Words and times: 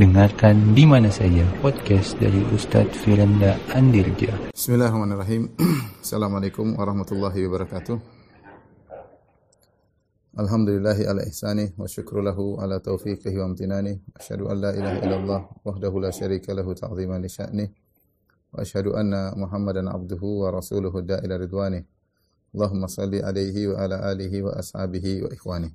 Dengarkan 0.00 0.72
di 0.72 0.88
mana 0.88 1.12
saja 1.12 1.44
podcast 1.60 2.16
dari 2.16 2.40
Ustadz 2.56 3.04
Firanda 3.04 3.52
Andirja. 3.76 4.32
Bismillahirrahmanirrahim. 4.48 5.52
Assalamualaikum 6.00 6.72
warahmatullahi 6.72 7.44
wabarakatuh. 7.44 8.00
Alhamdulillahi 10.40 11.04
ala 11.04 11.20
ihsani 11.28 11.76
wa 11.76 11.84
syukru 11.84 12.24
lahu 12.24 12.56
ala 12.56 12.80
taufiqihi 12.80 13.44
wa 13.44 13.52
amtinani. 13.52 14.00
Asyhadu 14.16 14.48
an 14.48 14.56
la 14.64 14.72
ilaha 14.72 14.96
illallah 15.04 15.40
wahdahu 15.68 16.00
la 16.00 16.16
syarika 16.16 16.56
lahu 16.56 16.72
ta'ziman 16.72 17.20
li 17.20 17.28
sya'ni. 17.28 17.68
Wa 18.56 18.64
asyhadu 18.64 18.96
anna 18.96 19.36
Muhammadan 19.36 19.84
abduhu 19.84 20.48
wa 20.48 20.56
rasuluhu 20.56 21.04
da'ila 21.04 21.36
ridwani. 21.36 21.84
Allahumma 22.56 22.88
salli 22.88 23.20
alaihi 23.20 23.68
wa 23.68 23.84
ala 23.84 24.00
alihi 24.16 24.48
wa 24.48 24.56
ashabihi 24.56 25.28
wa 25.28 25.28
ikhwani. 25.28 25.68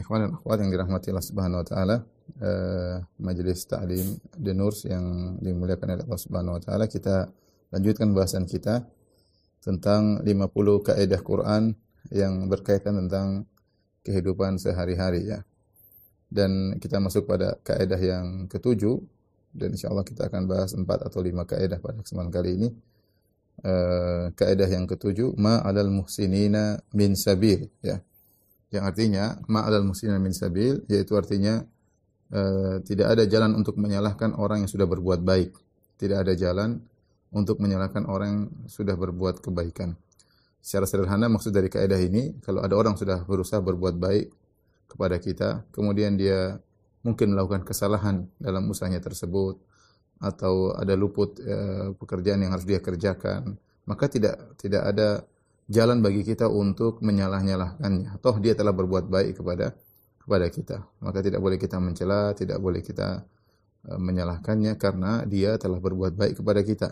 Ikhwan 0.00 0.24
dan 0.24 0.30
akhwat 0.32 0.64
yang 0.64 0.72
dirahmati 0.72 1.12
Allah 1.12 1.28
Subhanahu 1.28 1.60
wa 1.60 1.68
taala, 1.68 1.96
eh, 2.40 2.96
majelis 3.20 3.64
ta'lim 3.66 4.18
Denurs 4.34 4.84
yang 4.86 5.36
dimuliakan 5.40 5.96
oleh 5.96 6.04
Allah 6.04 6.20
Subhanahu 6.20 6.56
wa 6.58 6.62
taala, 6.62 6.84
kita 6.90 7.30
lanjutkan 7.70 8.12
bahasan 8.14 8.44
kita 8.44 8.86
tentang 9.62 10.22
50 10.22 10.88
kaidah 10.88 11.20
Quran 11.22 11.74
yang 12.14 12.46
berkaitan 12.46 12.98
tentang 13.06 13.46
kehidupan 14.06 14.62
sehari-hari 14.62 15.26
ya. 15.26 15.42
Dan 16.26 16.78
kita 16.82 16.98
masuk 16.98 17.26
pada 17.26 17.58
kaidah 17.62 17.98
yang 17.98 18.50
ketujuh 18.50 18.98
dan 19.56 19.72
insyaallah 19.72 20.04
kita 20.04 20.26
akan 20.26 20.46
bahas 20.50 20.74
empat 20.74 21.06
atau 21.06 21.22
lima 21.22 21.46
kaidah 21.46 21.78
pada 21.78 22.02
kesempatan 22.02 22.30
kali 22.34 22.50
ini. 22.58 22.68
Uh, 23.64 24.28
kaidah 24.36 24.68
yang 24.68 24.84
ketujuh 24.84 25.32
ma 25.40 25.64
alal 25.64 25.88
muhsinina 25.88 26.76
min 26.92 27.16
sabil 27.16 27.64
ya 27.80 28.04
yang 28.74 28.84
artinya 28.84 29.38
ma'alal 29.46 29.86
muslimin 29.86 30.18
min 30.18 30.34
sabil 30.34 30.82
yaitu 30.90 31.14
artinya 31.14 31.62
uh, 32.32 32.82
tidak 32.82 33.06
ada 33.14 33.24
jalan 33.28 33.54
untuk 33.54 33.78
menyalahkan 33.78 34.34
orang 34.34 34.64
yang 34.64 34.70
sudah 34.70 34.88
berbuat 34.88 35.20
baik. 35.22 35.54
Tidak 35.96 36.16
ada 36.16 36.32
jalan 36.36 36.80
untuk 37.32 37.58
menyalahkan 37.60 38.06
orang 38.08 38.28
yang 38.28 38.44
sudah 38.68 38.94
berbuat 38.96 39.42
kebaikan. 39.42 39.98
Secara 40.60 40.88
sederhana 40.88 41.30
maksud 41.30 41.54
dari 41.54 41.70
kaidah 41.70 42.00
ini 42.00 42.42
kalau 42.42 42.58
ada 42.64 42.74
orang 42.74 42.98
sudah 42.98 43.22
berusaha 43.22 43.62
berbuat 43.62 43.94
baik 44.02 44.26
kepada 44.90 45.16
kita, 45.22 45.48
kemudian 45.70 46.18
dia 46.18 46.58
mungkin 47.06 47.34
melakukan 47.34 47.62
kesalahan 47.62 48.26
dalam 48.42 48.66
usahanya 48.66 48.98
tersebut 48.98 49.62
atau 50.18 50.74
ada 50.74 50.96
luput 50.98 51.38
uh, 51.44 51.94
pekerjaan 51.94 52.42
yang 52.42 52.50
harus 52.50 52.66
dia 52.66 52.82
kerjakan, 52.82 53.54
maka 53.86 54.10
tidak 54.10 54.58
tidak 54.58 54.82
ada 54.82 55.22
jalan 55.70 56.02
bagi 56.02 56.26
kita 56.26 56.50
untuk 56.50 56.98
menyalah-nyalahkannya. 57.02 58.18
Toh 58.18 58.36
dia 58.42 58.58
telah 58.58 58.74
berbuat 58.74 59.06
baik 59.06 59.38
kepada 59.42 59.74
kepada 60.25 60.47
kita. 60.47 60.77
Maka 61.01 61.19
tidak 61.25 61.41
boleh 61.41 61.57
kita 61.57 61.77
mencela, 61.81 62.31
tidak 62.37 62.61
boleh 62.61 62.79
kita 62.85 63.25
uh, 63.89 63.99
menyalahkannya 63.99 64.77
karena 64.77 65.25
dia 65.25 65.57
telah 65.57 65.81
berbuat 65.81 66.13
baik 66.13 66.39
kepada 66.39 66.61
kita. 66.61 66.87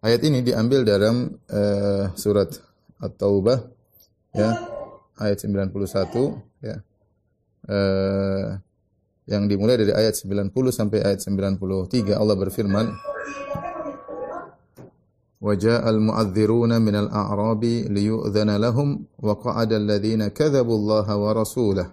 Ayat 0.00 0.24
ini 0.24 0.40
diambil 0.40 0.82
dalam 0.82 1.28
uh, 1.52 2.08
surat 2.16 2.56
At-Taubah 3.00 3.58
ya, 4.32 4.50
ayat 5.20 5.38
91 5.44 5.76
ya. 6.64 6.76
Uh, 7.68 8.56
yang 9.28 9.46
dimulai 9.46 9.76
dari 9.76 9.92
ayat 9.92 10.16
90 10.16 10.50
sampai 10.72 11.04
ayat 11.04 11.20
93 11.22 12.16
Allah 12.16 12.36
berfirman 12.36 12.86
وجاء 15.40 15.90
المؤذرون 15.90 16.82
من 16.82 16.94
الأعراب 16.94 17.64
ليؤذن 17.64 18.50
لهم 18.56 18.88
وقعد 19.18 19.72
الذين 19.72 20.28
كذبوا 20.28 20.76
الله 20.76 21.16
ورسوله 21.16 21.86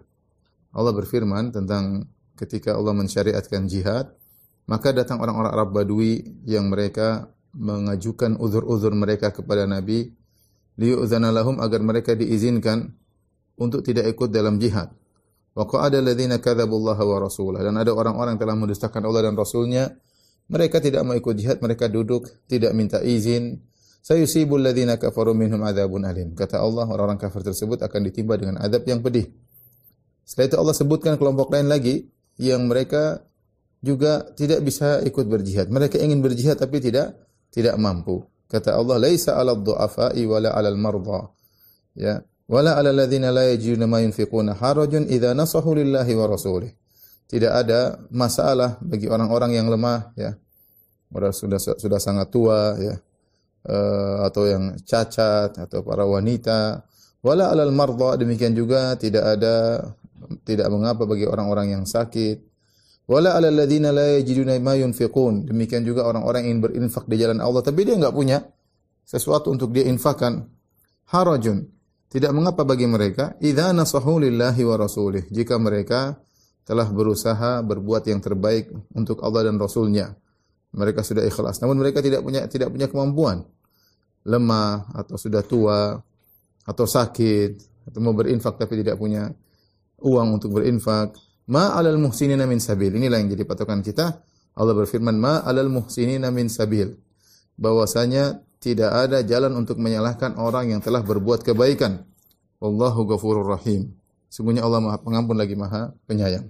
Allah 0.73 0.93
berfirman 0.97 1.53
tentang 1.53 2.09
ketika 2.37 2.75
Allah 2.75 2.97
mensyariatkan 2.97 3.69
jihad 3.69 4.13
maka 4.67 4.95
datang 4.95 5.21
orang-orang 5.21 5.53
Arab 5.53 5.69
Badui 5.75 6.23
yang 6.49 6.73
mereka 6.73 7.29
mengajukan 7.53 8.41
uzur-uzur 8.41 8.97
mereka 8.97 9.29
kepada 9.35 9.69
Nabi 9.69 10.13
liyu'zana 10.81 11.29
lahum 11.29 11.61
agar 11.61 11.85
mereka 11.85 12.17
diizinkan 12.17 12.97
untuk 13.61 13.85
tidak 13.85 14.09
ikut 14.09 14.33
dalam 14.33 14.57
jihad. 14.57 14.89
Wa 15.53 15.69
qa'ada 15.69 16.01
alladziina 16.01 16.41
kadzabullaha 16.41 17.05
wa 17.05 17.17
rasulah 17.21 17.61
dan 17.61 17.77
ada 17.77 17.93
orang-orang 17.93 18.41
telah 18.41 18.57
mendustakan 18.57 19.05
Allah 19.05 19.29
dan 19.29 19.37
Rasulnya 19.37 19.93
mereka 20.49 20.81
tidak 20.81 21.05
mau 21.05 21.17
ikut 21.17 21.35
jihad, 21.37 21.59
mereka 21.61 21.87
duduk, 21.93 22.29
tidak 22.49 22.73
minta 22.73 23.01
izin. 23.01 23.61
Sayusibul 24.03 24.59
ladzina 24.59 24.99
kafaru 24.99 25.33
minhum 25.33 25.63
adzabun 25.63 26.03
alim. 26.03 26.35
Kata 26.35 26.59
Allah, 26.59 26.85
orang-orang 26.91 27.17
kafir 27.17 27.47
tersebut 27.47 27.81
akan 27.81 28.01
ditimpa 28.11 28.35
dengan 28.35 28.59
adab 28.59 28.83
yang 28.85 28.99
pedih. 28.99 29.31
Setelah 30.23 30.47
itu 30.49 30.57
Allah 30.59 30.77
sebutkan 30.77 31.15
kelompok 31.19 31.51
lain 31.53 31.69
lagi 31.69 32.07
yang 32.39 32.67
mereka 32.71 33.23
juga 33.83 34.23
tidak 34.39 34.63
bisa 34.63 35.03
ikut 35.03 35.27
berjihad. 35.27 35.67
Mereka 35.69 35.99
ingin 35.99 36.23
berjihad 36.23 36.57
tapi 36.57 36.79
tidak 36.79 37.19
tidak 37.51 37.75
mampu. 37.77 38.23
Kata 38.47 38.79
Allah, 38.79 39.01
"Laisa 39.01 39.35
'alal 39.35 39.61
du'afa'i 39.61 40.23
wala 40.29 40.55
'alal 40.55 40.79
marda." 40.79 41.29
Ya, 41.99 42.23
wala 42.47 42.79
'alal 42.79 43.05
ladzina 43.05 43.35
la 43.35 43.51
yajiduna 43.51 43.85
ma 43.91 44.01
yunfiquna 44.01 44.57
harajun 44.57 45.11
idza 45.11 45.35
nasahu 45.35 45.77
lillahi 45.77 46.13
wa 46.17 46.27
rasulih 46.31 46.73
tidak 47.33 47.65
ada 47.65 47.97
masalah 48.13 48.77
bagi 48.85 49.09
orang-orang 49.09 49.57
yang 49.57 49.73
lemah 49.73 50.13
ya. 50.21 50.37
Orang 51.09 51.33
sudah 51.33 51.57
sudah 51.57 51.97
sangat 51.97 52.29
tua 52.29 52.77
ya. 52.77 53.01
Uh, 53.63 54.27
atau 54.27 54.45
yang 54.45 54.75
cacat 54.83 55.55
atau 55.55 55.87
para 55.87 56.03
wanita 56.03 56.83
wala 57.23 57.47
alal 57.47 57.71
marda 57.71 58.19
demikian 58.19 58.59
juga 58.59 58.99
tidak 58.99 59.39
ada 59.39 59.87
tidak 60.43 60.69
mengapa 60.73 61.07
bagi 61.07 61.27
orang-orang 61.29 61.75
yang 61.79 61.85
sakit 61.85 62.43
wala 63.07 63.35
alal 63.35 63.55
ladzina 63.55 63.91
la 63.91 64.19
yajiduna 64.19 64.57
ma 64.63 64.79
yunfiqun 64.79 65.47
demikian 65.47 65.83
juga 65.83 66.07
orang-orang 66.07 66.49
yang 66.49 66.59
berinfak 66.63 67.05
di 67.11 67.17
jalan 67.19 67.43
Allah 67.43 67.63
tapi 67.63 67.87
dia 67.87 67.99
enggak 67.99 68.15
punya 68.15 68.39
sesuatu 69.03 69.51
untuk 69.51 69.75
dia 69.75 69.87
infakkan 69.87 70.47
harajun 71.11 71.67
tidak 72.13 72.31
mengapa 72.31 72.63
bagi 72.63 72.87
mereka 72.87 73.35
idza 73.43 73.75
nasahu 73.75 74.23
lillahi 74.23 74.63
wa 74.63 74.77
rasulih 74.79 75.27
jika 75.29 75.59
mereka 75.59 76.23
telah 76.63 76.87
berusaha 76.87 77.61
berbuat 77.63 78.07
yang 78.07 78.23
terbaik 78.23 78.71
untuk 78.95 79.23
Allah 79.23 79.51
dan 79.51 79.59
Rasulnya. 79.59 80.15
Mereka 80.73 81.05
sudah 81.05 81.27
ikhlas. 81.27 81.61
Namun 81.61 81.85
mereka 81.85 82.01
tidak 82.01 82.25
punya 82.25 82.49
tidak 82.49 82.73
punya 82.73 82.89
kemampuan. 82.89 83.45
Lemah 84.25 84.95
atau 84.95 85.19
sudah 85.19 85.43
tua 85.43 85.99
atau 86.63 86.87
sakit 86.87 87.51
atau 87.91 87.99
mau 87.99 88.15
berinfak 88.15 88.55
tapi 88.55 88.79
tidak 88.79 88.95
punya 88.95 89.27
uang 90.03 90.39
untuk 90.43 90.59
berinfak. 90.59 91.15
Ma 91.49 91.75
alal 91.75 91.99
muhsinina 91.99 92.47
min 92.47 92.59
sabil. 92.59 92.95
Inilah 92.95 93.19
yang 93.23 93.33
jadi 93.33 93.47
patokan 93.47 93.83
kita. 93.83 94.23
Allah 94.53 94.75
berfirman, 94.77 95.17
"Ma 95.17 95.41
alal 95.43 95.73
muhsinina 95.73 96.29
min 96.29 96.47
sabil." 96.53 96.93
Bahwasanya 97.57 98.43
tidak 98.63 98.91
ada 98.95 99.25
jalan 99.27 99.59
untuk 99.59 99.83
menyalahkan 99.83 100.39
orang 100.39 100.71
yang 100.71 100.81
telah 100.85 101.03
berbuat 101.03 101.43
kebaikan. 101.43 102.07
Wallahu 102.63 103.11
ghafurur 103.11 103.49
rahim. 103.49 103.91
Sungguhnya 104.31 104.63
Allah 104.63 104.79
Maha 104.79 104.99
Pengampun 105.03 105.35
lagi 105.35 105.59
Maha 105.59 105.91
Penyayang. 106.07 106.47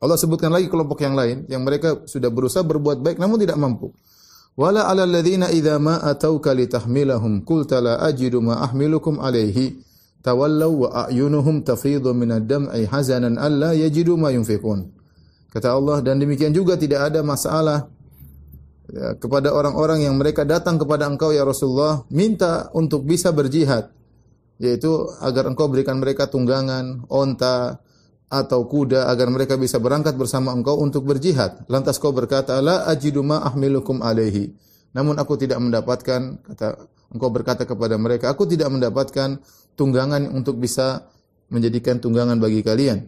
Allah 0.00 0.16
sebutkan 0.16 0.50
lagi 0.50 0.66
kelompok 0.66 1.04
yang 1.04 1.12
lain 1.12 1.44
yang 1.46 1.60
mereka 1.60 2.02
sudah 2.08 2.32
berusaha 2.32 2.64
berbuat 2.64 3.04
baik 3.04 3.20
namun 3.20 3.36
tidak 3.36 3.60
mampu. 3.60 3.92
Wala 4.58 4.88
'alal 4.88 5.08
ladzina 5.08 5.52
idza 5.52 5.76
ma 5.78 6.00
atauka 6.00 6.56
litahmilahum 6.56 7.44
qulta 7.46 7.78
la 7.78 8.00
ajidu 8.02 8.42
ma 8.42 8.58
ahmilukum 8.64 9.20
alaihi 9.20 9.78
tawallaw 10.20 10.72
wa 10.72 10.88
a'yunuhum 11.06 11.64
tafidhu 11.64 12.12
min 12.16 12.36
ad-dam'i 12.36 12.88
hazanan 12.88 13.36
alla 13.40 13.72
yajidu 13.76 14.16
ma 14.16 14.32
yunfiqun. 14.32 14.88
Kata 15.50 15.74
Allah 15.74 15.98
dan 16.00 16.22
demikian 16.22 16.54
juga 16.54 16.78
tidak 16.78 17.10
ada 17.10 17.26
masalah 17.26 17.90
ya, 18.86 19.18
kepada 19.18 19.50
orang-orang 19.50 20.06
yang 20.06 20.14
mereka 20.14 20.46
datang 20.46 20.78
kepada 20.78 21.10
engkau 21.10 21.34
ya 21.34 21.42
Rasulullah 21.42 22.06
minta 22.12 22.70
untuk 22.76 23.02
bisa 23.02 23.34
berjihad 23.34 23.90
yaitu 24.60 25.08
agar 25.24 25.48
engkau 25.48 25.72
berikan 25.72 25.96
mereka 25.96 26.28
tunggangan, 26.28 27.08
onta, 27.08 27.80
atau 28.30 28.62
kuda 28.68 29.10
agar 29.10 29.26
mereka 29.32 29.58
bisa 29.58 29.82
berangkat 29.82 30.14
bersama 30.14 30.54
engkau 30.54 30.78
untuk 30.78 31.02
berjihad. 31.02 31.66
Lantas 31.66 31.98
kau 31.98 32.14
berkata, 32.14 32.62
"La 32.62 32.86
ajidu 32.86 33.26
ma 33.26 33.42
ahmilukum 33.42 34.04
alaihi." 34.04 34.54
Namun 34.94 35.18
aku 35.18 35.34
tidak 35.34 35.58
mendapatkan 35.58 36.38
kata 36.46 36.68
engkau 37.10 37.30
berkata 37.34 37.66
kepada 37.66 37.98
mereka, 37.98 38.30
"Aku 38.30 38.46
tidak 38.46 38.70
mendapatkan 38.70 39.42
tunggangan 39.78 40.30
untuk 40.30 40.58
bisa 40.58 41.06
menjadikan 41.50 41.98
tunggangan 41.98 42.38
bagi 42.38 42.62
kalian." 42.62 43.06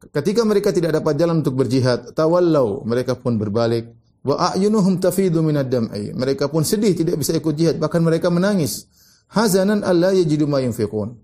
Ketika 0.00 0.48
mereka 0.48 0.72
tidak 0.72 0.96
dapat 0.96 1.20
jalan 1.20 1.44
untuk 1.44 1.60
berjihad, 1.60 2.16
tawallau, 2.16 2.80
mereka 2.88 3.20
pun 3.20 3.36
berbalik. 3.36 3.92
Wa 4.24 4.52
a'yunuhum 4.52 4.96
tafidu 4.96 5.44
minad 5.44 5.68
dam'i. 5.68 6.16
Mereka 6.16 6.48
pun 6.48 6.64
sedih 6.64 6.96
tidak 6.96 7.20
bisa 7.20 7.36
ikut 7.36 7.52
jihad, 7.52 7.76
bahkan 7.76 8.00
mereka 8.00 8.32
menangis 8.32 8.88
hazanan 9.28 9.84
alla 9.84 10.16
yajidu 10.16 10.48
ma 10.48 10.64
yunfiqun. 10.64 11.20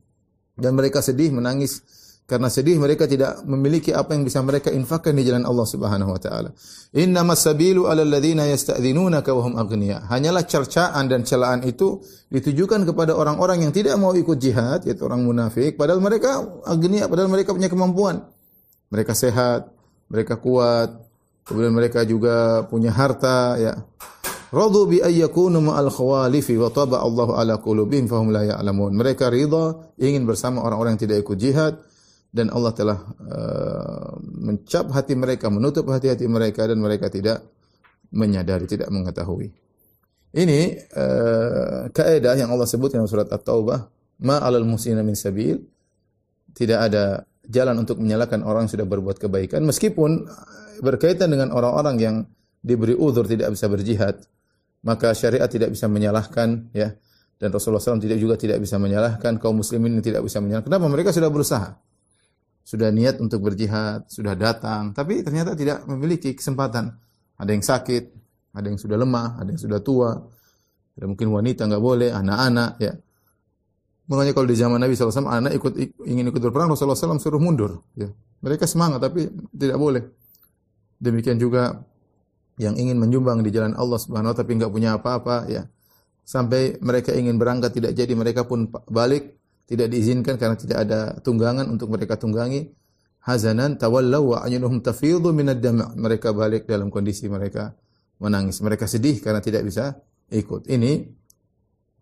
Dan 0.57 0.77
mereka 0.77 1.01
sedih 1.01 1.33
menangis 1.33 1.81
karena 2.27 2.51
sedih 2.51 2.77
mereka 2.83 3.07
tidak 3.07 3.47
memiliki 3.47 3.95
apa 3.95 4.13
yang 4.19 4.27
bisa 4.27 4.43
mereka 4.43 4.75
infakkan 4.75 5.15
di 5.15 5.23
jalan 5.23 5.47
Allah 5.47 5.67
Subhanahu 5.67 6.11
wa 6.11 6.21
taala. 6.21 6.51
Innamas 6.93 7.47
sabilu 7.47 7.87
'alal 7.87 8.11
ladzina 8.11 8.51
yasta'dzinunaka 8.51 9.31
wa 9.31 9.43
hum. 9.47 9.55
Hanyalah 10.11 10.43
cercaan 10.45 11.07
dan 11.07 11.23
celaan 11.23 11.63
itu 11.63 12.03
ditujukan 12.35 12.83
kepada 12.83 13.15
orang-orang 13.15 13.65
yang 13.65 13.73
tidak 13.73 13.95
mau 13.97 14.11
ikut 14.13 14.37
jihad, 14.43 14.83
yaitu 14.85 15.07
orang 15.07 15.23
munafik, 15.23 15.79
padahal 15.79 16.03
mereka 16.03 16.43
agnia, 16.67 17.07
padahal 17.07 17.31
mereka 17.31 17.55
punya 17.55 17.71
kemampuan. 17.71 18.27
Mereka 18.91 19.15
sehat, 19.15 19.71
mereka 20.11 20.39
kuat, 20.39 21.07
Kemudian 21.47 21.71
mereka 21.71 22.03
juga 22.03 22.67
punya 22.67 22.91
harta 22.91 23.55
ya. 23.55 23.79
Radu 24.51 24.91
bi 24.91 24.99
ayyakunu 24.99 25.63
ma'al 25.63 25.95
khawalifi 25.95 26.59
wa 26.59 26.75
taba 26.75 26.99
Allahu 27.03 27.39
ala 27.39 27.63
qulubihim 27.63 28.11
fahum 28.11 28.35
la 28.35 28.43
ya'lamun. 28.43 28.99
Mereka 28.99 29.31
ridha 29.31 29.79
ingin 29.95 30.27
bersama 30.27 30.67
orang-orang 30.67 30.99
yang 30.99 31.03
tidak 31.07 31.23
ikut 31.23 31.39
jihad 31.39 31.73
dan 32.37 32.53
Allah 32.53 32.73
telah 32.77 32.99
uh, 33.01 34.13
mencap 34.21 34.93
hati 34.93 35.17
mereka, 35.17 35.49
menutup 35.49 35.89
hati-hati 35.89 36.29
mereka 36.29 36.69
dan 36.69 36.77
mereka 36.77 37.09
tidak 37.09 37.41
menyadari, 38.13 38.69
tidak 38.69 38.93
mengetahui. 38.93 39.49
Ini 40.37 40.61
uh, 40.93 41.89
kaidah 41.89 42.37
yang 42.37 42.53
Allah 42.53 42.69
sebut 42.69 42.93
dalam 42.93 43.09
surat 43.09 43.33
At-Taubah, 43.33 43.89
ma 44.21 44.37
'alal 44.45 44.69
musina 44.69 45.01
min 45.01 45.17
sabil. 45.17 45.57
Tidak 46.53 46.77
ada 46.77 47.25
jalan 47.49 47.83
untuk 47.83 48.03
menyalahkan 48.03 48.43
orang 48.43 48.67
yang 48.67 48.73
sudah 48.73 48.87
berbuat 48.87 49.17
kebaikan 49.23 49.63
meskipun 49.63 50.27
berkaitan 50.83 51.31
dengan 51.31 51.55
orang-orang 51.55 51.97
yang 51.99 52.17
diberi 52.61 52.93
uzur 52.93 53.25
tidak 53.25 53.55
bisa 53.55 53.71
berjihad 53.71 54.19
maka 54.83 55.15
syariat 55.15 55.47
tidak 55.47 55.71
bisa 55.71 55.87
menyalahkan 55.87 56.71
ya 56.75 56.95
dan 57.39 57.49
Rasulullah 57.55 57.83
SAW 57.83 58.03
tidak 58.03 58.19
juga 58.19 58.35
tidak 58.35 58.59
bisa 58.59 58.77
menyalahkan 58.83 59.39
kaum 59.39 59.63
muslimin 59.63 60.03
tidak 60.03 60.27
bisa 60.27 60.43
menyalahkan 60.43 60.67
kenapa 60.67 60.87
mereka 60.91 61.15
sudah 61.15 61.31
berusaha 61.31 61.79
sudah 62.67 62.91
niat 62.91 63.23
untuk 63.23 63.47
berjihad 63.47 64.11
sudah 64.11 64.35
datang 64.35 64.91
tapi 64.91 65.23
ternyata 65.23 65.55
tidak 65.55 65.87
memiliki 65.87 66.35
kesempatan 66.35 66.91
ada 67.39 67.51
yang 67.55 67.63
sakit 67.63 68.11
ada 68.59 68.67
yang 68.67 68.81
sudah 68.81 68.99
lemah 68.99 69.39
ada 69.39 69.55
yang 69.55 69.61
sudah 69.63 69.79
tua 69.79 70.19
ada 70.99 71.07
mungkin 71.07 71.31
wanita 71.31 71.71
nggak 71.71 71.85
boleh 71.85 72.11
anak-anak 72.11 72.73
ya 72.83 72.93
Makanya 74.07 74.33
kalau 74.39 74.47
di 74.47 74.57
zaman 74.57 74.79
Nabi 74.79 74.95
SAW 74.95 75.27
anak 75.27 75.53
ikut 75.59 75.73
ingin 76.07 76.31
ikut 76.31 76.39
berperang 76.39 76.71
Rasulullah 76.71 76.95
SAW 76.95 77.19
suruh 77.19 77.43
mundur. 77.43 77.83
Ya. 77.99 78.07
Mereka 78.39 78.63
semangat 78.71 79.03
tapi 79.03 79.27
tidak 79.51 79.79
boleh. 79.83 80.07
Demikian 81.03 81.43
juga 81.43 81.83
yang 82.57 82.79
ingin 82.79 82.97
menyumbang 82.97 83.43
di 83.43 83.51
jalan 83.51 83.75
Allah 83.75 83.99
Subhanahu 83.99 84.33
tapi 84.33 84.55
enggak 84.57 84.71
punya 84.71 84.95
apa-apa 84.95 85.51
ya. 85.51 85.67
Sampai 86.23 86.79
mereka 86.79 87.15
ingin 87.15 87.39
berangkat 87.39 87.75
tidak 87.75 87.99
jadi 87.99 88.15
mereka 88.15 88.47
pun 88.47 88.71
balik 88.91 89.35
tidak 89.67 89.91
diizinkan 89.91 90.39
karena 90.39 90.55
tidak 90.55 90.79
ada 90.87 91.01
tunggangan 91.21 91.67
untuk 91.67 91.91
mereka 91.91 92.15
tunggangi. 92.15 92.71
Hazanan 93.27 93.75
tawallaw 93.75 94.23
wa 94.23 94.39
ayunuhum 94.47 94.79
tafidhu 94.79 95.35
minad 95.35 95.59
dam' 95.59 95.99
Mereka 95.99 96.31
balik 96.31 96.71
dalam 96.71 96.95
kondisi 96.95 97.27
mereka 97.27 97.75
menangis. 98.23 98.63
Mereka 98.63 98.87
sedih 98.87 99.19
karena 99.19 99.43
tidak 99.43 99.67
bisa 99.67 99.99
ikut. 100.31 100.71
Ini 100.71 100.93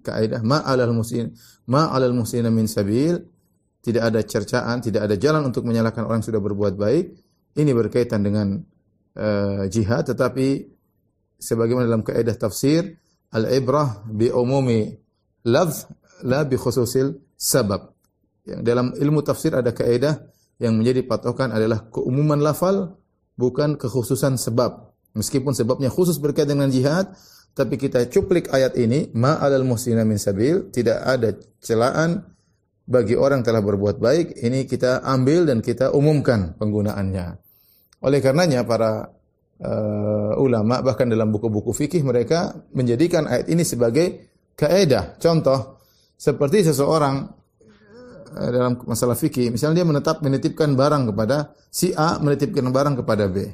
kaidah 0.05 0.45
ma 0.45 0.61
alal 0.61 0.93
muslim 0.93 1.33
ma 1.73 1.89
alal 1.89 2.13
muslimina 2.13 2.53
min 2.53 2.69
sabil 2.69 3.17
tidak 3.81 4.13
ada 4.13 4.21
cercaan, 4.21 4.85
tidak 4.85 5.09
ada 5.09 5.17
jalan 5.17 5.49
untuk 5.49 5.65
menyalahkan 5.65 6.05
orang 6.05 6.21
yang 6.21 6.29
sudah 6.29 6.41
berbuat 6.45 6.77
baik. 6.77 7.07
Ini 7.57 7.71
berkaitan 7.73 8.21
dengan 8.21 8.61
uh, 9.17 9.65
jihad 9.73 10.05
tetapi 10.13 10.69
sebagaimana 11.41 11.89
dalam 11.89 12.05
kaidah 12.05 12.37
tafsir 12.37 13.01
al-ibrah 13.33 14.05
bi 14.09 14.29
umumi 14.29 14.93
lafz 15.49 15.89
la 16.25 16.45
bi 16.45 16.61
khususil 16.61 17.24
sabab. 17.37 17.95
Yang 18.45 18.61
dalam 18.63 18.87
ilmu 18.97 19.25
tafsir 19.25 19.57
ada 19.57 19.73
kaidah 19.73 20.21
yang 20.61 20.77
menjadi 20.79 21.03
patokan 21.05 21.51
adalah 21.51 21.89
keumuman 21.89 22.39
lafal 22.39 22.97
bukan 23.35 23.81
kekhususan 23.81 24.39
sebab. 24.39 24.95
Meskipun 25.15 25.55
sebabnya 25.55 25.89
khusus 25.95 26.19
berkaitan 26.19 26.59
dengan 26.59 26.71
jihad, 26.75 27.15
tapi 27.55 27.79
kita 27.79 28.11
cuplik 28.11 28.51
ayat 28.51 28.75
ini, 28.75 29.15
ma 29.15 29.39
alal 29.39 29.63
musina 29.63 30.03
min 30.03 30.19
sabil, 30.19 30.75
tidak 30.75 30.99
ada 31.07 31.39
celaan 31.63 32.35
bagi 32.85 33.15
orang 33.17 33.41
telah 33.47 33.63
berbuat 33.63 33.97
baik, 34.03 34.43
ini 34.43 34.67
kita 34.67 35.07
ambil 35.07 35.47
dan 35.49 35.63
kita 35.63 35.95
umumkan 35.95 36.59
penggunaannya. 36.59 37.27
Oleh 38.05 38.21
karenanya 38.21 38.67
para 38.69 39.09
uh, 39.63 40.33
ulama 40.37 40.85
bahkan 40.85 41.09
dalam 41.09 41.33
buku-buku 41.33 41.73
fikih 41.73 42.05
mereka 42.05 42.53
menjadikan 42.77 43.25
ayat 43.25 43.49
ini 43.49 43.65
sebagai 43.65 44.29
kaidah. 44.53 45.17
Contoh 45.17 45.81
seperti 46.15 46.67
seseorang 46.67 47.29
uh, 48.35 48.51
dalam 48.51 48.79
masalah 48.87 49.19
fikih, 49.19 49.51
misalnya 49.51 49.83
dia 49.83 49.87
menetap 49.87 50.23
menitipkan 50.23 50.73
barang 50.75 51.13
kepada 51.13 51.55
si 51.69 51.91
A 51.95 52.19
menitipkan 52.23 52.71
barang 52.71 53.03
kepada 53.03 53.31
B. 53.31 53.51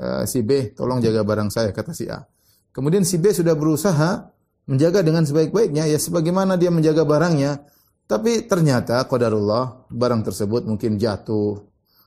Uh, 0.00 0.22
si 0.24 0.46
B, 0.46 0.72
tolong 0.74 1.02
jaga 1.02 1.26
barang 1.26 1.50
saya 1.50 1.74
kata 1.74 1.94
si 1.94 2.06
A. 2.06 2.22
Kemudian 2.70 3.02
si 3.02 3.18
B 3.18 3.34
sudah 3.34 3.58
berusaha 3.58 4.30
menjaga 4.70 5.02
dengan 5.02 5.26
sebaik-baiknya 5.26 5.90
ya 5.90 5.98
sebagaimana 5.98 6.54
dia 6.54 6.70
menjaga 6.70 7.02
barangnya, 7.02 7.66
tapi 8.06 8.46
ternyata 8.46 9.02
qadarullah 9.10 9.90
barang 9.90 10.22
tersebut 10.22 10.66
mungkin 10.66 10.94
jatuh 10.94 11.58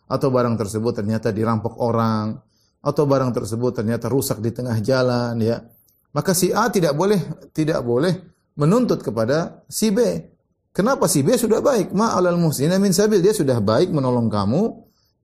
atau 0.07 0.27
barang 0.31 0.55
tersebut 0.59 1.03
ternyata 1.03 1.31
dirampok 1.31 1.79
orang 1.79 2.39
atau 2.83 3.03
barang 3.07 3.31
tersebut 3.31 3.83
ternyata 3.83 4.11
rusak 4.11 4.43
di 4.43 4.51
tengah 4.51 4.79
jalan 4.83 5.35
ya. 5.39 5.63
Maka 6.13 6.35
si 6.35 6.51
A 6.51 6.67
tidak 6.69 6.93
boleh 6.93 7.19
tidak 7.55 7.79
boleh 7.83 8.32
menuntut 8.57 9.01
kepada 9.01 9.65
si 9.69 9.89
B. 9.89 9.99
Kenapa 10.73 11.05
si 11.05 11.21
B 11.21 11.37
sudah 11.37 11.61
baik? 11.61 11.93
Ma 11.93 12.17
alal 12.17 12.37
muhsina 12.41 12.81
min 12.81 12.93
sabil. 12.93 13.21
Dia 13.21 13.33
sudah 13.33 13.61
baik 13.61 13.93
menolong 13.93 14.25
kamu, 14.25 14.61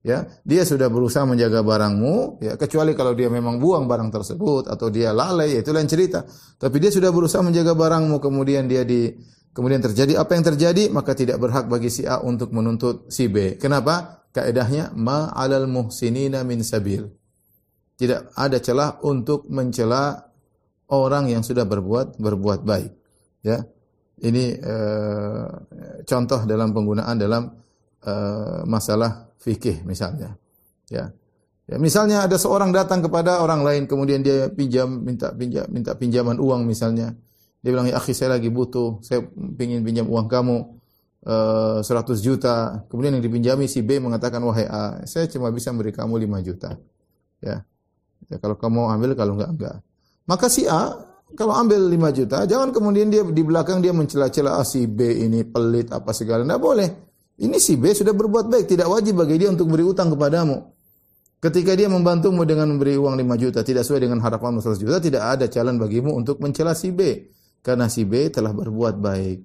ya. 0.06 0.26
Dia 0.46 0.62
sudah 0.62 0.86
berusaha 0.86 1.26
menjaga 1.26 1.60
barangmu 1.66 2.42
ya. 2.42 2.52
Kecuali 2.54 2.94
kalau 2.94 3.18
dia 3.18 3.26
memang 3.26 3.58
buang 3.58 3.90
barang 3.90 4.10
tersebut 4.14 4.70
atau 4.70 4.86
dia 4.88 5.10
lalai 5.10 5.58
ya 5.58 5.60
itu 5.62 5.74
lain 5.74 5.90
cerita. 5.90 6.22
Tapi 6.56 6.76
dia 6.78 6.94
sudah 6.94 7.10
berusaha 7.10 7.42
menjaga 7.42 7.74
barangmu 7.74 8.22
kemudian 8.22 8.70
dia 8.70 8.86
di 8.86 9.10
kemudian 9.50 9.82
terjadi 9.82 10.22
apa 10.22 10.38
yang 10.38 10.44
terjadi 10.46 10.82
maka 10.94 11.12
tidak 11.18 11.42
berhak 11.42 11.66
bagi 11.66 11.90
si 11.90 12.06
A 12.06 12.22
untuk 12.22 12.54
menuntut 12.54 13.10
si 13.10 13.26
B. 13.26 13.58
Kenapa? 13.58 14.22
Kaidahnya 14.30 14.94
ma 14.94 15.34
alal 15.34 15.66
muhsinina 15.66 16.46
min 16.46 16.62
sabil. 16.62 17.10
Tidak 17.98 18.32
ada 18.38 18.62
celah 18.62 19.02
untuk 19.02 19.50
mencela 19.50 20.30
orang 20.88 21.28
yang 21.28 21.42
sudah 21.42 21.66
berbuat 21.66 22.16
berbuat 22.16 22.62
baik 22.62 22.99
ya 23.40 23.64
ini 24.20 24.52
uh, 24.60 25.48
contoh 26.04 26.44
dalam 26.44 26.76
penggunaan 26.76 27.16
dalam 27.16 27.56
uh, 28.04 28.60
masalah 28.68 29.32
fikih 29.40 29.82
misalnya. 29.88 30.36
Ya. 30.92 31.12
Ya, 31.70 31.78
misalnya 31.78 32.26
ada 32.26 32.34
seorang 32.34 32.74
datang 32.74 32.98
kepada 32.98 33.38
orang 33.38 33.62
lain 33.62 33.86
kemudian 33.86 34.26
dia 34.26 34.50
pinjam 34.50 34.90
minta 34.90 35.30
pinjam 35.30 35.70
minta 35.70 35.94
pinjaman 35.94 36.36
uang 36.36 36.66
misalnya. 36.66 37.14
Dia 37.62 37.70
bilang, 37.70 37.86
"Ya 37.86 38.00
akhi, 38.00 38.10
saya 38.10 38.40
lagi 38.40 38.50
butuh, 38.50 38.98
saya 39.04 39.22
ingin 39.38 39.84
pinjam 39.86 40.08
uang 40.10 40.26
kamu 40.26 40.56
uh, 41.30 41.78
eh, 41.78 41.86
100 41.86 42.18
juta." 42.24 42.82
Kemudian 42.90 43.14
yang 43.14 43.24
dipinjami 43.24 43.70
si 43.70 43.86
B 43.86 44.02
mengatakan, 44.02 44.42
"Wahai 44.42 44.66
A, 44.66 45.06
saya 45.06 45.30
cuma 45.30 45.52
bisa 45.54 45.70
beri 45.70 45.94
kamu 45.94 46.26
5 46.26 46.42
juta." 46.42 46.74
Ya. 47.38 47.62
Ya 48.26 48.36
kalau 48.42 48.58
kamu 48.58 48.90
ambil 48.98 49.14
kalau 49.14 49.38
enggak 49.38 49.50
enggak. 49.54 49.76
Maka 50.26 50.46
si 50.50 50.66
A 50.66 51.09
kalau 51.38 51.54
ambil 51.54 51.78
5 51.86 52.18
juta, 52.18 52.38
jangan 52.44 52.74
kemudian 52.74 53.08
dia 53.08 53.22
di 53.22 53.42
belakang 53.42 53.78
dia 53.78 53.94
mencela-cela 53.94 54.58
ah, 54.58 54.66
si 54.66 54.86
B 54.90 55.24
ini 55.24 55.46
pelit 55.46 55.90
apa 55.94 56.10
segala. 56.10 56.42
Enggak 56.42 56.62
boleh. 56.62 56.88
Ini 57.40 57.56
si 57.56 57.80
B 57.80 57.88
sudah 57.96 58.12
berbuat 58.12 58.52
baik, 58.52 58.68
tidak 58.68 58.92
wajib 58.92 59.16
bagi 59.16 59.40
dia 59.40 59.48
untuk 59.48 59.72
beri 59.72 59.86
utang 59.86 60.12
kepadamu. 60.12 60.60
Ketika 61.40 61.72
dia 61.72 61.88
membantumu 61.88 62.44
dengan 62.44 62.68
memberi 62.68 63.00
uang 63.00 63.16
5 63.16 63.40
juta, 63.40 63.64
tidak 63.64 63.88
sesuai 63.88 64.04
dengan 64.04 64.20
harapan 64.20 64.60
100 64.60 64.76
juta, 64.76 65.00
tidak 65.00 65.22
ada 65.24 65.48
jalan 65.48 65.80
bagimu 65.80 66.12
untuk 66.12 66.36
mencela 66.36 66.76
si 66.76 66.92
B. 66.92 67.32
Karena 67.64 67.88
si 67.88 68.04
B 68.04 68.28
telah 68.28 68.52
berbuat 68.52 69.00
baik. 69.00 69.38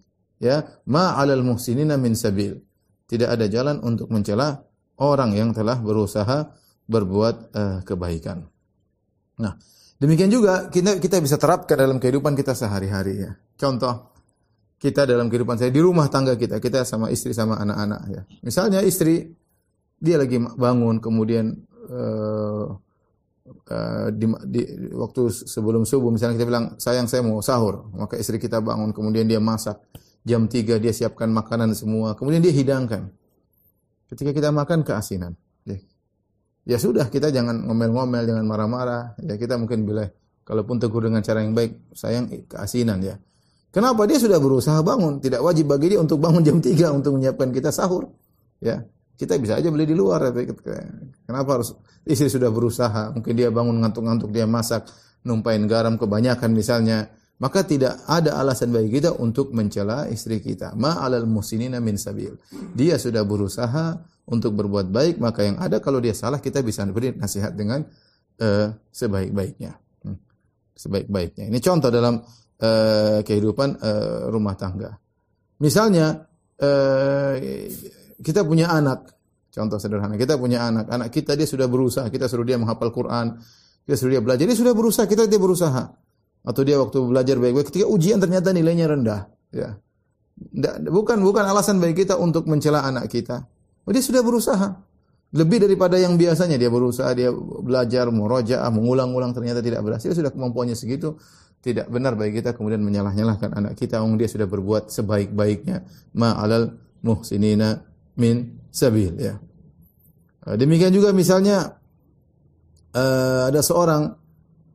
Ya, 0.44 0.68
ma 0.84 1.16
'alal 1.16 1.40
muhsinina 1.40 1.96
min 1.96 2.12
sabil. 2.20 2.60
Tidak 3.08 3.32
ada 3.32 3.48
jalan 3.48 3.80
untuk 3.80 4.12
mencela 4.12 4.68
orang 5.00 5.32
yang 5.32 5.56
telah 5.56 5.80
berusaha 5.80 6.52
berbuat 6.92 7.36
uh, 7.56 7.80
kebaikan. 7.88 8.44
Nah, 9.40 9.56
demikian 10.00 10.32
juga 10.32 10.68
kita 10.68 11.00
kita 11.00 11.18
bisa 11.24 11.36
terapkan 11.40 11.80
dalam 11.80 11.98
kehidupan 12.00 12.36
kita 12.36 12.52
sehari-hari 12.52 13.26
ya. 13.26 13.32
Contoh, 13.56 14.16
kita 14.76 15.08
dalam 15.08 15.32
kehidupan 15.32 15.56
saya 15.56 15.72
di 15.72 15.82
rumah 15.82 16.12
tangga 16.12 16.36
kita, 16.36 16.60
kita 16.60 16.84
sama 16.84 17.10
istri 17.10 17.32
sama 17.32 17.58
anak-anak 17.58 18.02
ya. 18.12 18.22
Misalnya 18.44 18.84
istri 18.84 19.32
dia 19.96 20.20
lagi 20.20 20.38
bangun 20.38 21.00
kemudian 21.00 21.56
uh, 21.90 22.68
uh, 23.72 24.08
di, 24.12 24.26
di 24.52 24.62
waktu 24.92 25.32
sebelum 25.32 25.88
subuh 25.88 26.12
misalnya 26.12 26.36
kita 26.36 26.48
bilang 26.48 26.66
sayang 26.76 27.08
saya 27.08 27.24
mau 27.24 27.40
sahur, 27.40 27.88
maka 27.96 28.20
istri 28.20 28.38
kita 28.38 28.60
bangun 28.60 28.92
kemudian 28.92 29.26
dia 29.26 29.40
masak 29.40 29.80
jam 30.26 30.50
3 30.50 30.82
dia 30.82 30.92
siapkan 30.92 31.32
makanan 31.32 31.72
semua, 31.78 32.18
kemudian 32.18 32.44
dia 32.44 32.52
hidangkan. 32.52 33.14
Ketika 34.06 34.38
kita 34.38 34.50
makan 34.54 34.86
keasinan. 34.86 35.34
Ya, 35.66 35.82
ya 36.66 36.78
sudah 36.82 37.08
kita 37.14 37.30
jangan 37.30 37.64
ngomel-ngomel, 37.70 38.26
jangan 38.26 38.46
marah-marah. 38.46 39.16
Ya 39.22 39.38
kita 39.38 39.56
mungkin 39.56 39.86
bila 39.86 40.10
kalaupun 40.44 40.82
tegur 40.82 41.06
dengan 41.06 41.22
cara 41.22 41.46
yang 41.46 41.54
baik, 41.54 41.94
sayang 41.94 42.28
keasinan 42.50 43.00
ya. 43.06 43.16
Kenapa 43.70 44.08
dia 44.08 44.16
sudah 44.16 44.40
berusaha 44.40 44.80
bangun? 44.82 45.20
Tidak 45.20 45.44
wajib 45.44 45.68
bagi 45.68 45.94
dia 45.94 46.00
untuk 46.00 46.20
bangun 46.24 46.42
jam 46.48 46.58
3 46.60 46.96
untuk 46.96 47.20
menyiapkan 47.20 47.52
kita 47.54 47.70
sahur. 47.70 48.08
Ya, 48.64 48.88
kita 49.20 49.36
bisa 49.36 49.60
aja 49.60 49.68
beli 49.68 49.84
di 49.88 49.96
luar. 49.96 50.32
Kenapa 51.28 51.60
harus 51.60 51.76
istri 52.08 52.32
sudah 52.32 52.48
berusaha? 52.52 53.12
Mungkin 53.12 53.36
dia 53.36 53.52
bangun 53.52 53.84
ngantuk-ngantuk, 53.84 54.32
dia 54.32 54.48
masak, 54.48 54.88
numpain 55.28 55.60
garam 55.68 56.00
kebanyakan 56.00 56.56
misalnya. 56.56 57.12
Maka 57.36 57.68
tidak 57.68 58.00
ada 58.08 58.40
alasan 58.40 58.72
bagi 58.72 58.96
kita 58.96 59.12
untuk 59.20 59.52
mencela 59.52 60.08
istri 60.08 60.40
kita. 60.40 60.72
Ma 60.80 61.04
alal 61.04 61.28
musinina 61.28 61.84
min 61.84 62.00
sabil. 62.00 62.32
Dia 62.72 62.96
sudah 62.96 63.28
berusaha 63.28 64.00
untuk 64.26 64.58
berbuat 64.58 64.90
baik, 64.90 65.22
maka 65.22 65.46
yang 65.46 65.58
ada 65.62 65.78
kalau 65.78 66.02
dia 66.02 66.18
salah 66.18 66.42
kita 66.42 66.66
bisa 66.66 66.82
beri 66.90 67.14
nasihat 67.14 67.54
dengan 67.54 67.86
uh, 68.42 68.68
sebaik-baiknya. 68.90 69.78
Hmm. 70.02 70.18
Sebaik-baiknya. 70.74 71.46
Ini 71.54 71.60
contoh 71.62 71.94
dalam 71.94 72.26
uh, 72.62 73.20
kehidupan 73.22 73.70
uh, 73.78 74.34
rumah 74.34 74.58
tangga. 74.58 74.98
Misalnya 75.62 76.26
uh, 76.58 77.34
kita 78.20 78.42
punya 78.44 78.74
anak, 78.74 79.14
contoh 79.54 79.78
sederhana, 79.78 80.18
kita 80.18 80.42
punya 80.42 80.66
anak, 80.68 80.90
anak 80.90 81.14
kita 81.14 81.38
dia 81.38 81.46
sudah 81.46 81.70
berusaha, 81.70 82.10
kita 82.10 82.26
suruh 82.26 82.44
dia 82.44 82.58
menghafal 82.58 82.90
Quran, 82.90 83.38
kita 83.86 83.96
suruh 83.96 84.18
dia 84.18 84.24
belajar, 84.26 84.44
dia 84.50 84.58
sudah 84.58 84.74
berusaha, 84.74 85.06
kita 85.06 85.30
dia 85.30 85.38
berusaha. 85.40 85.84
Atau 86.46 86.62
dia 86.62 86.78
waktu 86.78 87.02
belajar 87.02 87.42
baik-baik, 87.42 87.74
ketika 87.74 87.90
ujian 87.90 88.22
ternyata 88.22 88.54
nilainya 88.54 88.86
rendah, 88.86 89.22
ya. 89.50 89.78
Bukan 90.86 91.24
bukan 91.24 91.48
alasan 91.48 91.80
bagi 91.80 92.06
kita 92.06 92.20
untuk 92.20 92.46
mencela 92.46 92.84
anak 92.84 93.08
kita. 93.08 93.48
Oh, 93.86 93.94
dia 93.94 94.02
sudah 94.02 94.26
berusaha. 94.26 94.82
Lebih 95.36 95.68
daripada 95.68 96.00
yang 96.02 96.18
biasanya 96.18 96.58
dia 96.58 96.74
berusaha, 96.74 97.12
dia 97.14 97.30
belajar, 97.62 98.10
murojaah, 98.10 98.70
mengulang-ulang 98.74 99.36
ternyata 99.36 99.62
tidak 99.62 99.86
berhasil, 99.86 100.14
sudah 100.16 100.32
kemampuannya 100.34 100.74
segitu, 100.74 101.20
tidak 101.66 101.90
benar 101.90 102.14
bagi 102.14 102.38
kita 102.38 102.54
kemudian 102.54 102.78
menyalah-nyalahkan 102.86 103.58
anak 103.58 103.74
kita 103.74 103.98
wong 103.98 104.22
dia 104.22 104.30
sudah 104.30 104.46
berbuat 104.46 104.94
sebaik-baiknya 104.94 105.82
ma 106.14 106.38
alal 106.38 106.78
muhsinina 107.02 107.82
min 108.22 108.62
sabil 108.70 109.18
ya. 109.18 109.42
Eh, 110.46 110.56
demikian 110.62 110.94
juga 110.94 111.10
misalnya 111.10 111.82
uh, 112.94 113.50
ada 113.50 113.66
seorang 113.66 114.14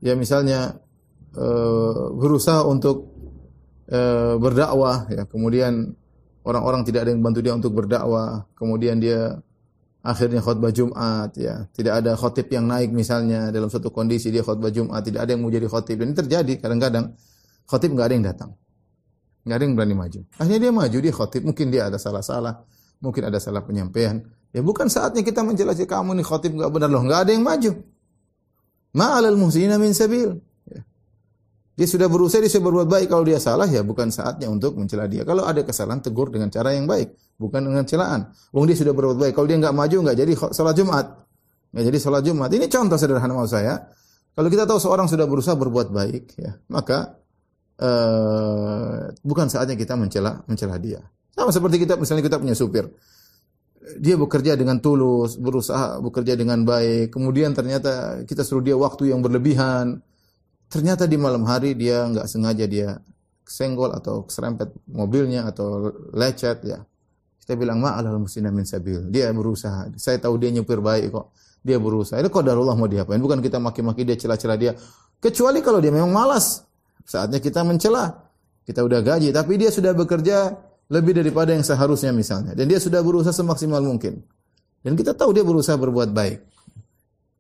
ya 0.03 0.19
misalnya 0.19 0.83
uh, 1.39 2.11
berusaha 2.11 2.67
untuk 2.67 3.07
berdakwah 4.39 5.11
ya 5.11 5.27
kemudian 5.27 5.99
orang-orang 6.45 6.83
tidak 6.87 7.09
ada 7.09 7.11
yang 7.13 7.23
bantu 7.23 7.41
dia 7.45 7.53
untuk 7.57 7.73
berdakwah. 7.77 8.47
Kemudian 8.57 9.01
dia 9.01 9.37
akhirnya 10.01 10.41
khutbah 10.41 10.73
Jumat 10.73 11.37
ya. 11.37 11.69
Tidak 11.73 11.93
ada 11.93 12.17
khotib 12.17 12.49
yang 12.49 12.69
naik 12.69 12.93
misalnya 12.93 13.53
dalam 13.53 13.69
suatu 13.69 13.93
kondisi 13.93 14.33
dia 14.33 14.41
khutbah 14.41 14.73
Jumat 14.73 15.05
tidak 15.05 15.29
ada 15.29 15.37
yang 15.37 15.45
mau 15.45 15.53
jadi 15.53 15.69
khotib 15.69 16.01
dan 16.01 16.13
ini 16.13 16.17
terjadi 16.17 16.53
kadang-kadang. 16.61 17.13
Khotib 17.69 17.91
nggak 17.95 18.07
ada 18.07 18.15
yang 18.15 18.27
datang. 18.27 18.51
Nggak 19.45 19.57
ada 19.57 19.65
yang 19.65 19.75
berani 19.77 19.95
maju. 19.97 20.21
Akhirnya 20.37 20.61
dia 20.61 20.73
maju 20.73 20.99
dia 21.01 21.13
khotib 21.13 21.43
mungkin 21.45 21.67
dia 21.73 21.83
ada 21.89 21.99
salah-salah 22.01 22.55
mungkin 23.01 23.23
ada 23.29 23.39
salah 23.41 23.65
penyampaian. 23.65 24.21
Ya 24.51 24.61
bukan 24.61 24.91
saatnya 24.91 25.23
kita 25.23 25.47
menjelaskan 25.47 25.87
kamu 25.87 26.11
nih 26.21 26.27
khotib 26.27 26.53
nggak 26.57 26.71
benar 26.71 26.89
loh 26.91 27.03
nggak 27.05 27.21
ada 27.29 27.31
yang 27.33 27.45
maju. 27.45 27.73
Ma'alal 28.91 29.39
muhsinina 29.39 29.79
min 29.79 29.95
sabil 29.95 30.50
dia 31.81 31.89
sudah 31.89 32.13
berusaha, 32.13 32.45
dia 32.45 32.53
sudah 32.53 32.69
berbuat 32.69 32.89
baik. 32.93 33.09
Kalau 33.09 33.25
dia 33.25 33.41
salah, 33.41 33.65
ya 33.65 33.81
bukan 33.81 34.13
saatnya 34.13 34.53
untuk 34.53 34.77
mencela 34.77 35.09
dia. 35.09 35.25
Kalau 35.25 35.49
ada 35.49 35.65
kesalahan, 35.65 36.05
tegur 36.05 36.29
dengan 36.29 36.53
cara 36.53 36.77
yang 36.77 36.85
baik. 36.85 37.17
Bukan 37.41 37.57
dengan 37.65 37.89
celaan. 37.89 38.29
Wong 38.53 38.69
dia 38.69 38.77
sudah 38.77 38.93
berbuat 38.93 39.17
baik. 39.17 39.33
Kalau 39.33 39.49
dia 39.49 39.57
nggak 39.57 39.73
maju, 39.73 39.97
nggak 40.05 40.17
jadi 40.21 40.33
sholat 40.37 40.77
Jumat. 40.77 41.09
Nggak 41.73 41.85
jadi 41.89 41.99
sholat 42.05 42.23
Jumat. 42.29 42.53
Ini 42.53 42.69
contoh 42.69 43.01
sederhana 43.01 43.33
maksud 43.33 43.57
saya. 43.57 43.89
Kalau 44.37 44.53
kita 44.53 44.69
tahu 44.69 44.77
seorang 44.77 45.09
sudah 45.09 45.25
berusaha 45.25 45.57
berbuat 45.57 45.89
baik, 45.89 46.25
ya 46.37 46.53
maka 46.69 47.17
uh, 47.81 49.09
bukan 49.25 49.49
saatnya 49.49 49.73
kita 49.73 49.97
mencela 49.97 50.45
mencela 50.45 50.77
dia. 50.77 51.01
Sama 51.33 51.49
seperti 51.49 51.81
kita, 51.81 51.97
misalnya 51.97 52.29
kita 52.29 52.37
punya 52.37 52.53
supir. 52.53 52.93
Dia 53.97 54.21
bekerja 54.21 54.53
dengan 54.53 54.85
tulus, 54.85 55.41
berusaha 55.41 55.97
bekerja 56.05 56.37
dengan 56.37 56.61
baik. 56.61 57.09
Kemudian 57.09 57.57
ternyata 57.57 58.21
kita 58.29 58.45
suruh 58.45 58.61
dia 58.61 58.77
waktu 58.77 59.17
yang 59.17 59.25
berlebihan 59.25 60.05
Ternyata 60.71 61.11
di 61.11 61.19
malam 61.19 61.43
hari 61.51 61.75
dia 61.75 62.07
nggak 62.07 62.31
sengaja 62.31 62.65
dia 62.71 62.95
senggol 63.43 63.91
atau 63.91 64.23
serempet 64.31 64.71
mobilnya 64.87 65.51
atau 65.51 65.91
lecet 66.15 66.63
ya. 66.63 66.79
Kita 67.43 67.59
bilang 67.59 67.83
ma'alal 67.83 68.23
musina 68.23 68.55
min 68.55 68.63
sabil. 68.63 69.11
Dia 69.11 69.35
berusaha. 69.35 69.91
Saya 69.99 70.23
tahu 70.23 70.39
dia 70.39 70.55
nyupir 70.55 70.79
baik 70.79 71.11
kok. 71.11 71.35
Dia 71.67 71.83
berusaha. 71.83 72.23
Itu 72.23 72.31
qadarullah 72.31 72.79
mau 72.79 72.87
diapain? 72.87 73.19
Bukan 73.19 73.43
kita 73.43 73.59
maki-maki 73.59 74.07
dia 74.07 74.15
celah-celah 74.15 74.55
dia. 74.55 74.73
Kecuali 75.19 75.59
kalau 75.59 75.83
dia 75.83 75.91
memang 75.91 76.15
malas. 76.15 76.63
Saatnya 77.03 77.43
kita 77.43 77.67
mencela. 77.67 78.31
Kita 78.63 78.87
udah 78.87 79.03
gaji 79.03 79.35
tapi 79.35 79.59
dia 79.59 79.75
sudah 79.75 79.91
bekerja 79.91 80.55
lebih 80.87 81.19
daripada 81.19 81.51
yang 81.51 81.67
seharusnya 81.67 82.15
misalnya 82.15 82.55
dan 82.55 82.71
dia 82.71 82.79
sudah 82.79 83.03
berusaha 83.03 83.35
semaksimal 83.35 83.83
mungkin. 83.83 84.23
Dan 84.87 84.95
kita 84.95 85.19
tahu 85.19 85.35
dia 85.35 85.43
berusaha 85.43 85.75
berbuat 85.75 86.15
baik. 86.15 86.39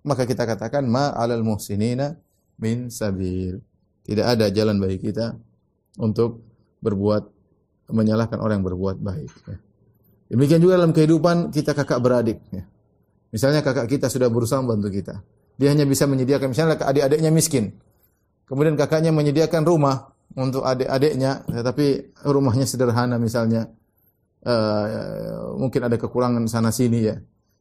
Maka 0.02 0.26
kita 0.26 0.42
katakan 0.42 0.90
ma 0.90 1.14
alal 1.14 1.46
muhsinina 1.46 2.18
min 2.60 2.92
sabil. 2.92 3.58
Tidak 4.04 4.24
ada 4.24 4.52
jalan 4.52 4.76
bagi 4.78 5.00
kita 5.00 5.34
untuk 5.98 6.44
berbuat 6.84 7.22
menyalahkan 7.90 8.38
orang 8.38 8.62
yang 8.62 8.66
berbuat 8.68 8.96
baik. 9.02 9.30
Ya. 9.48 9.58
Demikian 10.30 10.62
juga 10.62 10.78
dalam 10.78 10.94
kehidupan 10.94 11.50
kita 11.50 11.74
kakak 11.74 11.98
beradik. 11.98 12.38
Ya. 12.54 12.64
Misalnya 13.34 13.66
kakak 13.66 13.90
kita 13.90 14.06
sudah 14.06 14.30
berusaha 14.30 14.62
membantu 14.62 14.94
kita. 14.94 15.14
Dia 15.58 15.74
hanya 15.74 15.84
bisa 15.84 16.08
menyediakan, 16.08 16.54
misalnya 16.54 16.78
adik-adiknya 16.80 17.30
miskin. 17.34 17.76
Kemudian 18.48 18.74
kakaknya 18.78 19.12
menyediakan 19.12 19.62
rumah 19.62 20.10
untuk 20.34 20.64
adik-adiknya, 20.64 21.44
tetapi 21.46 22.16
rumahnya 22.26 22.66
sederhana 22.66 23.18
misalnya. 23.18 23.68
Uh, 24.40 25.52
mungkin 25.60 25.84
ada 25.84 26.00
kekurangan 26.00 26.48
sana 26.48 26.72
sini 26.72 27.12
ya. 27.12 27.20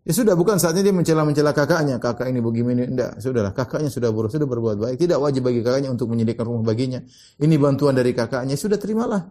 Ya 0.09 0.17
sudah 0.17 0.33
bukan 0.33 0.57
saatnya 0.57 0.81
dia 0.81 0.89
mencela-mencela 0.89 1.53
kakaknya, 1.53 2.01
kakak 2.01 2.33
ini 2.33 2.41
begini 2.41 2.81
enggak, 2.81 3.21
sudahlah 3.21 3.53
kakaknya 3.53 3.93
sudah 3.93 4.09
berusaha 4.09 4.41
sudah 4.41 4.49
berbuat 4.49 4.81
baik, 4.81 4.97
tidak 5.05 5.21
wajib 5.21 5.45
bagi 5.45 5.61
kakaknya 5.61 5.93
untuk 5.93 6.09
menyediakan 6.09 6.49
rumah 6.49 6.65
baginya. 6.65 6.97
Ini 7.37 7.55
bantuan 7.61 7.93
dari 7.93 8.09
kakaknya, 8.17 8.57
sudah 8.57 8.81
terimalah. 8.81 9.29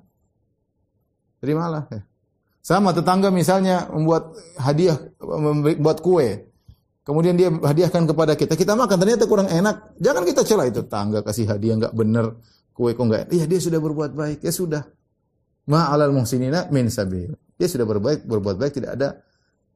Terimalah 1.42 1.82
ya. 1.90 2.06
Sama 2.62 2.94
tetangga 2.94 3.34
misalnya 3.34 3.90
membuat 3.90 4.38
hadiah 4.54 5.02
membuat 5.18 5.98
kue. 5.98 6.46
Kemudian 7.02 7.34
dia 7.34 7.50
hadiahkan 7.50 8.06
kepada 8.06 8.38
kita, 8.38 8.54
kita 8.54 8.78
makan 8.78 9.02
ternyata 9.02 9.26
kurang 9.26 9.50
enak. 9.50 9.98
Jangan 9.98 10.22
kita 10.22 10.46
cela 10.46 10.62
itu 10.62 10.86
tangga 10.86 11.26
kasih 11.26 11.58
hadiah 11.58 11.74
enggak 11.74 11.90
benar, 11.90 12.38
kue 12.70 12.94
kok 12.94 13.02
enggak. 13.02 13.26
Iya 13.34 13.50
dia 13.50 13.58
sudah 13.58 13.82
berbuat 13.82 14.14
baik, 14.14 14.46
ya 14.46 14.54
sudah. 14.54 14.86
Ma 15.66 15.90
alal 15.90 16.14
muhsinina 16.14 16.70
min 16.70 16.86
sabil. 16.86 17.34
Dia 17.58 17.66
sudah 17.66 17.82
berbuat 17.82 18.30
berbuat 18.30 18.62
baik 18.62 18.78
tidak 18.78 18.94
ada 18.94 19.26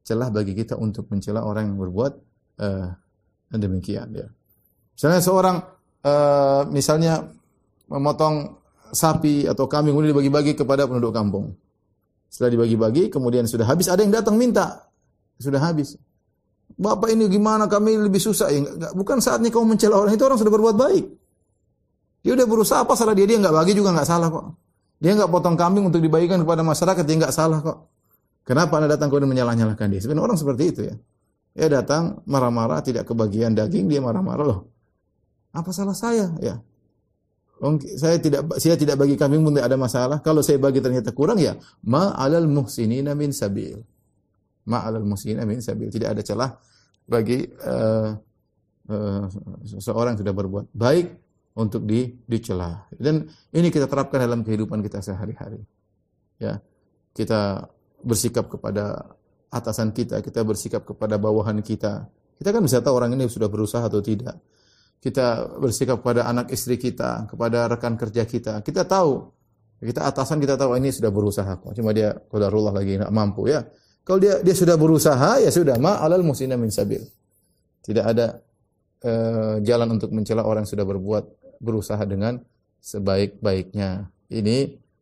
celah 0.03 0.29
bagi 0.29 0.51
kita 0.53 0.75
untuk 0.75 1.07
mencela 1.09 1.47
orang 1.47 1.71
yang 1.71 1.79
berbuat 1.79 2.11
uh, 2.59 2.87
demikian 3.55 4.11
ya. 4.11 4.27
Misalnya 4.93 5.21
seorang 5.23 5.57
uh, 6.03 6.61
misalnya 6.69 7.23
memotong 7.87 8.59
sapi 8.93 9.49
atau 9.49 9.65
kambing 9.65 9.95
kemudian 9.95 10.13
dibagi-bagi 10.13 10.53
kepada 10.53 10.85
penduduk 10.85 11.15
kampung. 11.15 11.55
Setelah 12.29 12.61
dibagi-bagi 12.61 13.09
kemudian 13.09 13.47
sudah 13.49 13.65
habis 13.65 13.89
ada 13.89 14.03
yang 14.05 14.13
datang 14.13 14.37
minta. 14.37 14.85
Sudah 15.41 15.59
habis. 15.63 15.97
Bapak 16.73 17.13
ini 17.13 17.29
gimana 17.29 17.69
kami 17.69 17.97
lebih 17.97 18.21
susah 18.21 18.49
ya 18.49 18.65
enggak, 18.65 18.91
bukan 18.97 19.17
saatnya 19.21 19.53
kamu 19.53 19.77
mencela 19.77 19.97
orang 20.01 20.13
itu 20.13 20.23
orang 20.25 20.39
sudah 20.41 20.53
berbuat 20.53 20.75
baik. 20.77 21.05
Dia 22.23 22.33
udah 22.33 22.47
berusaha 22.47 22.79
apa 22.81 22.93
salah 22.97 23.13
dia 23.13 23.27
dia 23.29 23.37
enggak 23.37 23.53
bagi 23.53 23.73
juga 23.77 23.93
enggak 23.93 24.09
salah 24.09 24.29
kok. 24.33 24.45
Dia 24.97 25.13
enggak 25.13 25.29
potong 25.29 25.53
kambing 25.59 25.85
untuk 25.85 26.01
dibagikan 26.01 26.41
kepada 26.41 26.65
masyarakat 26.65 27.03
dia 27.05 27.15
enggak 27.21 27.35
salah 27.35 27.59
kok. 27.61 27.92
Kenapa 28.43 28.75
Anda 28.75 28.99
datang 28.99 29.07
kemudian 29.07 29.31
menyalah-nyalahkan 29.31 29.87
dia? 29.87 29.99
Sebenarnya 30.03 30.27
orang 30.27 30.39
seperti 30.39 30.63
itu 30.67 30.81
ya. 30.83 30.95
Dia 31.53 31.67
datang 31.69 32.25
marah-marah 32.25 32.81
tidak 32.83 33.07
kebagian 33.07 33.53
daging, 33.55 33.87
dia 33.87 34.01
marah-marah 34.03 34.45
loh. 34.45 34.61
Apa 35.53 35.69
salah 35.69 35.93
saya? 35.93 36.33
Ya. 36.41 36.59
Saya 37.95 38.19
tidak 38.19 38.59
saya 38.59 38.75
tidak 38.75 38.99
bagi 38.99 39.15
kambing 39.15 39.45
pun 39.45 39.55
tidak 39.55 39.71
ada 39.71 39.79
masalah. 39.79 40.17
Kalau 40.19 40.43
saya 40.43 40.59
bagi 40.59 40.83
ternyata 40.83 41.15
kurang 41.15 41.39
ya 41.39 41.55
ma 41.87 42.11
alal 42.19 42.49
muhsinina 42.49 43.15
min 43.15 43.31
sabil. 43.31 43.79
Ma 44.67 44.83
alal 44.83 45.07
muhsinina 45.07 45.47
min 45.47 45.63
sabil. 45.63 45.87
Tidak 45.87 46.09
ada 46.09 46.19
celah 46.19 46.51
bagi 47.07 47.47
uh, 47.47 48.11
uh, 48.91 49.23
seorang 49.79 50.19
sudah 50.19 50.33
berbuat 50.35 50.75
baik 50.75 51.07
untuk 51.55 51.85
di 51.87 52.09
dicela. 52.25 52.89
Dan 52.91 53.29
ini 53.53 53.69
kita 53.69 53.87
terapkan 53.87 54.19
dalam 54.19 54.43
kehidupan 54.43 54.81
kita 54.83 54.99
sehari-hari. 54.99 55.61
Ya. 56.41 56.59
Kita 57.13 57.69
bersikap 58.03 58.51
kepada 58.51 59.15
atasan 59.49 59.95
kita, 59.95 60.19
kita 60.19 60.43
bersikap 60.43 60.83
kepada 60.83 61.15
bawahan 61.15 61.63
kita. 61.63 62.07
Kita 62.37 62.49
kan 62.49 62.61
bisa 62.65 62.81
tahu 62.81 62.97
orang 62.97 63.13
ini 63.15 63.29
sudah 63.29 63.47
berusaha 63.47 63.85
atau 63.85 64.01
tidak. 64.01 64.35
Kita 65.03 65.59
bersikap 65.59 65.99
kepada 65.99 66.27
anak 66.27 66.51
istri 66.51 66.79
kita, 66.79 67.27
kepada 67.27 67.67
rekan 67.67 67.99
kerja 67.99 68.23
kita. 68.23 68.63
Kita 68.63 68.87
tahu, 68.87 69.27
kita 69.83 70.07
atasan 70.07 70.39
kita 70.39 70.55
tahu 70.55 70.79
ini 70.79 70.89
sudah 70.95 71.11
berusaha 71.11 71.59
kok. 71.59 71.75
Cuma 71.75 71.91
dia 71.91 72.15
qadarullah 72.15 72.71
lagi 72.71 72.95
enggak 72.97 73.11
mampu 73.11 73.51
ya. 73.51 73.67
Kalau 74.03 74.19
dia 74.19 74.39
dia 74.39 74.55
sudah 74.55 74.75
berusaha 74.75 75.43
ya 75.43 75.51
sudah 75.51 75.75
ma 75.79 75.99
alal 75.99 76.23
musina 76.23 76.55
min 76.55 76.71
sabil. 76.71 77.03
Tidak 77.83 78.03
ada 78.03 78.39
uh, 79.03 79.55
jalan 79.59 79.99
untuk 79.99 80.15
mencela 80.15 80.47
orang 80.47 80.63
yang 80.63 80.71
sudah 80.71 80.87
berbuat 80.87 81.23
berusaha 81.59 81.99
dengan 82.07 82.39
sebaik-baiknya. 82.79 84.07
Ini 84.31 84.57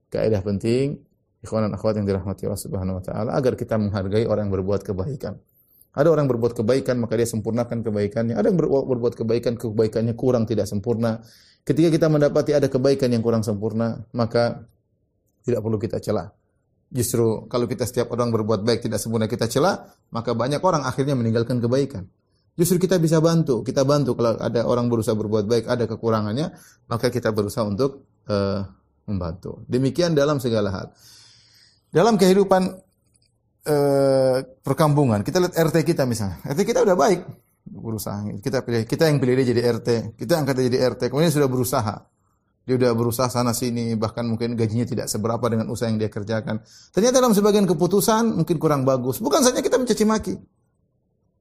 kaidah 0.09 0.41
penting 0.41 1.10
ikhwan 1.41 1.67
dan 1.67 1.73
akhwat 1.73 1.97
yang 1.97 2.05
dirahmati 2.05 2.45
Allah 2.45 2.61
Subhanahu 2.61 3.01
wa 3.01 3.03
taala 3.03 3.29
agar 3.33 3.57
kita 3.57 3.75
menghargai 3.81 4.29
orang 4.29 4.49
yang 4.49 4.55
berbuat 4.61 4.85
kebaikan. 4.85 5.41
Ada 5.91 6.07
orang 6.07 6.29
berbuat 6.31 6.55
kebaikan 6.55 7.03
maka 7.03 7.19
dia 7.19 7.27
sempurnakan 7.27 7.83
kebaikannya. 7.83 8.39
Ada 8.39 8.47
yang 8.47 8.57
berbuat 8.61 9.13
kebaikan 9.17 9.59
kebaikannya 9.59 10.15
kurang 10.15 10.47
tidak 10.47 10.69
sempurna. 10.69 11.19
Ketika 11.67 11.91
kita 11.91 12.07
mendapati 12.07 12.55
ada 12.55 12.71
kebaikan 12.71 13.11
yang 13.11 13.19
kurang 13.19 13.43
sempurna, 13.43 13.99
maka 14.15 14.65
tidak 15.43 15.59
perlu 15.61 15.77
kita 15.77 15.99
celah. 15.99 16.31
Justru 16.91 17.47
kalau 17.51 17.67
kita 17.67 17.83
setiap 17.83 18.11
orang 18.15 18.31
berbuat 18.31 18.63
baik 18.63 18.87
tidak 18.87 19.03
sempurna 19.03 19.27
kita 19.27 19.51
celah, 19.51 19.83
maka 20.15 20.31
banyak 20.31 20.63
orang 20.63 20.87
akhirnya 20.87 21.15
meninggalkan 21.15 21.59
kebaikan. 21.59 22.07
Justru 22.59 22.83
kita 22.83 22.99
bisa 22.99 23.23
bantu, 23.23 23.63
kita 23.63 23.87
bantu 23.87 24.11
kalau 24.15 24.35
ada 24.35 24.67
orang 24.67 24.91
berusaha 24.91 25.15
berbuat 25.15 25.47
baik, 25.47 25.65
ada 25.71 25.87
kekurangannya, 25.87 26.51
maka 26.91 27.07
kita 27.07 27.31
berusaha 27.31 27.63
untuk 27.63 28.11
uh, 28.27 28.67
membantu. 29.07 29.63
Demikian 29.71 30.11
dalam 30.11 30.43
segala 30.43 30.69
hal. 30.71 30.87
Dalam 31.91 32.15
kehidupan 32.15 32.61
uh, 33.67 34.37
perkampungan, 34.63 35.27
kita 35.27 35.43
lihat 35.43 35.59
RT 35.59 35.83
kita 35.83 36.07
misalnya. 36.07 36.39
RT 36.47 36.63
kita 36.63 36.87
udah 36.87 36.95
baik 36.95 37.27
berusaha. 37.67 38.23
Kita 38.39 38.63
pilih, 38.63 38.87
kita 38.87 39.11
yang 39.11 39.19
pilih 39.19 39.35
dia 39.43 39.47
jadi 39.51 39.61
RT, 39.75 39.89
kita 40.15 40.39
angkat 40.39 40.55
dia 40.55 40.65
jadi 40.71 40.79
RT. 40.95 41.11
Kemudian 41.11 41.35
sudah 41.35 41.51
berusaha. 41.51 41.95
Dia 42.61 42.77
sudah 42.77 42.93
berusaha 42.93 43.27
sana 43.27 43.51
sini, 43.57 43.97
bahkan 43.97 44.23
mungkin 44.23 44.53
gajinya 44.53 44.85
tidak 44.85 45.05
seberapa 45.09 45.41
dengan 45.49 45.67
usaha 45.67 45.89
yang 45.89 45.97
dia 45.97 46.07
kerjakan. 46.07 46.61
Ternyata 46.93 47.19
dalam 47.19 47.33
sebagian 47.33 47.65
keputusan 47.65 48.37
mungkin 48.37 48.55
kurang 48.61 48.85
bagus. 48.85 49.17
Bukan 49.17 49.41
saja 49.41 49.59
kita 49.59 49.81
mencaci 49.81 50.05
maki. 50.05 50.35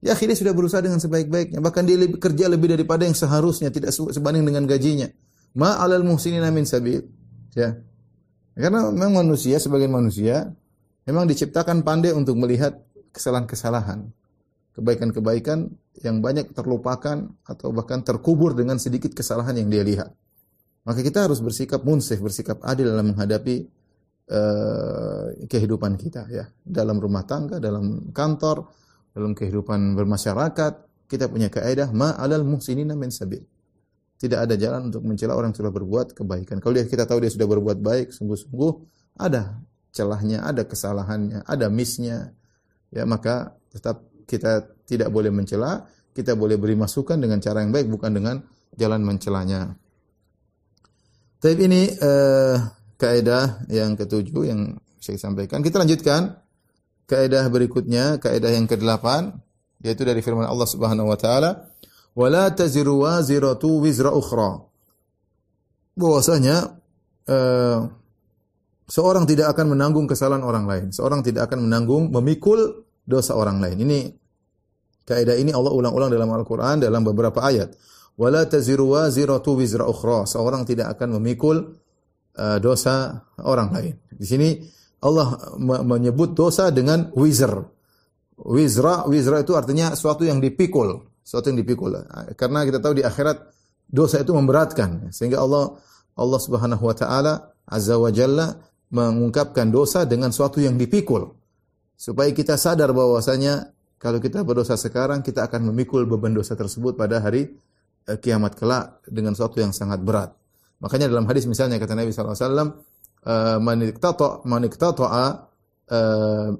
Ya 0.01 0.17
akhirnya 0.17 0.33
sudah 0.33 0.51
berusaha 0.57 0.81
dengan 0.81 0.97
sebaik-baiknya. 0.97 1.61
Bahkan 1.61 1.83
dia 1.85 1.95
lebih, 1.95 2.17
kerja 2.17 2.49
lebih 2.49 2.73
daripada 2.73 3.05
yang 3.05 3.13
seharusnya, 3.13 3.69
tidak 3.69 3.93
sebanding 3.93 4.41
dengan 4.41 4.65
gajinya. 4.65 5.13
Ma 5.53 5.77
alal 5.77 6.01
muhsinina 6.01 6.49
min 6.49 6.65
sabil. 6.65 7.05
Ya. 7.53 7.77
Karena 8.55 8.91
memang 8.91 9.23
manusia, 9.23 9.57
sebagian 9.57 9.91
manusia, 9.91 10.51
memang 11.07 11.25
diciptakan 11.27 11.87
pandai 11.87 12.11
untuk 12.11 12.35
melihat 12.35 12.79
kesalahan-kesalahan. 13.15 14.11
Kebaikan-kebaikan 14.71 15.67
yang 16.03 16.23
banyak 16.23 16.55
terlupakan 16.55 17.27
atau 17.43 17.67
bahkan 17.75 18.03
terkubur 18.03 18.55
dengan 18.55 18.79
sedikit 18.79 19.11
kesalahan 19.11 19.59
yang 19.59 19.67
dia 19.67 19.83
lihat. 19.83 20.09
Maka 20.87 21.03
kita 21.05 21.27
harus 21.27 21.43
bersikap 21.43 21.83
munsif, 21.85 22.17
bersikap 22.23 22.63
adil 22.65 22.89
dalam 22.89 23.13
menghadapi 23.13 23.67
uh, 24.31 25.25
kehidupan 25.45 25.99
kita 25.99 26.25
ya. 26.31 26.47
Dalam 26.63 26.97
rumah 26.97 27.27
tangga, 27.27 27.59
dalam 27.61 28.09
kantor, 28.15 28.71
dalam 29.11 29.35
kehidupan 29.35 29.93
bermasyarakat, 29.93 30.73
kita 31.11 31.27
punya 31.27 31.51
kaidah 31.51 31.91
ma 31.91 32.15
alal 32.15 32.47
muhsinina 32.47 32.95
min 32.95 33.11
sabil. 33.11 33.43
Tidak 34.21 34.37
ada 34.37 34.53
jalan 34.53 34.93
untuk 34.93 35.01
mencela 35.01 35.33
orang 35.33 35.49
yang 35.49 35.65
sudah 35.65 35.73
berbuat 35.73 36.13
kebaikan. 36.13 36.61
Kalau 36.61 36.77
dia 36.77 36.85
kita 36.85 37.09
tahu 37.09 37.25
dia 37.25 37.33
sudah 37.33 37.49
berbuat 37.49 37.81
baik 37.81 38.13
sungguh-sungguh, 38.13 38.71
ada 39.17 39.57
celahnya, 39.89 40.45
ada 40.45 40.61
kesalahannya, 40.61 41.41
ada 41.41 41.67
missnya, 41.73 42.29
ya 42.93 43.01
maka 43.09 43.57
tetap 43.73 44.05
kita 44.29 44.77
tidak 44.85 45.09
boleh 45.09 45.33
mencela, 45.33 45.89
kita 46.13 46.37
boleh 46.37 46.61
beri 46.61 46.77
masukan 46.77 47.17
dengan 47.17 47.41
cara 47.41 47.65
yang 47.65 47.73
baik, 47.73 47.89
bukan 47.89 48.11
dengan 48.13 48.35
jalan 48.77 49.01
mencelanya. 49.01 49.73
Tapi 51.41 51.61
ini 51.65 51.89
uh, 51.89 52.55
kaidah 53.01 53.65
yang 53.73 53.97
ketujuh 53.97 54.45
yang 54.45 54.77
saya 55.01 55.17
sampaikan. 55.17 55.65
Kita 55.65 55.81
lanjutkan 55.81 56.37
kaidah 57.09 57.49
berikutnya, 57.49 58.21
kaidah 58.21 58.53
yang 58.53 58.69
kedelapan, 58.69 59.33
yaitu 59.81 60.05
dari 60.05 60.21
firman 60.21 60.45
Allah 60.45 60.69
Subhanahu 60.69 61.09
wa 61.09 61.17
taala, 61.17 61.70
"Wala 62.17 62.51
taziru 62.51 63.03
waziratu 63.03 63.81
wizra 63.81 64.11
ukhra." 64.11 64.61
Bahwasanya 65.95 66.79
uh, 67.27 67.79
seorang 68.87 69.27
tidak 69.27 69.55
akan 69.55 69.75
menanggung 69.75 70.07
kesalahan 70.07 70.43
orang 70.43 70.65
lain. 70.67 70.85
Seorang 70.91 71.23
tidak 71.23 71.51
akan 71.51 71.67
menanggung 71.67 72.11
memikul 72.11 72.87
dosa 73.03 73.35
orang 73.35 73.59
lain. 73.59 73.77
Ini 73.81 73.97
kaidah 75.03 75.35
ini 75.35 75.51
Allah 75.51 75.71
ulang-ulang 75.75 76.11
dalam 76.11 76.31
Al-Qur'an 76.31 76.79
dalam 76.79 77.03
beberapa 77.03 77.43
ayat. 77.43 77.75
"Wala 78.15 78.47
taziru 78.47 78.95
waziratu 78.95 79.59
wizra 79.59 79.83
ukhra." 79.83 80.23
Seorang 80.23 80.63
tidak 80.63 80.95
akan 80.95 81.19
memikul 81.19 81.79
uh, 82.39 82.57
dosa 82.63 83.19
orang 83.43 83.69
lain. 83.75 83.93
Di 84.15 84.25
sini 84.27 84.49
Allah 85.01 85.57
menyebut 85.59 86.37
dosa 86.37 86.69
dengan 86.69 87.09
wizr. 87.17 87.57
Wizra, 88.41 89.05
wizra 89.05 89.41
itu 89.41 89.53
artinya 89.53 89.93
sesuatu 89.93 90.25
yang 90.25 90.41
dipikul, 90.41 91.10
sesuatu 91.21 91.53
yang 91.53 91.59
dipikul. 91.61 91.93
Karena 92.35 92.65
kita 92.67 92.83
tahu 92.83 92.99
di 92.99 93.03
akhirat 93.05 93.37
dosa 93.87 94.21
itu 94.21 94.33
memberatkan, 94.35 95.13
sehingga 95.13 95.41
Allah 95.41 95.77
Allah 96.17 96.39
Subhanahu 96.41 96.83
wa 96.83 96.95
taala 96.97 97.33
azza 97.65 97.95
wa 97.95 98.11
jalla 98.11 98.57
mengungkapkan 98.91 99.71
dosa 99.71 100.03
dengan 100.03 100.35
sesuatu 100.35 100.59
yang 100.59 100.75
dipikul. 100.75 101.31
Supaya 101.95 102.33
kita 102.33 102.57
sadar 102.57 102.91
bahwasanya 102.91 103.71
kalau 104.01 104.17
kita 104.17 104.41
berdosa 104.41 104.73
sekarang 104.75 105.21
kita 105.21 105.45
akan 105.45 105.69
memikul 105.69 106.09
beban 106.09 106.33
dosa 106.33 106.57
tersebut 106.57 106.97
pada 106.97 107.21
hari 107.21 107.53
eh, 108.09 108.17
kiamat 108.17 108.57
kelak 108.57 109.05
dengan 109.05 109.37
sesuatu 109.37 109.61
yang 109.61 109.71
sangat 109.71 110.01
berat. 110.01 110.33
Makanya 110.81 111.07
dalam 111.07 111.29
hadis 111.29 111.45
misalnya 111.45 111.77
kata 111.77 111.93
Nabi 111.93 112.09
sallallahu 112.09 112.33
alaihi 112.33 112.45
wasallam 112.49 112.69
Eh, 113.21 113.57
man 113.61 113.77
iktata 113.85 114.41
man 114.49 114.65
uh, 115.91 116.55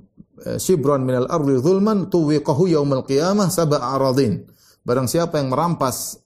shibran 0.60 1.08
minal 1.08 1.32
ardi 1.32 1.56
zulman 1.58 2.12
tuwiqahu 2.12 2.68
yaumal 2.68 3.08
qiyamah 3.08 3.48
sab'a 3.48 3.96
aradin. 3.96 4.46
Barang 4.82 5.06
siapa 5.06 5.38
yang 5.38 5.54
merampas 5.54 6.20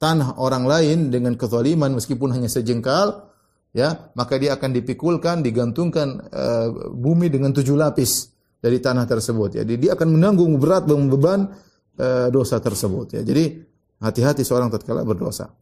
tanah 0.00 0.40
orang 0.40 0.64
lain 0.64 0.98
dengan 1.12 1.36
kezaliman 1.36 1.92
meskipun 1.92 2.32
hanya 2.32 2.48
sejengkal, 2.48 3.28
ya, 3.76 4.10
maka 4.16 4.40
dia 4.40 4.56
akan 4.56 4.72
dipikulkan, 4.72 5.44
digantungkan 5.44 6.18
uh, 6.32 6.68
bumi 6.96 7.28
dengan 7.28 7.52
tujuh 7.52 7.76
lapis 7.76 8.32
dari 8.56 8.80
tanah 8.80 9.04
tersebut. 9.04 9.60
Jadi 9.60 9.74
dia 9.76 9.92
akan 9.96 10.16
menanggung 10.16 10.56
berat 10.56 10.88
beban 10.88 11.52
uh, 12.00 12.28
dosa 12.32 12.56
tersebut. 12.56 13.20
Ya. 13.20 13.22
Jadi 13.24 13.60
hati-hati 14.00 14.48
seorang 14.48 14.72
tatkala 14.72 15.04
berdosa. 15.04 15.52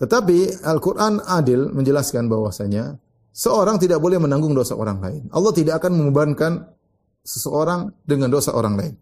Tetapi 0.00 0.64
Al-Quran 0.64 1.20
adil 1.20 1.68
menjelaskan 1.76 2.24
bahwasanya 2.24 2.96
Seorang 3.30 3.78
tidak 3.78 4.02
boleh 4.02 4.18
menanggung 4.18 4.52
dosa 4.52 4.74
orang 4.74 4.98
lain. 4.98 5.22
Allah 5.30 5.52
tidak 5.54 5.78
akan 5.80 5.96
membebankan 5.96 6.52
seseorang 7.22 7.94
dengan 8.02 8.28
dosa 8.28 8.50
orang 8.52 8.74
lain. 8.74 8.94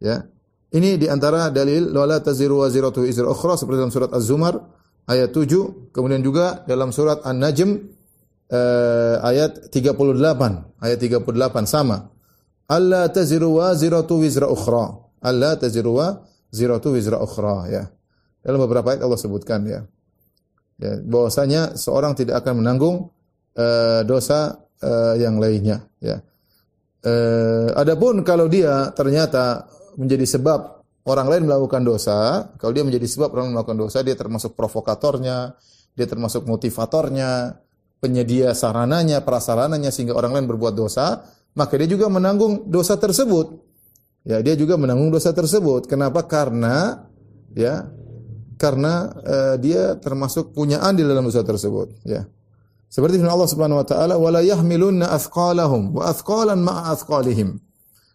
Ya. 0.00 0.24
Ini 0.68 1.00
di 1.00 1.08
antara 1.08 1.48
dalil 1.48 1.92
wala 1.92 2.20
taziru 2.20 2.60
waziratu 2.64 3.04
izra 3.04 3.28
ukhra 3.28 3.56
seperti 3.56 3.76
dalam 3.80 3.92
surat 3.92 4.12
Az-Zumar 4.12 4.60
ayat 5.08 5.32
7, 5.32 5.92
kemudian 5.96 6.20
juga 6.20 6.60
dalam 6.68 6.92
surat 6.92 7.24
An-Najm 7.24 7.70
uh, 8.52 9.16
ayat 9.24 9.72
38, 9.72 9.96
ayat 10.84 10.98
38 11.00 11.64
sama. 11.64 12.12
Allah 12.68 13.08
taziru 13.08 13.56
waziratu 13.56 14.20
wizra 14.20 14.44
ukhra. 14.44 14.92
Allah 15.24 15.56
taziru 15.56 15.96
waziratu 15.96 16.92
wizra 16.92 17.16
ukhra 17.16 17.64
ya. 17.72 17.88
Dalam 18.44 18.60
beberapa 18.60 18.92
ayat 18.92 19.00
Allah 19.00 19.16
sebutkan 19.16 19.64
ya. 19.64 19.88
Ya, 20.78 20.94
bahwasanya 21.02 21.74
seorang 21.74 22.14
tidak 22.14 22.44
akan 22.44 22.62
menanggung 22.62 23.10
uh, 23.58 24.00
dosa 24.06 24.54
uh, 24.80 25.14
yang 25.18 25.42
lainnya 25.42 25.82
ya. 25.98 26.22
Uh, 27.02 27.74
adapun 27.78 28.22
kalau 28.22 28.46
dia 28.46 28.90
ternyata 28.94 29.66
menjadi 29.98 30.38
sebab 30.38 30.78
orang 31.08 31.26
lain 31.26 31.42
melakukan 31.48 31.82
dosa, 31.82 32.50
kalau 32.60 32.72
dia 32.76 32.84
menjadi 32.84 33.06
sebab 33.08 33.32
orang 33.32 33.56
melakukan 33.56 33.78
dosa, 33.80 34.04
dia 34.04 34.14
termasuk 34.14 34.54
provokatornya, 34.54 35.56
dia 35.96 36.06
termasuk 36.06 36.44
motivatornya, 36.44 37.58
penyedia 37.98 38.52
sarananya, 38.52 39.24
prasarananya 39.24 39.88
sehingga 39.88 40.14
orang 40.14 40.38
lain 40.38 40.46
berbuat 40.52 40.74
dosa, 40.76 41.24
maka 41.56 41.74
dia 41.80 41.88
juga 41.88 42.06
menanggung 42.12 42.68
dosa 42.68 42.94
tersebut. 43.00 43.56
Ya, 44.28 44.44
dia 44.44 44.52
juga 44.54 44.76
menanggung 44.76 45.08
dosa 45.08 45.32
tersebut. 45.32 45.88
Kenapa? 45.88 46.28
Karena 46.28 47.08
ya 47.56 47.88
karena 48.60 49.14
uh, 49.24 49.56
dia 49.56 49.96
termasuk 49.96 50.52
punya 50.52 50.84
andil 50.84 51.08
dalam 51.08 51.24
dosa 51.24 51.40
tersebut, 51.40 51.94
ya. 52.04 52.28
Seperti 52.88 53.20
firman 53.20 53.36
Allah 53.36 53.50
Subhanahu 53.52 53.80
wa 53.84 53.86
taala, 53.86 54.14
"Wala 54.16 54.40
yahmilunna 54.40 55.12
athqalahum 55.12 55.92
wa 55.92 56.08
athqalan 56.08 56.64
ma'a 56.64 56.96
athqalihim." 56.96 57.60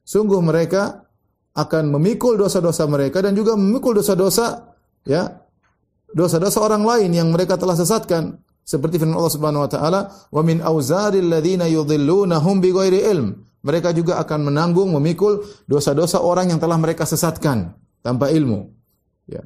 Sungguh 0.02 0.42
mereka 0.42 1.06
akan 1.54 1.94
memikul 1.94 2.36
dosa-dosa 2.36 2.90
mereka 2.90 3.22
dan 3.22 3.38
juga 3.38 3.54
memikul 3.54 4.02
dosa-dosa 4.02 4.74
ya 5.06 5.30
dosa-dosa 6.10 6.58
orang 6.62 6.82
lain 6.82 7.14
yang 7.14 7.30
mereka 7.30 7.58
telah 7.58 7.78
sesatkan. 7.78 8.42
Seperti 8.64 8.98
firman 8.98 9.20
Allah 9.20 9.34
Subhanahu 9.34 9.64
wa 9.68 9.70
taala, 9.70 10.02
"Wa 10.34 10.42
min 10.42 10.64
auzaril 10.64 11.30
ladzina 11.30 11.70
yudhillunahum 11.70 12.64
bighairi 12.64 13.06
ilm." 13.14 13.44
Mereka 13.64 13.96
juga 13.96 14.20
akan 14.20 14.52
menanggung 14.52 14.92
memikul 14.92 15.46
dosa-dosa 15.70 16.20
orang 16.20 16.52
yang 16.52 16.60
telah 16.60 16.76
mereka 16.76 17.08
sesatkan 17.08 17.72
tanpa 18.04 18.28
ilmu. 18.28 18.68
Ya. 19.24 19.40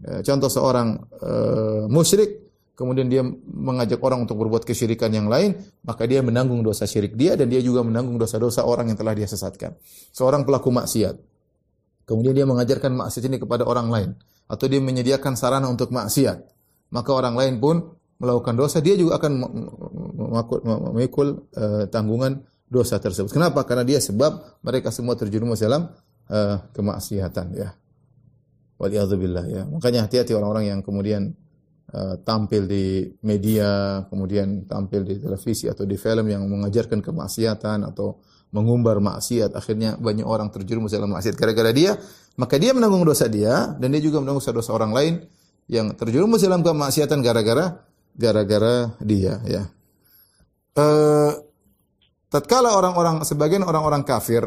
ya 0.00 0.24
contoh 0.24 0.48
seorang 0.48 0.96
uh, 1.20 1.84
musyrik 1.92 2.49
kemudian 2.80 3.12
dia 3.12 3.20
mengajak 3.44 4.00
orang 4.00 4.24
untuk 4.24 4.40
berbuat 4.40 4.64
kesyirikan 4.64 5.12
yang 5.12 5.28
lain, 5.28 5.52
maka 5.84 6.08
dia 6.08 6.24
menanggung 6.24 6.64
dosa 6.64 6.88
syirik 6.88 7.12
dia 7.12 7.36
dan 7.36 7.52
dia 7.52 7.60
juga 7.60 7.84
menanggung 7.84 8.16
dosa-dosa 8.16 8.64
orang 8.64 8.88
yang 8.88 8.96
telah 8.96 9.12
dia 9.12 9.28
sesatkan. 9.28 9.76
Seorang 10.16 10.48
pelaku 10.48 10.72
maksiat. 10.72 11.20
Kemudian 12.08 12.32
dia 12.32 12.48
mengajarkan 12.48 12.96
maksiat 12.96 13.28
ini 13.28 13.36
kepada 13.36 13.68
orang 13.68 13.92
lain 13.92 14.10
atau 14.48 14.64
dia 14.64 14.80
menyediakan 14.80 15.36
sarana 15.36 15.68
untuk 15.68 15.92
maksiat. 15.92 16.40
Maka 16.96 17.10
orang 17.12 17.36
lain 17.36 17.60
pun 17.60 18.00
melakukan 18.16 18.56
dosa, 18.56 18.80
dia 18.80 18.96
juga 18.96 19.20
akan 19.20 19.32
memikul 20.96 21.52
uh, 21.52 21.84
tanggungan 21.92 22.40
dosa 22.64 22.96
tersebut. 22.96 23.28
Kenapa? 23.28 23.60
Karena 23.68 23.84
dia 23.84 24.00
sebab 24.00 24.64
mereka 24.64 24.88
semua 24.88 25.20
terjerumus 25.20 25.60
dalam 25.60 25.92
uh, 26.32 26.56
kemaksiatan 26.72 27.46
ya. 27.52 27.76
Waliyadzubillah 28.80 29.44
ya. 29.52 29.62
Makanya 29.68 30.08
hati-hati 30.08 30.32
orang-orang 30.32 30.72
yang 30.72 30.80
kemudian 30.80 31.36
Eh, 31.90 32.16
tampil 32.22 32.70
di 32.70 33.02
media, 33.26 33.98
kemudian 34.06 34.62
tampil 34.62 35.02
di 35.02 35.18
televisi 35.18 35.66
atau 35.66 35.82
di 35.82 35.98
film 35.98 36.22
yang 36.30 36.46
mengajarkan 36.46 37.02
kemaksiatan 37.02 37.82
atau 37.82 38.22
mengumbar 38.54 39.02
maksiat, 39.02 39.58
akhirnya 39.58 39.98
banyak 39.98 40.22
orang 40.22 40.54
terjerumus 40.54 40.94
dalam 40.94 41.10
maksiat 41.10 41.34
gara-gara 41.34 41.74
dia 41.74 41.98
maka 42.38 42.62
dia 42.62 42.70
menanggung 42.70 43.02
dosa 43.02 43.26
dia 43.26 43.74
dan 43.74 43.90
dia 43.90 43.98
juga 43.98 44.22
menanggung 44.22 44.38
dosa-dosa 44.38 44.70
orang 44.70 44.92
lain 44.94 45.14
yang 45.66 45.90
terjerumus 45.98 46.46
dalam 46.46 46.62
kemaksiatan 46.62 47.26
gara-gara 47.26 47.82
gara-gara 48.14 48.94
dia 49.02 49.42
ya. 49.50 49.62
Eh 50.78 51.32
tatkala 52.30 52.78
orang-orang 52.78 53.26
sebagian 53.26 53.66
orang-orang 53.66 54.06
kafir 54.06 54.46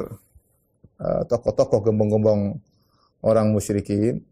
eh, 0.95 1.21
tokoh-tokoh 1.27 1.91
gembong-gembong 1.91 2.56
orang 3.19 3.51
musyrikin 3.51 4.23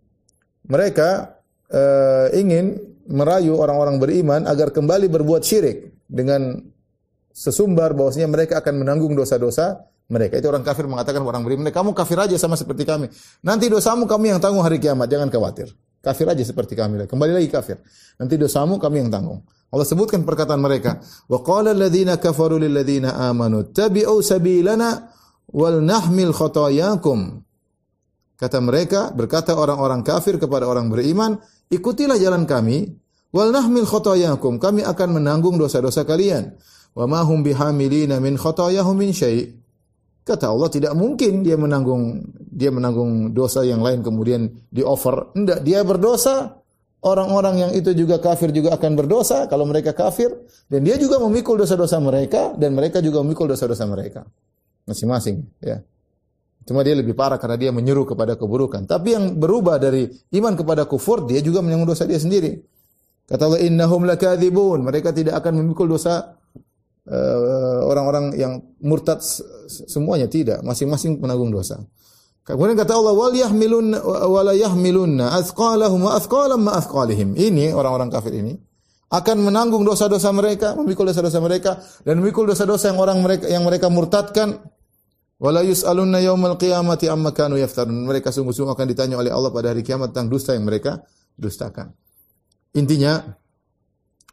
mereka 0.63 1.41
uh, 1.73 2.27
ingin 2.37 2.90
merayu 3.09 3.57
orang-orang 3.57 3.97
beriman 3.97 4.41
agar 4.45 4.69
kembali 4.69 5.07
berbuat 5.09 5.41
syirik 5.41 6.05
dengan 6.05 6.59
sesumbar 7.31 7.95
bahwasanya 7.95 8.27
mereka 8.27 8.59
akan 8.59 8.83
menanggung 8.83 9.15
dosa-dosa 9.15 9.87
mereka. 10.11 10.37
Itu 10.37 10.51
orang 10.51 10.67
kafir 10.67 10.85
mengatakan 10.85 11.23
orang 11.23 11.41
beriman, 11.47 11.71
kamu 11.71 11.95
kafir 11.95 12.19
aja 12.19 12.35
sama 12.35 12.59
seperti 12.59 12.83
kami. 12.83 13.07
Nanti 13.41 13.71
dosamu 13.71 14.03
kami 14.05 14.35
yang 14.35 14.43
tanggung 14.43 14.61
hari 14.61 14.77
kiamat, 14.77 15.07
jangan 15.07 15.31
khawatir. 15.31 15.71
Kafir 16.01 16.27
aja 16.27 16.43
seperti 16.43 16.73
kami. 16.73 17.05
Kembali 17.05 17.31
lagi 17.31 17.47
kafir. 17.47 17.77
Nanti 18.17 18.35
dosamu 18.35 18.81
kami 18.81 19.05
yang 19.05 19.13
tanggung. 19.13 19.45
Allah 19.71 19.87
sebutkan 19.87 20.25
perkataan 20.27 20.59
mereka. 20.59 20.99
Wa 21.31 21.39
qala 21.45 21.71
alladziina 21.71 22.19
kafaru 22.19 22.59
lil 22.59 22.75
amanu 23.07 23.71
tabi'u 23.71 24.19
sabilana 24.19 25.13
wal 25.53 25.79
nahmil 25.79 26.33
khotayakum. 26.35 27.45
Kata 28.41 28.57
mereka, 28.57 29.13
berkata 29.13 29.53
orang-orang 29.53 30.01
kafir 30.01 30.41
kepada 30.41 30.65
orang 30.65 30.89
beriman, 30.89 31.37
ikutilah 31.69 32.17
jalan 32.17 32.49
kami, 32.49 32.89
wal 33.29 33.53
nahmil 33.53 33.85
khotayakum. 33.85 34.57
Kami 34.57 34.81
akan 34.81 35.21
menanggung 35.21 35.61
dosa-dosa 35.61 36.01
kalian. 36.09 36.57
Wa 36.97 37.05
ma 37.05 37.21
hum 37.21 37.45
bihamilina 37.45 38.17
min 38.17 38.41
khotayahum 38.41 38.97
min 38.97 39.13
syai'. 39.13 39.45
Kata 40.25 40.49
Allah 40.49 40.73
tidak 40.73 40.93
mungkin 40.97 41.45
dia 41.45 41.53
menanggung 41.53 42.17
dia 42.33 42.73
menanggung 42.73 43.29
dosa 43.29 43.61
yang 43.61 43.85
lain 43.85 44.01
kemudian 44.01 44.49
di 44.73 44.81
offer. 44.81 45.37
Enggak, 45.37 45.61
dia 45.61 45.85
berdosa. 45.85 46.57
Orang-orang 47.01 47.65
yang 47.65 47.71
itu 47.73 47.97
juga 47.97 48.21
kafir 48.21 48.53
juga 48.53 48.77
akan 48.77 48.93
berdosa 48.93 49.49
kalau 49.49 49.65
mereka 49.65 49.89
kafir 49.97 50.29
dan 50.69 50.85
dia 50.85 51.01
juga 51.01 51.17
memikul 51.17 51.57
dosa-dosa 51.57 51.97
mereka 51.97 52.53
dan 52.53 52.77
mereka 52.77 53.01
juga 53.01 53.25
memikul 53.25 53.49
dosa-dosa 53.49 53.89
mereka. 53.89 54.21
Masing-masing, 54.85 55.41
ya. 55.65 55.81
Cuma 56.61 56.85
dia 56.85 56.93
lebih 56.93 57.17
parah 57.17 57.41
karena 57.41 57.57
dia 57.57 57.71
menyuruh 57.73 58.05
kepada 58.05 58.37
keburukan. 58.37 58.85
Tapi 58.85 59.17
yang 59.17 59.25
berubah 59.41 59.81
dari 59.81 60.05
iman 60.37 60.53
kepada 60.53 60.85
kufur, 60.85 61.25
dia 61.25 61.41
juga 61.41 61.65
menanggung 61.65 61.89
dosa 61.89 62.05
dia 62.05 62.21
sendiri. 62.21 62.53
Kata 63.25 63.49
Allah, 63.49 63.61
innahum 63.65 64.05
lakadzibun. 64.05 64.85
Mereka 64.85 65.09
tidak 65.15 65.41
akan 65.41 65.63
memikul 65.63 65.89
dosa 65.89 66.37
eh, 67.09 67.79
orang-orang 67.87 68.35
uh, 68.35 68.37
yang 68.37 68.53
murtad 68.85 69.23
semuanya 69.67 70.29
tidak, 70.29 70.61
masing-masing 70.61 71.17
menanggung 71.17 71.49
dosa. 71.49 71.81
Kemudian 72.41 72.77
kata 72.77 72.93
Allah, 72.97 73.13
wal 73.13 73.33
yahmilun 73.33 73.97
wa 74.01 74.41
la 74.41 74.53
yahmilunna 74.53 75.33
athqalahum 75.37 76.09
wa 76.09 76.17
athqalam 76.17 76.61
ma 76.61 76.77
athqalihim. 76.77 77.37
Ini 77.37 77.73
orang-orang 77.73 78.09
kafir 78.09 78.33
ini 78.37 78.57
akan 79.11 79.37
menanggung 79.43 79.83
dosa-dosa 79.83 80.31
mereka, 80.33 80.73
memikul 80.73 81.05
dosa-dosa 81.05 81.37
mereka 81.43 81.83
dan 82.07 82.17
memikul 82.23 82.47
dosa-dosa 82.47 82.95
yang 82.95 82.99
orang 82.99 83.19
mereka 83.19 83.45
yang 83.45 83.63
mereka 83.67 83.91
murtadkan 83.91 84.57
Wala 85.41 85.65
yus'alunna 85.65 86.21
yaumal 86.21 86.53
qiyamati 86.53 87.09
amma 87.09 87.33
kanu 87.33 87.57
yaftarun. 87.57 88.05
Mereka 88.05 88.29
sungguh-sungguh 88.29 88.77
akan 88.77 88.87
ditanya 88.93 89.17
oleh 89.17 89.33
Allah 89.33 89.49
pada 89.49 89.73
hari 89.73 89.81
kiamat 89.81 90.13
tentang 90.13 90.29
dusta 90.29 90.53
yang 90.53 90.69
mereka 90.69 91.01
dustakan. 91.33 91.89
Intinya 92.77 93.25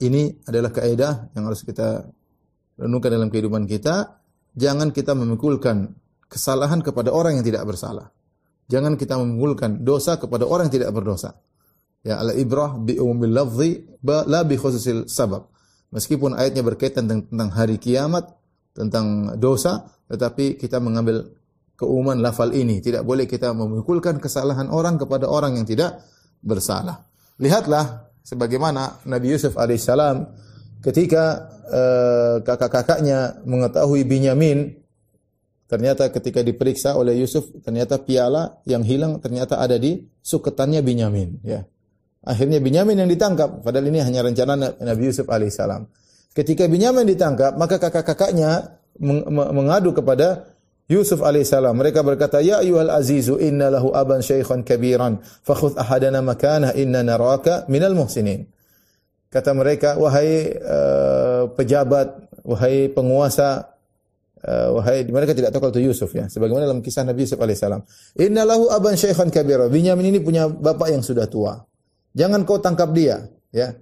ini 0.04 0.36
adalah 0.44 0.68
kaidah 0.68 1.32
yang 1.32 1.48
harus 1.48 1.64
kita 1.64 2.04
renungkan 2.76 3.08
dalam 3.08 3.32
kehidupan 3.32 3.64
kita. 3.64 4.20
Jangan 4.52 4.92
kita 4.92 5.16
memikulkan 5.16 5.96
kesalahan 6.28 6.84
kepada 6.84 7.08
orang 7.08 7.40
yang 7.40 7.46
tidak 7.46 7.64
bersalah. 7.64 8.12
Jangan 8.68 9.00
kita 9.00 9.16
memikulkan 9.16 9.80
dosa 9.80 10.20
kepada 10.20 10.44
orang 10.44 10.68
yang 10.68 10.84
tidak 10.84 10.92
berdosa. 10.92 11.40
Ya, 12.04 12.20
al 12.20 12.36
ibrah 12.36 12.76
bi 12.76 13.00
umumil 13.00 13.32
lafzi 13.32 13.80
la 14.04 14.44
bi 14.44 14.60
khususil 14.60 15.08
sabab. 15.08 15.48
Meskipun 15.88 16.36
ayatnya 16.36 16.60
berkaitan 16.60 17.08
tentang 17.08 17.48
hari 17.48 17.80
kiamat, 17.80 18.28
tentang 18.76 19.40
dosa, 19.40 19.88
tetapi 20.08 20.56
kita 20.56 20.80
mengambil 20.80 21.28
keumuman 21.78 22.18
lafal 22.18 22.50
ini. 22.50 22.82
Tidak 22.82 23.06
boleh 23.06 23.30
kita 23.30 23.54
memukulkan 23.54 24.18
kesalahan 24.18 24.66
orang 24.72 24.98
kepada 24.98 25.30
orang 25.30 25.60
yang 25.60 25.66
tidak 25.68 26.02
bersalah. 26.42 27.06
Lihatlah 27.38 28.10
sebagaimana 28.26 29.06
Nabi 29.06 29.38
Yusuf 29.38 29.54
alaihissalam 29.54 30.26
ketika 30.82 31.46
uh, 31.70 32.36
kakak-kakaknya 32.42 33.46
mengetahui 33.46 34.02
Binyamin, 34.02 34.74
ternyata 35.70 36.10
ketika 36.10 36.42
diperiksa 36.42 36.98
oleh 36.98 37.14
Yusuf, 37.14 37.46
ternyata 37.62 38.02
piala 38.02 38.58
yang 38.66 38.82
hilang 38.82 39.22
ternyata 39.22 39.62
ada 39.62 39.78
di 39.78 40.02
suketannya 40.18 40.82
Binyamin. 40.82 41.46
Ya. 41.46 41.62
Akhirnya 42.26 42.58
Binyamin 42.58 43.06
yang 43.06 43.10
ditangkap, 43.10 43.62
padahal 43.62 43.86
ini 43.86 44.02
hanya 44.02 44.26
rencana 44.26 44.58
Nabi 44.82 45.02
Yusuf 45.06 45.30
alaihissalam. 45.30 45.86
Ketika 46.34 46.66
Binyamin 46.66 47.06
ditangkap, 47.06 47.54
maka 47.54 47.78
kakak-kakaknya 47.78 48.77
mengadu 48.98 49.94
kepada 49.94 50.58
Yusuf 50.88 51.20
alaihissalam. 51.20 51.76
Mereka 51.76 52.00
berkata, 52.00 52.40
Ya 52.40 52.64
ayuhal 52.64 52.88
azizu, 52.88 53.36
inna 53.36 53.68
lahu 53.68 53.92
aban 53.92 54.24
syaikhan 54.24 54.64
kabiran, 54.64 55.20
fakhud 55.44 55.76
ahadana 55.76 56.24
makanah 56.24 56.72
inna 56.72 57.04
naraka 57.04 57.68
minal 57.68 57.92
muhsinin. 57.92 58.48
Kata 59.28 59.52
mereka, 59.52 60.00
wahai 60.00 60.56
uh, 60.56 61.52
pejabat, 61.52 62.32
wahai 62.40 62.88
penguasa, 62.88 63.76
uh, 64.40 64.80
wahai 64.80 65.04
mereka 65.04 65.36
tidak 65.36 65.52
tahu 65.52 65.68
kalau 65.68 65.74
itu 65.76 65.92
Yusuf 65.92 66.08
ya. 66.16 66.24
Sebagaimana 66.32 66.64
dalam 66.64 66.80
kisah 66.80 67.04
Nabi 67.04 67.28
Yusuf 67.28 67.36
alaihissalam. 67.36 67.84
Inna 68.24 68.48
lahu 68.48 68.72
aban 68.72 68.96
syaikhan 68.96 69.28
kabira. 69.28 69.68
Binyamin 69.68 70.08
ini 70.08 70.24
punya 70.24 70.48
bapak 70.48 70.88
yang 70.88 71.04
sudah 71.04 71.28
tua. 71.28 71.60
Jangan 72.16 72.48
kau 72.48 72.56
tangkap 72.64 72.88
dia, 72.96 73.28
ya. 73.52 73.76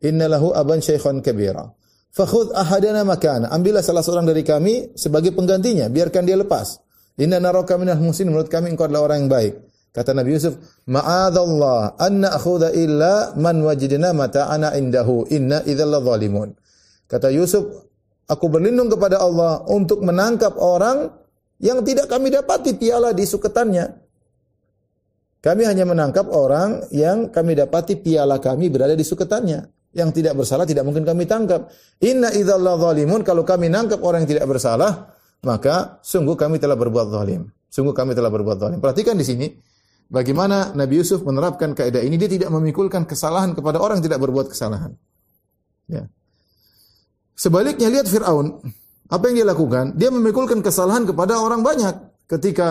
Inna 0.00 0.32
lahu 0.32 0.56
aban 0.56 0.80
syaikhan 0.80 1.20
kabira. 1.20 1.68
Fakhud 2.16 2.56
ahadana 2.56 3.04
makana. 3.04 3.52
Ambillah 3.52 3.84
salah 3.84 4.00
seorang 4.00 4.24
dari 4.24 4.40
kami 4.40 4.96
sebagai 4.96 5.36
penggantinya, 5.36 5.92
biarkan 5.92 6.24
dia 6.24 6.40
lepas. 6.40 6.80
Inna 7.20 7.36
naraka 7.36 7.76
minal 7.76 8.00
muslimin, 8.00 8.32
menurut 8.32 8.48
kami 8.48 8.72
engkau 8.72 8.88
adalah 8.88 9.12
orang 9.12 9.28
yang 9.28 9.30
baik. 9.30 9.54
Kata 9.92 10.16
Nabi 10.16 10.32
Yusuf, 10.32 10.56
"Ma'adzallah 10.88 12.00
an 12.00 12.24
na'khudha 12.24 12.72
illa 12.72 13.36
man 13.36 13.60
wajidna 13.60 14.16
mata'ana 14.16 14.72
indahu, 14.80 15.28
inna 15.28 15.60
idzal 15.68 15.92
zalimun." 15.92 16.56
Kata 17.04 17.28
Yusuf, 17.28 17.84
aku 18.24 18.48
berlindung 18.48 18.88
kepada 18.88 19.20
Allah 19.20 19.68
untuk 19.68 20.00
menangkap 20.00 20.56
orang 20.56 21.12
yang 21.60 21.84
tidak 21.84 22.08
kami 22.08 22.32
dapati 22.32 22.80
piala 22.80 23.12
di 23.12 23.28
suketannya. 23.28 23.92
Kami 25.44 25.62
hanya 25.68 25.84
menangkap 25.84 26.32
orang 26.32 26.88
yang 26.96 27.28
kami 27.28 27.60
dapati 27.60 28.00
piala 28.00 28.40
kami 28.40 28.72
berada 28.72 28.96
di 28.96 29.04
suketannya 29.04 29.75
yang 29.96 30.12
tidak 30.12 30.36
bersalah 30.36 30.68
tidak 30.68 30.84
mungkin 30.84 31.08
kami 31.08 31.24
tangkap. 31.24 31.72
Inna 32.04 32.28
idzalla 32.36 32.76
zalimun 32.76 33.24
kalau 33.24 33.48
kami 33.48 33.72
nangkap 33.72 34.04
orang 34.04 34.28
yang 34.28 34.36
tidak 34.36 34.46
bersalah, 34.52 35.16
maka 35.40 35.98
sungguh 36.04 36.36
kami 36.36 36.60
telah 36.60 36.76
berbuat 36.76 37.08
zalim. 37.08 37.48
Sungguh 37.72 37.96
kami 37.96 38.12
telah 38.12 38.28
berbuat 38.28 38.60
zalim. 38.60 38.78
Perhatikan 38.84 39.16
di 39.16 39.24
sini 39.24 39.46
bagaimana 40.12 40.76
Nabi 40.76 41.00
Yusuf 41.00 41.24
menerapkan 41.24 41.72
kaidah 41.72 42.04
ini 42.04 42.20
dia 42.20 42.28
tidak 42.28 42.52
memikulkan 42.52 43.08
kesalahan 43.08 43.56
kepada 43.56 43.80
orang 43.80 44.04
yang 44.04 44.12
tidak 44.12 44.20
berbuat 44.20 44.52
kesalahan. 44.52 44.92
Ya. 45.88 46.04
Sebaliknya 47.32 47.88
lihat 47.88 48.04
Firaun, 48.08 48.60
apa 49.08 49.22
yang 49.32 49.44
dia 49.44 49.46
lakukan? 49.48 49.96
Dia 49.96 50.12
memikulkan 50.12 50.60
kesalahan 50.60 51.08
kepada 51.08 51.40
orang 51.40 51.64
banyak. 51.64 52.28
Ketika 52.28 52.68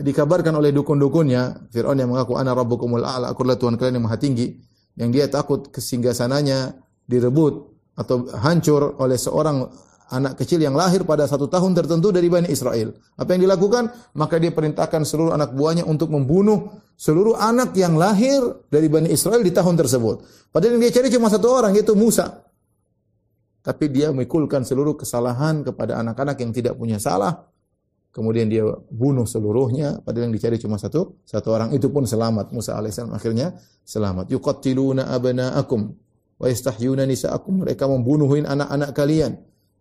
dikabarkan 0.00 0.56
oleh 0.56 0.72
dukun-dukunnya, 0.72 1.68
Firaun 1.68 2.00
yang 2.00 2.08
mengaku 2.08 2.40
ana 2.40 2.56
rabbukumul 2.56 3.04
a'la, 3.04 3.36
aku 3.36 3.44
adalah 3.44 3.60
Tuhan 3.60 3.74
kalian 3.76 4.00
yang 4.00 4.06
maha 4.08 4.16
tinggi 4.16 4.73
yang 4.94 5.10
dia 5.10 5.26
takut 5.26 5.70
kesinggasananya 5.70 6.78
direbut 7.06 7.70
atau 7.94 8.26
hancur 8.34 8.98
oleh 8.98 9.18
seorang 9.18 9.70
anak 10.10 10.38
kecil 10.38 10.60
yang 10.60 10.76
lahir 10.76 11.02
pada 11.02 11.24
satu 11.24 11.48
tahun 11.48 11.74
tertentu 11.74 12.12
dari 12.14 12.28
Bani 12.28 12.46
Israel. 12.50 12.94
Apa 13.16 13.34
yang 13.34 13.48
dilakukan? 13.48 13.90
Maka 14.14 14.36
dia 14.38 14.52
perintahkan 14.54 15.02
seluruh 15.02 15.32
anak 15.34 15.56
buahnya 15.56 15.88
untuk 15.88 16.12
membunuh 16.12 16.70
seluruh 16.94 17.34
anak 17.34 17.74
yang 17.74 17.98
lahir 17.98 18.38
dari 18.70 18.86
Bani 18.86 19.10
Israel 19.10 19.42
di 19.42 19.50
tahun 19.50 19.74
tersebut. 19.74 20.48
Padahal 20.54 20.78
yang 20.78 20.82
dia 20.86 20.92
cari 20.94 21.08
cuma 21.10 21.26
satu 21.26 21.50
orang, 21.50 21.74
yaitu 21.74 21.98
Musa. 21.98 22.46
Tapi 23.64 23.88
dia 23.88 24.12
memikulkan 24.12 24.62
seluruh 24.62 24.94
kesalahan 24.94 25.64
kepada 25.64 25.96
anak-anak 25.98 26.36
yang 26.36 26.52
tidak 26.52 26.76
punya 26.76 27.00
salah 27.00 27.48
kemudian 28.14 28.46
dia 28.46 28.62
bunuh 28.94 29.26
seluruhnya 29.26 29.98
padahal 30.06 30.30
yang 30.30 30.34
dicari 30.38 30.54
cuma 30.62 30.78
satu 30.78 31.18
satu 31.26 31.50
orang. 31.50 31.74
Itu 31.74 31.90
pun 31.90 32.06
selamat. 32.06 32.54
Musa 32.54 32.78
alaihissalam 32.78 33.10
akhirnya 33.10 33.58
selamat. 33.82 34.30
Yuqattiluna 34.30 35.10
abna'akum 35.10 35.90
wa 36.38 36.46
yastahyuna 36.46 37.02
nisa'akum. 37.10 37.66
Mereka 37.66 37.90
membunuhin 37.90 38.46
anak-anak 38.46 38.94
kalian. 38.94 39.34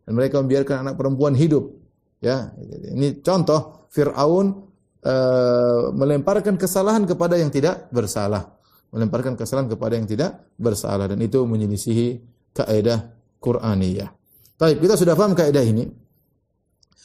Dan 0.04 0.12
mereka 0.18 0.42
membiarkan 0.42 0.90
anak 0.90 0.96
perempuan 0.98 1.38
hidup. 1.38 1.70
Ya 2.18 2.52
ini 2.90 3.22
contoh. 3.22 3.86
Firaun 3.94 4.66
uh, 5.06 5.94
melemparkan 5.94 6.58
kesalahan 6.58 7.06
kepada 7.06 7.38
yang 7.38 7.54
tidak 7.54 7.94
bersalah. 7.94 8.58
Melemparkan 8.90 9.38
kesalahan 9.38 9.70
kepada 9.70 9.94
yang 9.94 10.10
tidak 10.10 10.50
bersalah. 10.58 11.06
Dan 11.06 11.22
itu 11.22 11.46
menyelisihi 11.46 12.18
kaidah 12.58 13.14
Qur'aniyah. 13.38 14.10
Baik, 14.58 14.82
kita 14.82 14.98
sudah 14.98 15.14
paham 15.14 15.38
kaidah 15.38 15.62
ini. 15.62 15.86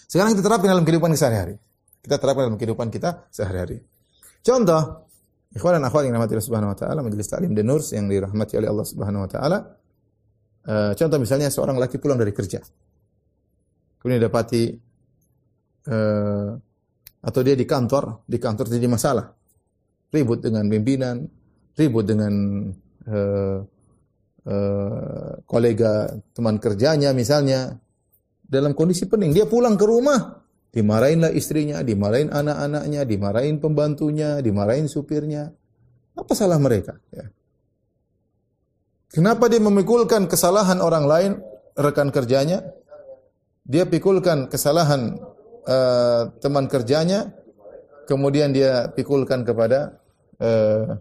Sekarang 0.08 0.32
kita 0.32 0.40
terapkan 0.40 0.72
dalam 0.72 0.88
kehidupan 0.88 1.12
sehari-hari. 1.12 1.60
Kita 2.00 2.16
terapkan 2.16 2.48
dalam 2.48 2.56
kehidupan 2.56 2.88
kita 2.88 3.28
sehari-hari. 3.28 3.84
Contoh, 4.40 5.04
ikhwan 5.52 5.76
dan 5.76 5.84
akhwat 5.84 6.08
yang 6.08 6.16
dirahmati 6.16 6.32
Allah 6.32 6.48
Subhanahu 6.48 6.72
wa 6.72 6.78
taala, 6.80 7.00
majelis 7.04 7.28
taklim 7.28 7.52
The 7.52 7.60
Nurs 7.60 7.92
yang 7.92 8.08
dirahmati 8.08 8.56
oleh 8.56 8.68
Allah 8.72 8.86
Subhanahu 8.88 9.28
wa 9.28 9.30
taala. 9.30 9.58
Uh, 10.64 10.92
contoh 10.96 11.20
misalnya 11.20 11.52
seorang 11.52 11.76
laki 11.76 12.00
pulang 12.00 12.16
dari 12.16 12.32
kerja. 12.32 12.64
Kemudian 14.00 14.24
dapati 14.24 14.72
uh, 15.92 16.50
atau 17.20 17.40
dia 17.44 17.52
di 17.52 17.68
kantor, 17.68 18.24
di 18.24 18.40
kantor 18.40 18.64
terjadi 18.72 18.88
masalah. 18.88 19.28
Ribut 20.08 20.40
dengan 20.40 20.64
pimpinan, 20.72 21.20
ribut 21.76 22.08
dengan 22.08 22.32
uh, 23.12 23.60
uh, 24.48 25.32
kolega 25.44 26.16
teman 26.32 26.56
kerjanya 26.56 27.12
misalnya 27.12 27.76
dalam 28.48 28.72
kondisi 28.72 29.04
pening 29.04 29.36
dia 29.36 29.44
pulang 29.44 29.76
ke 29.76 29.84
rumah. 29.84 30.40
Dimarahinlah 30.68 31.32
istrinya 31.32 31.80
dimarahin 31.80 32.28
anak-anaknya 32.28 33.04
dimarahin 33.08 33.56
pembantunya 33.60 34.40
dimarahin 34.40 34.88
supirnya. 34.88 35.52
Apa 36.16 36.32
salah 36.34 36.58
mereka? 36.58 36.98
Ya. 37.14 37.30
kenapa 39.08 39.48
dia 39.48 39.62
memikulkan 39.62 40.28
kesalahan 40.28 40.80
orang 40.82 41.04
lain 41.08 41.30
rekan 41.78 42.12
kerjanya? 42.12 42.64
Dia 43.68 43.84
pikulkan 43.84 44.48
kesalahan 44.48 45.20
uh, 45.68 46.32
teman 46.40 46.68
kerjanya 46.68 47.32
kemudian 48.08 48.52
dia 48.52 48.88
pikulkan 48.92 49.44
kepada 49.44 50.00
uh, 50.40 50.96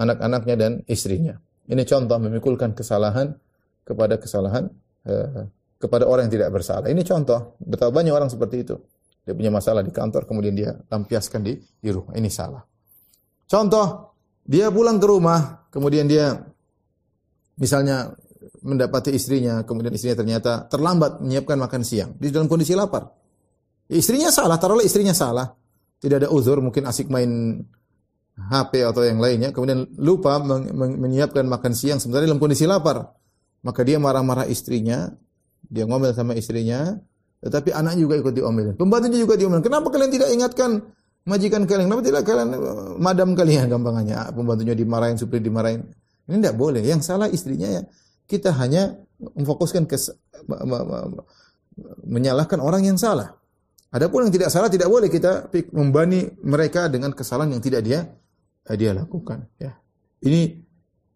anak-anaknya 0.00 0.54
dan 0.56 0.72
istrinya. 0.88 1.36
Ini 1.68 1.84
contoh 1.84 2.16
memikulkan 2.16 2.72
kesalahan 2.72 3.36
kepada 3.84 4.16
kesalahan 4.16 4.72
uh, 5.04 5.44
kepada 5.80 6.04
orang 6.04 6.28
yang 6.28 6.34
tidak 6.36 6.48
bersalah. 6.52 6.92
Ini 6.92 7.00
contoh, 7.08 7.56
betapa 7.64 7.88
banyak 7.88 8.12
orang 8.12 8.28
seperti 8.28 8.68
itu. 8.68 8.76
Dia 9.24 9.32
punya 9.32 9.48
masalah 9.48 9.80
di 9.80 9.88
kantor, 9.88 10.28
kemudian 10.28 10.52
dia 10.52 10.76
lampiaskan 10.76 11.40
di, 11.40 11.56
di 11.56 11.88
rumah. 11.88 12.12
Ini 12.12 12.28
salah. 12.28 12.60
Contoh, 13.48 14.12
dia 14.44 14.68
pulang 14.68 15.00
ke 15.00 15.06
rumah, 15.08 15.66
kemudian 15.72 16.04
dia 16.04 16.36
misalnya 17.56 18.12
mendapati 18.60 19.16
istrinya, 19.16 19.64
kemudian 19.64 19.92
istrinya 19.96 20.20
ternyata 20.20 20.68
terlambat 20.68 21.24
menyiapkan 21.24 21.56
makan 21.56 21.80
siang. 21.80 22.12
Di 22.20 22.28
dalam 22.28 22.48
kondisi 22.48 22.76
lapar. 22.76 23.08
Istrinya 23.88 24.28
salah, 24.28 24.60
taruhlah 24.60 24.84
istrinya 24.84 25.16
salah. 25.16 25.48
Tidak 26.00 26.16
ada 26.26 26.28
uzur, 26.32 26.60
mungkin 26.60 26.88
asik 26.88 27.08
main 27.08 27.60
HP 28.40 28.84
atau 28.88 29.04
yang 29.04 29.20
lainnya, 29.20 29.52
kemudian 29.52 29.84
lupa 30.00 30.40
menyiapkan 30.40 31.44
makan 31.44 31.72
siang 31.76 32.00
sementara 32.00 32.24
dalam 32.24 32.40
kondisi 32.40 32.64
lapar. 32.64 33.04
Maka 33.60 33.84
dia 33.84 34.00
marah-marah 34.00 34.48
istrinya, 34.48 35.12
dia 35.70 35.86
ngomel 35.86 36.10
sama 36.12 36.34
istrinya, 36.34 36.98
tetapi 37.40 37.70
anaknya 37.70 38.04
juga 38.04 38.14
ikut 38.18 38.34
diomelin. 38.34 38.74
Pembantunya 38.74 39.22
juga 39.22 39.38
diomelin. 39.38 39.62
Kenapa 39.62 39.88
kalian 39.88 40.10
tidak 40.10 40.28
ingatkan 40.34 40.82
majikan 41.24 41.64
kalian? 41.64 41.86
Kenapa 41.86 42.02
tidak 42.02 42.22
kalian 42.26 42.48
madam 42.98 43.28
kalian 43.38 43.70
gampangannya? 43.70 44.16
Ah, 44.18 44.30
pembantunya 44.34 44.74
dimarahin, 44.74 45.16
supir 45.16 45.38
dimarahin. 45.40 45.86
Ini 46.26 46.36
tidak 46.42 46.56
boleh. 46.58 46.82
Yang 46.82 47.06
salah 47.06 47.30
istrinya 47.30 47.70
ya. 47.70 47.82
Kita 48.26 48.52
hanya 48.58 48.98
memfokuskan 49.18 49.86
ke 49.86 49.96
menyalahkan 52.04 52.58
orang 52.58 52.84
yang 52.84 52.98
salah. 52.98 53.38
Adapun 53.90 54.26
yang 54.26 54.34
tidak 54.34 54.50
salah 54.54 54.70
tidak 54.70 54.86
boleh 54.86 55.10
kita 55.10 55.50
membani 55.74 56.30
mereka 56.46 56.86
dengan 56.86 57.10
kesalahan 57.10 57.58
yang 57.58 57.62
tidak 57.62 57.82
dia 57.82 58.06
Eh, 58.70 58.76
dia 58.76 58.92
lakukan. 58.94 59.48
Ya. 59.56 59.74
Ini 60.20 60.62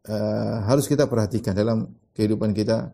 uh, 0.09 0.65
harus 0.67 0.89
kita 0.89 1.07
perhatikan 1.07 1.53
dalam 1.53 1.93
kehidupan 2.17 2.57
kita 2.57 2.91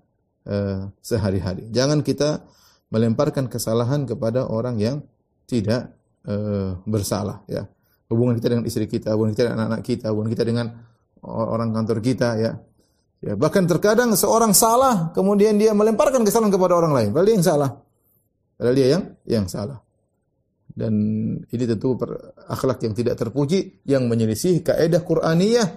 uh, 0.50 0.90
sehari-hari. 0.98 1.70
Jangan 1.70 2.02
kita 2.02 2.42
melemparkan 2.90 3.46
kesalahan 3.46 4.02
kepada 4.04 4.50
orang 4.50 4.76
yang 4.82 5.06
tidak 5.46 5.94
uh, 6.26 6.74
bersalah. 6.84 7.46
Ya. 7.46 7.70
Hubungan 8.10 8.34
kita 8.34 8.58
dengan 8.58 8.66
istri 8.66 8.90
kita, 8.90 9.14
hubungan 9.14 9.32
kita 9.38 9.54
dengan 9.54 9.70
anak-anak 9.70 9.82
kita, 9.86 10.10
hubungan 10.10 10.30
kita 10.34 10.44
dengan 10.44 10.66
orang 11.22 11.70
kantor 11.70 12.02
kita. 12.02 12.28
Ya. 12.42 12.52
Ya, 13.20 13.36
bahkan 13.36 13.68
terkadang 13.68 14.16
seorang 14.16 14.56
salah, 14.56 15.12
kemudian 15.12 15.60
dia 15.60 15.76
melemparkan 15.76 16.24
kesalahan 16.24 16.48
kepada 16.48 16.72
orang 16.80 16.92
lain. 16.96 17.08
Padahal 17.12 17.28
dia 17.28 17.36
yang 17.36 17.46
salah. 17.46 17.70
Padahal 18.56 18.74
dia 18.74 18.88
yang 18.88 19.02
yang 19.28 19.46
salah. 19.46 19.78
Dan 20.70 20.94
ini 21.44 21.64
tentu 21.68 21.98
akhlak 22.48 22.80
yang 22.80 22.94
tidak 22.96 23.20
terpuji 23.20 23.84
yang 23.84 24.08
menyelisih 24.08 24.64
kaidah 24.64 25.04
Qur'aniyah 25.04 25.68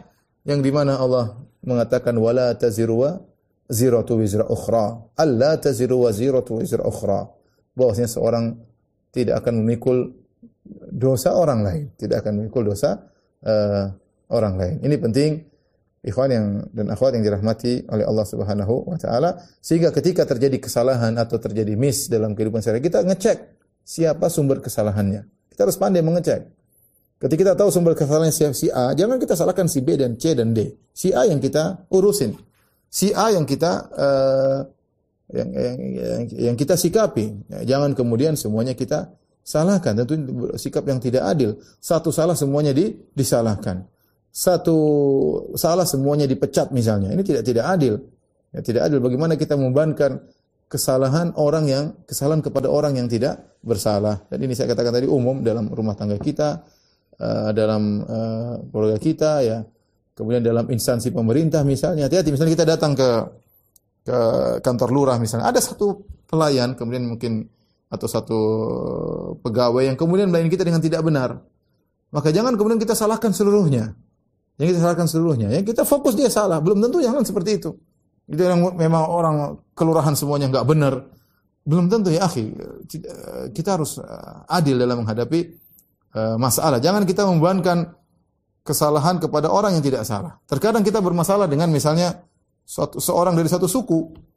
yang 0.47 0.63
di 0.63 0.71
mana 0.71 0.95
Allah 0.95 1.35
mengatakan 1.63 2.15
wala 2.15 2.55
taziru 2.55 3.03
ziratu 3.69 4.19
wizra 4.19 4.47
ukhra. 4.47 5.13
Alla 5.15 5.57
taziru 5.59 6.03
wa 6.03 6.11
ziratu 6.11 6.59
wizra 6.59 6.83
ukhra. 6.83 7.27
Bahwasanya 7.73 8.09
seorang 8.09 8.45
tidak 9.13 9.45
akan 9.45 9.63
memikul 9.63 10.13
dosa 10.89 11.35
orang 11.35 11.61
lain, 11.61 11.83
tidak 11.99 12.23
akan 12.25 12.43
memikul 12.43 12.63
dosa 12.73 12.97
uh, 13.45 13.85
orang 14.31 14.53
lain. 14.57 14.75
Ini 14.81 14.95
penting 14.97 15.31
ikhwan 16.03 16.29
yang 16.31 16.45
dan 16.73 16.91
akhwat 16.91 17.15
yang 17.15 17.23
dirahmati 17.23 17.87
oleh 17.87 18.03
Allah 18.03 18.25
Subhanahu 18.27 18.91
wa 18.91 18.97
taala 18.99 19.39
sehingga 19.63 19.95
ketika 19.95 20.27
terjadi 20.27 20.59
kesalahan 20.59 21.15
atau 21.15 21.39
terjadi 21.39 21.79
miss 21.79 22.11
dalam 22.11 22.35
kehidupan 22.35 22.59
sehari 22.59 22.83
kita 22.83 23.01
ngecek 23.07 23.37
siapa 23.83 24.27
sumber 24.27 24.59
kesalahannya. 24.59 25.27
Kita 25.51 25.69
harus 25.69 25.77
pandai 25.77 26.01
mengecek. 26.01 26.49
Ketika 27.21 27.39
kita 27.39 27.53
tahu 27.55 27.69
sumber 27.71 27.95
kesalahan 27.95 28.33
si 28.33 28.67
A, 28.67 28.91
jangan 28.91 29.15
kita 29.15 29.37
salahkan 29.37 29.71
si 29.71 29.79
B 29.79 29.95
dan 29.95 30.19
C 30.19 30.35
dan 30.35 30.51
D. 30.51 30.75
Si 30.91 31.15
A 31.15 31.23
yang 31.23 31.39
kita 31.39 31.87
urusin. 31.87 32.35
Si 32.93 33.09
A 33.09 33.33
yang 33.33 33.49
kita 33.49 33.89
uh, 33.89 34.59
yang, 35.33 35.49
yang, 35.49 35.77
yang, 35.97 36.23
yang 36.53 36.55
kita 36.55 36.77
sikapi. 36.77 37.49
Ya, 37.49 37.59
jangan 37.75 37.97
kemudian 37.97 38.37
semuanya 38.37 38.77
kita 38.77 39.09
salahkan. 39.41 39.97
Tentu 39.97 40.13
sikap 40.61 40.85
yang 40.85 41.01
tidak 41.01 41.25
adil. 41.25 41.57
Satu 41.81 42.13
salah 42.13 42.37
semuanya 42.37 42.69
di, 42.69 42.93
disalahkan. 43.17 43.89
Satu 44.29 44.77
salah 45.57 45.89
semuanya 45.89 46.29
dipecat 46.29 46.69
misalnya. 46.69 47.09
Ini 47.17 47.25
tidak 47.25 47.41
tidak 47.41 47.65
adil. 47.65 47.97
Ya, 48.53 48.61
tidak 48.61 48.81
adil. 48.85 49.01
Bagaimana 49.01 49.33
kita 49.41 49.57
membebankan 49.57 50.21
kesalahan 50.69 51.33
orang 51.33 51.65
yang 51.65 51.83
kesalahan 52.05 52.45
kepada 52.45 52.69
orang 52.69 53.01
yang 53.01 53.09
tidak 53.09 53.57
bersalah. 53.65 54.21
Dan 54.29 54.45
ini 54.45 54.53
saya 54.53 54.69
katakan 54.69 55.01
tadi 55.01 55.09
umum 55.09 55.41
dalam 55.41 55.65
rumah 55.69 55.97
tangga 55.97 56.21
kita, 56.21 56.61
uh, 57.17 57.49
dalam 57.57 58.05
uh, 58.05 58.61
keluarga 58.69 59.01
kita 59.01 59.31
ya. 59.41 59.65
Kemudian 60.13 60.45
dalam 60.45 60.69
instansi 60.69 61.09
pemerintah 61.09 61.65
misalnya, 61.65 62.05
hati-hati 62.05 62.29
misalnya 62.29 62.53
kita 62.53 62.67
datang 62.69 62.93
ke 62.93 63.09
ke 64.03 64.17
kantor 64.61 64.89
lurah 64.93 65.17
misalnya, 65.17 65.49
ada 65.49 65.57
satu 65.63 66.05
pelayan 66.27 66.75
kemudian 66.77 67.07
mungkin 67.07 67.47
atau 67.93 68.07
satu 68.09 68.39
pegawai 69.45 69.85
yang 69.85 69.97
kemudian 69.97 70.29
melayani 70.33 70.49
kita 70.49 70.65
dengan 70.65 70.81
tidak 70.81 71.01
benar. 71.05 71.41
Maka 72.13 72.29
jangan 72.29 72.57
kemudian 72.57 72.81
kita 72.81 72.93
salahkan 72.93 73.33
seluruhnya. 73.33 73.93
Yang 74.57 74.77
kita 74.77 74.79
salahkan 74.85 75.07
seluruhnya. 75.09 75.49
Yang 75.49 75.73
kita 75.73 75.81
fokus 75.85 76.13
dia 76.13 76.29
salah. 76.29 76.61
Belum 76.61 76.77
tentu 76.77 77.01
jangan 77.01 77.25
seperti 77.25 77.57
itu. 77.57 77.73
Itu 78.29 78.41
yang 78.41 78.61
memang 78.77 79.03
orang 79.09 79.35
kelurahan 79.73 80.13
semuanya 80.13 80.49
nggak 80.49 80.65
benar. 80.65 80.93
Belum 81.65 81.89
tentu 81.89 82.13
ya, 82.13 82.25
akhi. 82.25 82.53
Kita 83.53 83.77
harus 83.77 83.97
eh, 83.97 84.53
adil 84.53 84.77
dalam 84.77 85.05
menghadapi 85.05 85.39
eh, 86.13 86.35
masalah. 86.37 86.77
Jangan 86.77 87.05
kita 87.05 87.25
membebankan 87.25 87.93
kesalahan 88.63 89.19
kepada 89.19 89.51
orang 89.51 89.75
yang 89.77 89.83
tidak 89.83 90.07
salah. 90.07 90.39
Terkadang 90.47 90.81
kita 90.81 91.03
bermasalah 91.03 91.51
dengan 91.51 91.67
misalnya 91.69 92.23
suatu, 92.63 92.97
seorang 92.97 93.35
dari 93.35 93.51
satu 93.51 93.67
suku. 93.67 94.31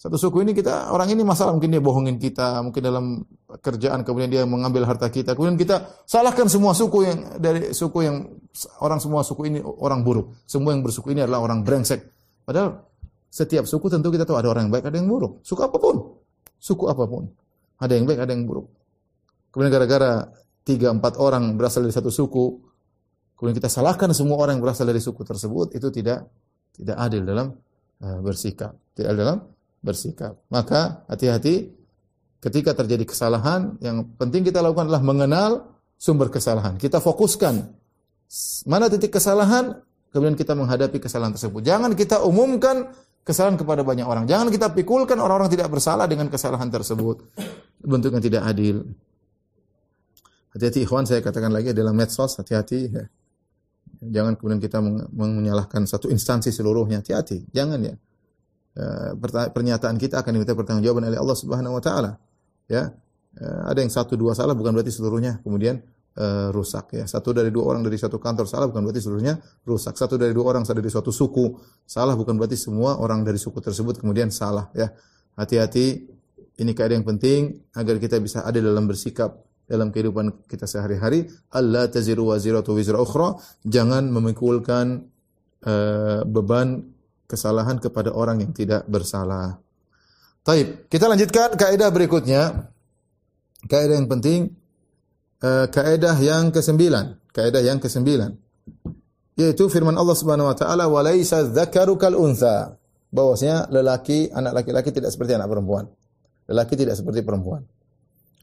Satu 0.00 0.16
suku 0.16 0.40
ini 0.40 0.56
kita 0.56 0.88
orang 0.88 1.12
ini 1.12 1.20
masalah 1.20 1.52
mungkin 1.52 1.76
dia 1.76 1.82
bohongin 1.84 2.16
kita, 2.16 2.64
mungkin 2.64 2.80
dalam 2.80 3.20
kerjaan 3.60 4.00
kemudian 4.00 4.32
dia 4.32 4.48
mengambil 4.48 4.88
harta 4.88 5.12
kita. 5.12 5.36
Kemudian 5.36 5.60
kita 5.60 6.00
salahkan 6.08 6.48
semua 6.48 6.72
suku 6.72 7.04
yang 7.04 7.18
dari 7.36 7.76
suku 7.76 8.08
yang 8.08 8.24
orang 8.80 8.96
semua 8.96 9.20
suku 9.20 9.52
ini 9.52 9.60
orang 9.60 10.00
buruk. 10.00 10.40
Semua 10.48 10.72
yang 10.72 10.80
bersuku 10.80 11.12
ini 11.12 11.20
adalah 11.20 11.44
orang 11.44 11.60
brengsek. 11.60 12.00
Padahal 12.48 12.80
setiap 13.28 13.68
suku 13.68 13.92
tentu 13.92 14.08
kita 14.08 14.24
tahu 14.24 14.40
ada 14.40 14.48
orang 14.48 14.72
yang 14.72 14.72
baik, 14.72 14.88
ada 14.88 14.96
yang 14.96 15.04
buruk. 15.04 15.44
Suku 15.44 15.60
apa 15.68 15.76
pun. 15.76 16.16
Suku 16.56 16.88
apa 16.88 17.04
pun. 17.04 17.28
Ada 17.76 17.92
yang 17.92 18.08
baik, 18.08 18.24
ada 18.24 18.32
yang 18.32 18.48
buruk. 18.48 18.72
Kemudian 19.52 19.68
gara-gara 19.68 20.32
tiga 20.64 20.96
empat 20.96 21.20
orang 21.20 21.60
berasal 21.60 21.84
dari 21.84 21.92
satu 21.92 22.08
suku, 22.08 22.69
kemudian 23.40 23.56
kita 23.56 23.72
salahkan 23.72 24.12
semua 24.12 24.36
orang 24.36 24.60
yang 24.60 24.64
berasal 24.68 24.84
dari 24.84 25.00
suku 25.00 25.24
tersebut, 25.24 25.72
itu 25.72 25.88
tidak 25.88 26.28
tidak 26.76 26.96
adil 27.00 27.24
dalam 27.24 27.56
uh, 28.04 28.20
bersikap. 28.20 28.76
Tidak 28.92 29.08
adil 29.08 29.20
dalam 29.24 29.38
bersikap. 29.80 30.36
Maka 30.52 31.08
hati-hati 31.08 31.72
ketika 32.44 32.76
terjadi 32.76 33.08
kesalahan, 33.08 33.80
yang 33.80 34.04
penting 34.20 34.44
kita 34.44 34.60
lakukan 34.60 34.92
adalah 34.92 35.00
mengenal 35.00 35.72
sumber 35.96 36.28
kesalahan. 36.28 36.76
Kita 36.76 37.00
fokuskan 37.00 37.64
mana 38.68 38.92
titik 38.92 39.16
kesalahan, 39.16 39.72
kemudian 40.12 40.36
kita 40.36 40.52
menghadapi 40.52 41.00
kesalahan 41.00 41.32
tersebut. 41.32 41.64
Jangan 41.64 41.96
kita 41.96 42.20
umumkan 42.20 42.92
kesalahan 43.24 43.56
kepada 43.56 43.80
banyak 43.80 44.04
orang. 44.04 44.28
Jangan 44.28 44.52
kita 44.52 44.68
pikulkan 44.76 45.16
orang-orang 45.16 45.48
tidak 45.48 45.72
bersalah 45.72 46.04
dengan 46.04 46.28
kesalahan 46.28 46.68
tersebut. 46.68 47.24
Bentuknya 47.80 48.20
tidak 48.20 48.42
adil. 48.44 48.84
Hati-hati 50.50 50.82
ikhwan, 50.82 51.06
saya 51.06 51.22
katakan 51.22 51.54
lagi 51.54 51.70
dalam 51.70 51.94
medsos, 51.94 52.36
hati-hati. 52.36 52.80
Ya. 52.90 53.06
Jangan 54.00 54.32
kemudian 54.40 54.60
kita 54.64 54.80
menyalahkan 55.12 55.84
satu 55.84 56.08
instansi 56.08 56.48
seluruhnya. 56.48 57.04
Hati-hati, 57.04 57.52
jangan 57.52 57.78
ya. 57.84 57.94
ya 58.72 59.12
pernyataan 59.52 60.00
kita 60.00 60.24
akan 60.24 60.30
diminta 60.40 60.56
pertanggungjawaban 60.56 61.04
oleh 61.12 61.20
Allah 61.20 61.36
Subhanahu 61.36 61.76
wa 61.76 61.82
taala. 61.84 62.16
Ya. 62.64 62.96
ya. 63.36 63.50
Ada 63.68 63.84
yang 63.84 63.92
satu 63.92 64.16
dua 64.16 64.32
salah 64.32 64.56
bukan 64.56 64.72
berarti 64.72 64.88
seluruhnya 64.88 65.44
kemudian 65.44 65.84
uh, 66.16 66.48
rusak 66.48 66.96
ya. 66.96 67.04
Satu 67.04 67.36
dari 67.36 67.52
dua 67.52 67.68
orang 67.68 67.84
dari 67.84 68.00
satu 68.00 68.16
kantor 68.16 68.48
salah 68.48 68.72
bukan 68.72 68.88
berarti 68.88 69.04
seluruhnya 69.04 69.36
rusak. 69.68 70.00
Satu 70.00 70.16
dari 70.16 70.32
dua 70.32 70.48
orang 70.56 70.64
dari 70.64 70.88
suatu 70.88 71.12
suku 71.12 71.60
salah 71.84 72.16
bukan 72.16 72.40
berarti 72.40 72.56
semua 72.56 72.96
orang 72.96 73.20
dari 73.20 73.36
suku 73.36 73.60
tersebut 73.60 74.00
kemudian 74.00 74.32
salah 74.32 74.72
ya. 74.72 74.88
Hati-hati 75.36 76.08
ini 76.60 76.72
kaidah 76.72 76.96
yang 76.96 77.04
penting 77.04 77.68
agar 77.76 77.96
kita 78.00 78.16
bisa 78.20 78.44
ada 78.48 78.60
dalam 78.60 78.84
bersikap 78.88 79.49
dalam 79.70 79.94
kehidupan 79.94 80.50
kita 80.50 80.66
sehari-hari. 80.66 81.30
Allah 81.54 81.86
taziru 81.86 82.34
waziratu 82.34 82.74
wizra 82.74 82.98
ukhra. 82.98 83.38
Jangan 83.62 84.10
memikulkan 84.10 85.06
uh, 85.62 86.26
beban 86.26 86.90
kesalahan 87.30 87.78
kepada 87.78 88.10
orang 88.10 88.42
yang 88.42 88.50
tidak 88.50 88.82
bersalah. 88.90 89.62
Taib, 90.42 90.90
kita 90.90 91.06
lanjutkan 91.06 91.54
kaidah 91.54 91.94
berikutnya. 91.94 92.74
Kaidah 93.70 93.94
yang 93.94 94.10
penting 94.10 94.50
uh, 95.46 95.70
kaidah 95.70 96.18
yang 96.18 96.50
kesembilan, 96.50 97.30
kaidah 97.30 97.62
yang 97.62 97.78
kesembilan 97.78 98.34
yaitu 99.40 99.72
firman 99.72 99.96
Allah 99.96 100.12
Subhanahu 100.12 100.52
wa 100.52 100.56
taala 100.56 100.84
walaisa 100.84 101.48
dzakaru 101.48 101.96
kal 101.96 102.12
untha 102.12 102.76
bahwasanya 103.08 103.72
lelaki 103.72 104.28
anak 104.28 104.60
laki-laki 104.60 104.92
tidak 104.92 105.10
seperti 105.10 105.32
anak 105.34 105.48
perempuan. 105.48 105.88
Lelaki 106.44 106.76
tidak 106.76 107.00
seperti 107.00 107.24
perempuan. 107.24 107.64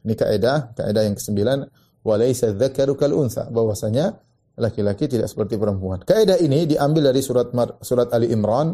Ini 0.08 0.16
kaidah, 0.16 0.72
kaidah 0.72 1.04
yang 1.04 1.20
kesembilan 1.20 1.68
walaisa 2.00 2.56
dzakaru 2.56 2.96
kal 2.96 3.12
untha 3.12 3.52
bahwasanya 3.52 4.16
laki-laki 4.56 5.04
tidak 5.04 5.28
seperti 5.28 5.60
perempuan. 5.60 6.00
Kaidah 6.00 6.40
ini 6.40 6.64
diambil 6.64 7.12
dari 7.12 7.20
surat 7.20 7.52
surat 7.84 8.08
Ali 8.16 8.32
Imran 8.32 8.72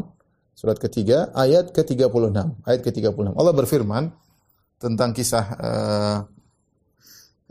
surat 0.55 0.79
ketiga 0.79 1.35
ayat 1.35 1.75
ke-36. 1.75 2.31
Ayat 2.63 2.81
ke-36. 2.87 3.35
Allah 3.35 3.51
berfirman 3.51 4.15
tentang 4.79 5.11
kisah 5.11 5.45
uh, 5.59 6.19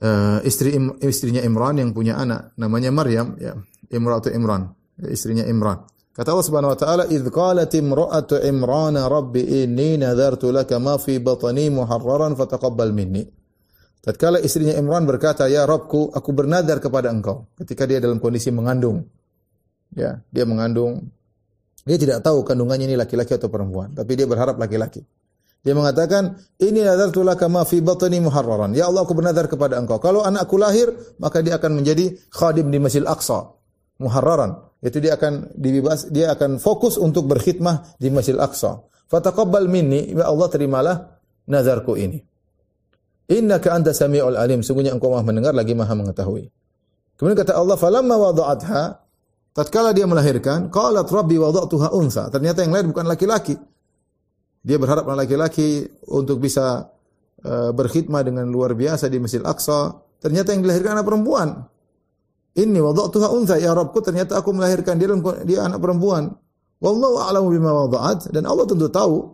uh, 0.04 0.39
istri 0.43 0.76
istrinya 1.02 1.41
Imran 1.41 1.80
yang 1.80 1.89
punya 1.96 2.19
anak 2.19 2.54
namanya 2.60 2.91
Maryam 2.91 3.34
ya 3.39 3.58
Imratu 3.89 4.30
Imran 4.30 4.69
istrinya 5.10 5.48
Imran 5.48 5.82
kata 6.13 6.30
Allah 6.30 6.46
Subhanahu 6.46 6.74
wa 6.74 6.80
taala 6.80 7.04
idz 7.10 7.26
qalat 7.34 7.74
imra'atu 7.74 8.38
Imran 8.43 8.98
rabbi 8.98 9.65
inni 9.65 9.98
nadartu 9.98 10.54
laka 10.54 10.78
ma 10.78 11.00
fi 11.00 11.17
batni 11.17 11.74
muharraran 11.74 12.38
fataqabbal 12.38 12.93
minni 12.93 13.26
tatkala 14.04 14.38
istrinya 14.44 14.76
Imran 14.76 15.08
berkata 15.08 15.48
ya 15.48 15.63
Rabbku 15.63 16.12
aku 16.12 16.30
bernadar 16.36 16.84
kepada 16.84 17.08
engkau 17.08 17.48
ketika 17.56 17.88
dia 17.88 18.04
dalam 18.04 18.20
kondisi 18.20 18.52
mengandung 18.52 19.08
ya 19.96 20.20
dia 20.28 20.44
mengandung 20.44 21.08
dia 21.88 21.96
tidak 21.96 22.20
tahu 22.20 22.44
kandungannya 22.44 22.92
ini 22.92 23.00
laki-laki 23.00 23.39
atau 23.39 23.48
perempuan 23.48 23.96
tapi 23.96 24.20
dia 24.20 24.28
berharap 24.28 24.60
laki-laki 24.60 25.08
dia 25.63 25.72
mengatakan, 25.72 26.44
ini 26.60 26.84
nadartu 26.84 27.24
laka 27.24 27.48
ma 27.48 27.63
fi 27.63 27.80
batni 27.80 28.20
muharraran. 28.20 28.76
Ya 28.76 28.92
Allah, 28.92 29.08
aku 29.08 29.16
bernadar 29.16 29.48
kepada 29.48 29.80
engkau. 29.80 29.96
Kalau 30.04 30.20
anakku 30.20 30.60
lahir, 30.60 30.92
maka 31.24 31.39
dia 31.39 31.56
akan 31.56 31.80
menjadi 31.80 32.20
khadim 32.36 32.68
di 32.68 32.84
Masjid 32.84 33.08
Aqsa. 33.08 33.48
Muharraran. 34.04 34.60
Itu 34.84 35.00
dia 35.00 35.16
akan 35.16 35.56
dibebas, 35.56 36.12
dia 36.12 36.36
akan 36.36 36.60
fokus 36.60 37.00
untuk 37.00 37.32
berkhidmah 37.32 37.96
di 37.96 38.12
Masjid 38.12 38.36
Aqsa. 38.36 38.84
Fataqabbal 39.08 39.72
minni, 39.72 40.12
ya 40.12 40.28
Allah 40.28 40.48
terimalah 40.52 40.96
nazarku 41.48 41.96
ini. 41.96 42.20
Innaka 43.32 43.72
anta 43.72 43.96
sami'ul 43.96 44.36
alim. 44.36 44.60
Sungguhnya 44.66 44.92
engkau 44.92 45.14
maha 45.14 45.24
mendengar 45.24 45.56
lagi 45.56 45.72
maha 45.72 45.96
mengetahui. 45.96 46.52
Kemudian 47.16 47.38
kata 47.40 47.56
Allah, 47.56 47.80
falamma 47.80 48.16
wada'atha, 48.20 48.82
tatkala 49.56 49.96
dia 49.96 50.04
melahirkan, 50.04 50.68
qalat 50.68 51.08
rabbi 51.08 51.40
wada'tuha 51.40 51.94
unsa. 51.96 52.28
Ternyata 52.28 52.68
yang 52.68 52.76
lahir 52.76 52.90
bukan 52.92 53.06
laki-laki. 53.08 53.56
Dia 54.64 54.76
berharap 54.80 55.08
laki-laki 55.08 55.88
untuk 56.12 56.40
bisa 56.40 56.88
uh, 57.44 57.72
berkhidmah 57.72 58.24
dengan 58.24 58.48
luar 58.48 58.76
biasa 58.76 59.08
di 59.08 59.20
Masjid 59.20 59.44
Aqsa. 59.44 59.92
Ternyata 60.20 60.56
yang 60.56 60.64
dilahirkan 60.64 61.00
anak 61.00 61.08
perempuan. 61.08 61.48
Ini 62.54 62.80
wada'tuha 62.80 63.28
untha 63.34 63.58
ya 63.58 63.74
Rabbku 63.74 63.98
ternyata 64.06 64.38
aku 64.38 64.54
melahirkan 64.54 64.96
dia 65.02 65.10
dia 65.42 65.66
anak 65.66 65.82
perempuan. 65.82 66.32
Wallahu 66.84 67.18
a'lamu 67.18 67.50
bima 67.50 67.72
wada'at 67.74 68.30
dan 68.30 68.46
Allah 68.46 68.70
tentu 68.70 68.88
tahu 68.94 69.33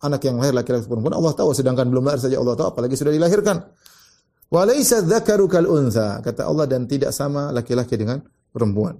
anak 0.00 0.20
yang 0.24 0.40
lahir 0.40 0.56
laki-laki 0.56 0.88
perempuan 0.88 1.16
Allah 1.16 1.32
tahu 1.36 1.52
sedangkan 1.52 1.86
belum 1.88 2.08
lahir 2.08 2.20
saja 2.20 2.36
Allah 2.40 2.56
tahu 2.56 2.68
apalagi 2.72 2.96
sudah 2.96 3.12
dilahirkan. 3.12 3.56
Wa 4.50 4.66
laisa 4.66 4.98
dzakaru 5.04 5.46
kal 5.46 5.68
untha 5.70 6.18
kata 6.24 6.48
Allah 6.48 6.66
dan 6.66 6.90
tidak 6.90 7.14
sama 7.14 7.54
laki-laki 7.54 7.94
dengan 7.94 8.18
perempuan. 8.50 8.98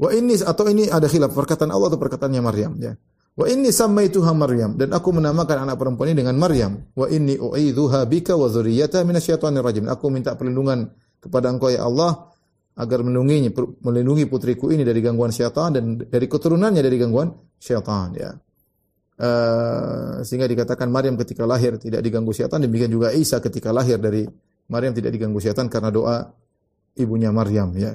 Wa 0.00 0.10
ini 0.16 0.40
atau 0.40 0.64
ini 0.66 0.88
ada 0.88 1.04
khilaf 1.06 1.36
perkataan 1.36 1.68
Allah 1.68 1.92
atau 1.92 2.00
perkataannya 2.00 2.42
Maryam 2.42 2.72
ya. 2.80 2.96
Wa 3.32 3.48
inni 3.48 3.72
sammaituha 3.72 4.32
Maryam 4.36 4.76
dan 4.76 4.92
aku 4.92 5.08
menamakan 5.12 5.68
anak 5.68 5.76
perempuan 5.80 6.12
ini 6.12 6.24
dengan 6.24 6.36
Maryam. 6.36 6.88
Wa 6.92 7.08
inni 7.08 7.36
u'idzuha 7.40 8.04
bika 8.08 8.36
wa 8.36 8.48
dzurriyyataha 8.48 9.04
minasyaitonir 9.08 9.64
rajim. 9.64 9.88
Aku 9.88 10.12
minta 10.12 10.36
perlindungan 10.36 10.92
kepada 11.20 11.48
Engkau 11.48 11.72
ya 11.72 11.84
Allah 11.88 12.32
agar 12.76 13.04
melindungi 13.04 13.52
melindungi 13.84 14.24
putriku 14.28 14.72
ini 14.72 14.84
dari 14.84 15.04
gangguan 15.04 15.32
syaitan 15.32 15.72
dan 15.76 16.00
dari 16.00 16.24
keturunannya 16.28 16.80
dari 16.80 16.96
gangguan 16.96 17.32
syaitan 17.60 18.12
ya. 18.16 18.32
Uh, 19.22 20.18
sehingga 20.26 20.50
dikatakan 20.50 20.90
Maryam 20.90 21.14
ketika 21.14 21.46
lahir 21.46 21.78
tidak 21.78 22.02
diganggu 22.02 22.34
syaitan 22.34 22.58
demikian 22.58 22.90
juga 22.90 23.14
Isa 23.14 23.38
ketika 23.38 23.70
lahir 23.70 24.02
dari 24.02 24.26
Maryam 24.66 24.90
tidak 24.90 25.14
diganggu 25.14 25.38
syaitan 25.38 25.70
karena 25.70 25.94
doa 25.94 26.26
ibunya 26.98 27.30
Maryam 27.30 27.70
ya. 27.78 27.94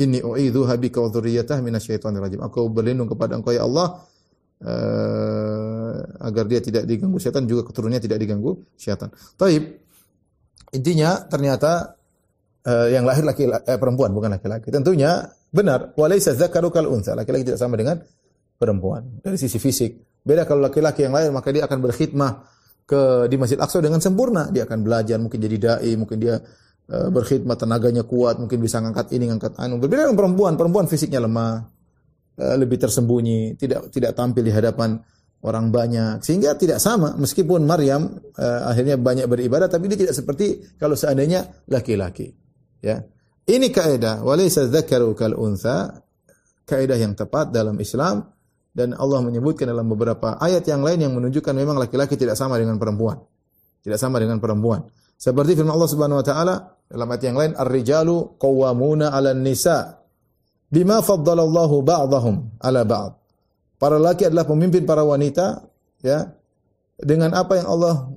Inni 0.00 0.24
u'idzuha 0.24 0.74
bika 0.80 1.04
wa 1.04 1.12
dzurriyyataha 1.12 1.60
minasyaitonir 1.60 2.18
rajim. 2.18 2.40
Aku 2.40 2.72
berlindung 2.72 3.12
kepada 3.12 3.36
Engkau 3.36 3.52
ya 3.52 3.68
Allah 3.68 4.08
uh, 4.64 5.96
agar 6.24 6.48
dia 6.48 6.64
tidak 6.64 6.88
diganggu 6.88 7.20
syaitan 7.20 7.44
juga 7.44 7.68
keturunannya 7.68 8.00
tidak 8.00 8.18
diganggu 8.24 8.64
syaitan. 8.80 9.12
Taib. 9.36 9.84
Intinya 10.74 11.28
ternyata 11.28 11.94
uh, 12.64 12.88
yang 12.88 13.04
lahir 13.04 13.22
laki 13.22 13.46
eh, 13.46 13.78
perempuan 13.78 14.10
bukan 14.16 14.32
laki-laki. 14.32 14.72
Tentunya 14.72 15.28
benar 15.52 15.92
walaisa 15.94 16.32
dzakaru 16.32 16.72
unsa. 16.88 17.12
Laki-laki 17.12 17.52
tidak 17.52 17.60
sama 17.60 17.76
dengan 17.76 18.00
perempuan 18.56 19.20
dari 19.20 19.36
sisi 19.36 19.60
fisik. 19.60 20.13
Beda 20.24 20.48
kalau 20.48 20.64
laki-laki 20.64 21.04
yang 21.04 21.12
lahir 21.12 21.28
maka 21.30 21.52
dia 21.52 21.68
akan 21.68 21.78
berkhidmah 21.84 22.32
ke 22.88 23.28
di 23.28 23.36
Masjid 23.36 23.60
Aqsa 23.60 23.84
dengan 23.84 24.00
sempurna. 24.00 24.48
Dia 24.48 24.64
akan 24.64 24.80
belajar, 24.80 25.20
mungkin 25.20 25.36
jadi 25.36 25.56
dai, 25.60 25.92
mungkin 26.00 26.16
dia 26.16 26.40
uh, 26.88 27.08
berkhidmat 27.12 27.60
tenaganya 27.60 28.08
kuat, 28.08 28.40
mungkin 28.40 28.58
bisa 28.60 28.80
ngangkat 28.80 29.12
ini, 29.12 29.28
ngangkat 29.28 29.60
anu. 29.60 29.76
Berbeda 29.76 30.08
dengan 30.08 30.16
perempuan, 30.16 30.56
perempuan 30.56 30.88
fisiknya 30.88 31.20
lemah, 31.20 31.74
Eh, 32.34 32.56
lebih 32.58 32.82
tersembunyi, 32.82 33.54
tidak 33.54 33.94
tidak 33.94 34.10
tampil 34.18 34.42
di 34.42 34.50
hadapan 34.50 34.98
orang 35.46 35.70
banyak 35.70 36.18
sehingga 36.18 36.58
tidak 36.58 36.82
sama 36.82 37.14
meskipun 37.14 37.62
Maryam 37.62 38.10
uh, 38.40 38.64
akhirnya 38.64 38.96
banyak 38.96 39.28
beribadah 39.28 39.68
tapi 39.68 39.92
dia 39.92 40.00
tidak 40.00 40.16
seperti 40.16 40.74
kalau 40.80 40.96
seandainya 40.96 41.44
laki-laki 41.68 42.32
ya 42.80 43.04
ini 43.44 43.68
kaidah 43.68 44.24
walaysa 44.24 44.72
dzakaru 44.72 45.12
kal 45.12 45.36
untha 45.36 46.00
kaidah 46.64 46.96
yang 46.96 47.12
tepat 47.12 47.52
dalam 47.52 47.76
Islam 47.76 48.24
dan 48.74 48.92
Allah 48.98 49.22
menyebutkan 49.22 49.70
dalam 49.70 49.86
beberapa 49.86 50.34
ayat 50.42 50.66
yang 50.66 50.82
lain 50.82 50.98
yang 51.06 51.12
menunjukkan 51.14 51.54
memang 51.54 51.78
laki-laki 51.78 52.18
tidak 52.18 52.34
sama 52.34 52.58
dengan 52.58 52.76
perempuan 52.76 53.22
tidak 53.86 54.02
sama 54.02 54.18
dengan 54.18 54.42
perempuan 54.42 54.84
seperti 55.14 55.54
firman 55.54 55.72
Allah 55.72 55.90
Subhanahu 55.90 56.18
wa 56.20 56.26
taala 56.26 56.54
dalam 56.90 57.06
ayat 57.08 57.22
yang 57.22 57.38
lain 57.38 57.52
ar-rijalu 57.54 58.36
qawwamuna 58.36 59.14
'alan 59.14 59.40
nisa 59.40 60.04
bima 60.74 60.98
faddalallahu 61.00 61.86
ba'dahum 61.86 62.58
ala 62.58 62.82
ba'd. 62.82 63.12
Para 63.78 64.00
laki 64.00 64.26
adalah 64.26 64.48
pemimpin 64.48 64.82
para 64.82 65.06
wanita 65.06 65.62
ya 66.02 66.34
dengan 66.98 67.30
apa 67.38 67.62
yang 67.62 67.68
Allah 67.70 68.10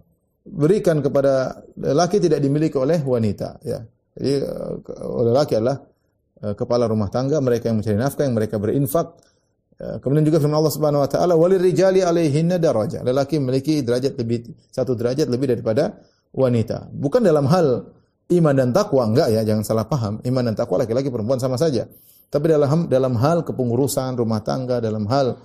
berikan 0.47 1.03
kepada 1.03 1.61
laki 1.75 2.23
tidak 2.23 2.39
dimiliki 2.41 2.77
oleh 2.79 3.03
wanita 3.03 3.61
ya. 3.61 3.83
Jadi 4.17 4.33
oleh 5.05 5.33
laki 5.33 5.53
adalah 5.61 5.77
uh, 6.41 6.53
kepala 6.57 6.89
rumah 6.89 7.13
tangga, 7.13 7.37
mereka 7.37 7.69
yang 7.69 7.77
mencari 7.77 7.97
nafkah, 7.99 8.25
yang 8.25 8.33
mereka 8.33 8.57
berinfak. 8.57 9.13
Uh, 9.77 10.01
kemudian 10.01 10.25
juga 10.25 10.41
firman 10.41 10.57
Allah 10.57 10.73
Subhanahu 10.73 11.05
wa 11.05 11.09
taala, 11.09 11.33
"Walil 11.37 11.61
rijali 11.61 12.01
'alaihinna 12.01 12.57
daraja." 12.57 13.05
Lelaki 13.05 13.37
memiliki 13.37 13.85
derajat 13.85 14.17
lebih 14.17 14.49
satu 14.73 14.97
derajat 14.97 15.29
lebih 15.29 15.53
daripada 15.53 16.01
wanita. 16.33 16.89
Bukan 16.89 17.21
dalam 17.21 17.45
hal 17.45 17.93
iman 18.33 18.55
dan 18.57 18.73
takwa 18.73 19.05
enggak 19.05 19.29
ya, 19.29 19.45
jangan 19.45 19.61
salah 19.61 19.85
paham. 19.85 20.17
Iman 20.25 20.49
dan 20.49 20.55
takwa 20.57 20.81
laki-laki 20.81 21.13
perempuan 21.13 21.37
sama 21.37 21.61
saja. 21.61 21.85
Tapi 22.27 22.45
dalam 22.49 22.89
dalam 22.89 23.13
hal 23.21 23.45
kepengurusan 23.45 24.17
rumah 24.17 24.41
tangga, 24.41 24.81
dalam 24.81 25.05
hal 25.07 25.37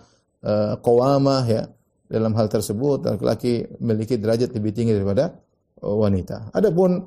uh, 0.42 0.74
qawamah 0.80 1.44
ya, 1.46 1.68
dalam 2.08 2.32
hal 2.32 2.48
tersebut 2.48 3.04
laki-laki 3.06 3.68
memiliki 3.78 4.16
derajat 4.16 4.50
lebih 4.56 4.72
tinggi 4.72 4.96
daripada 4.96 5.36
uh, 5.84 5.94
wanita. 5.94 6.50
Adapun 6.56 7.04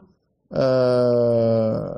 uh, 0.54 1.90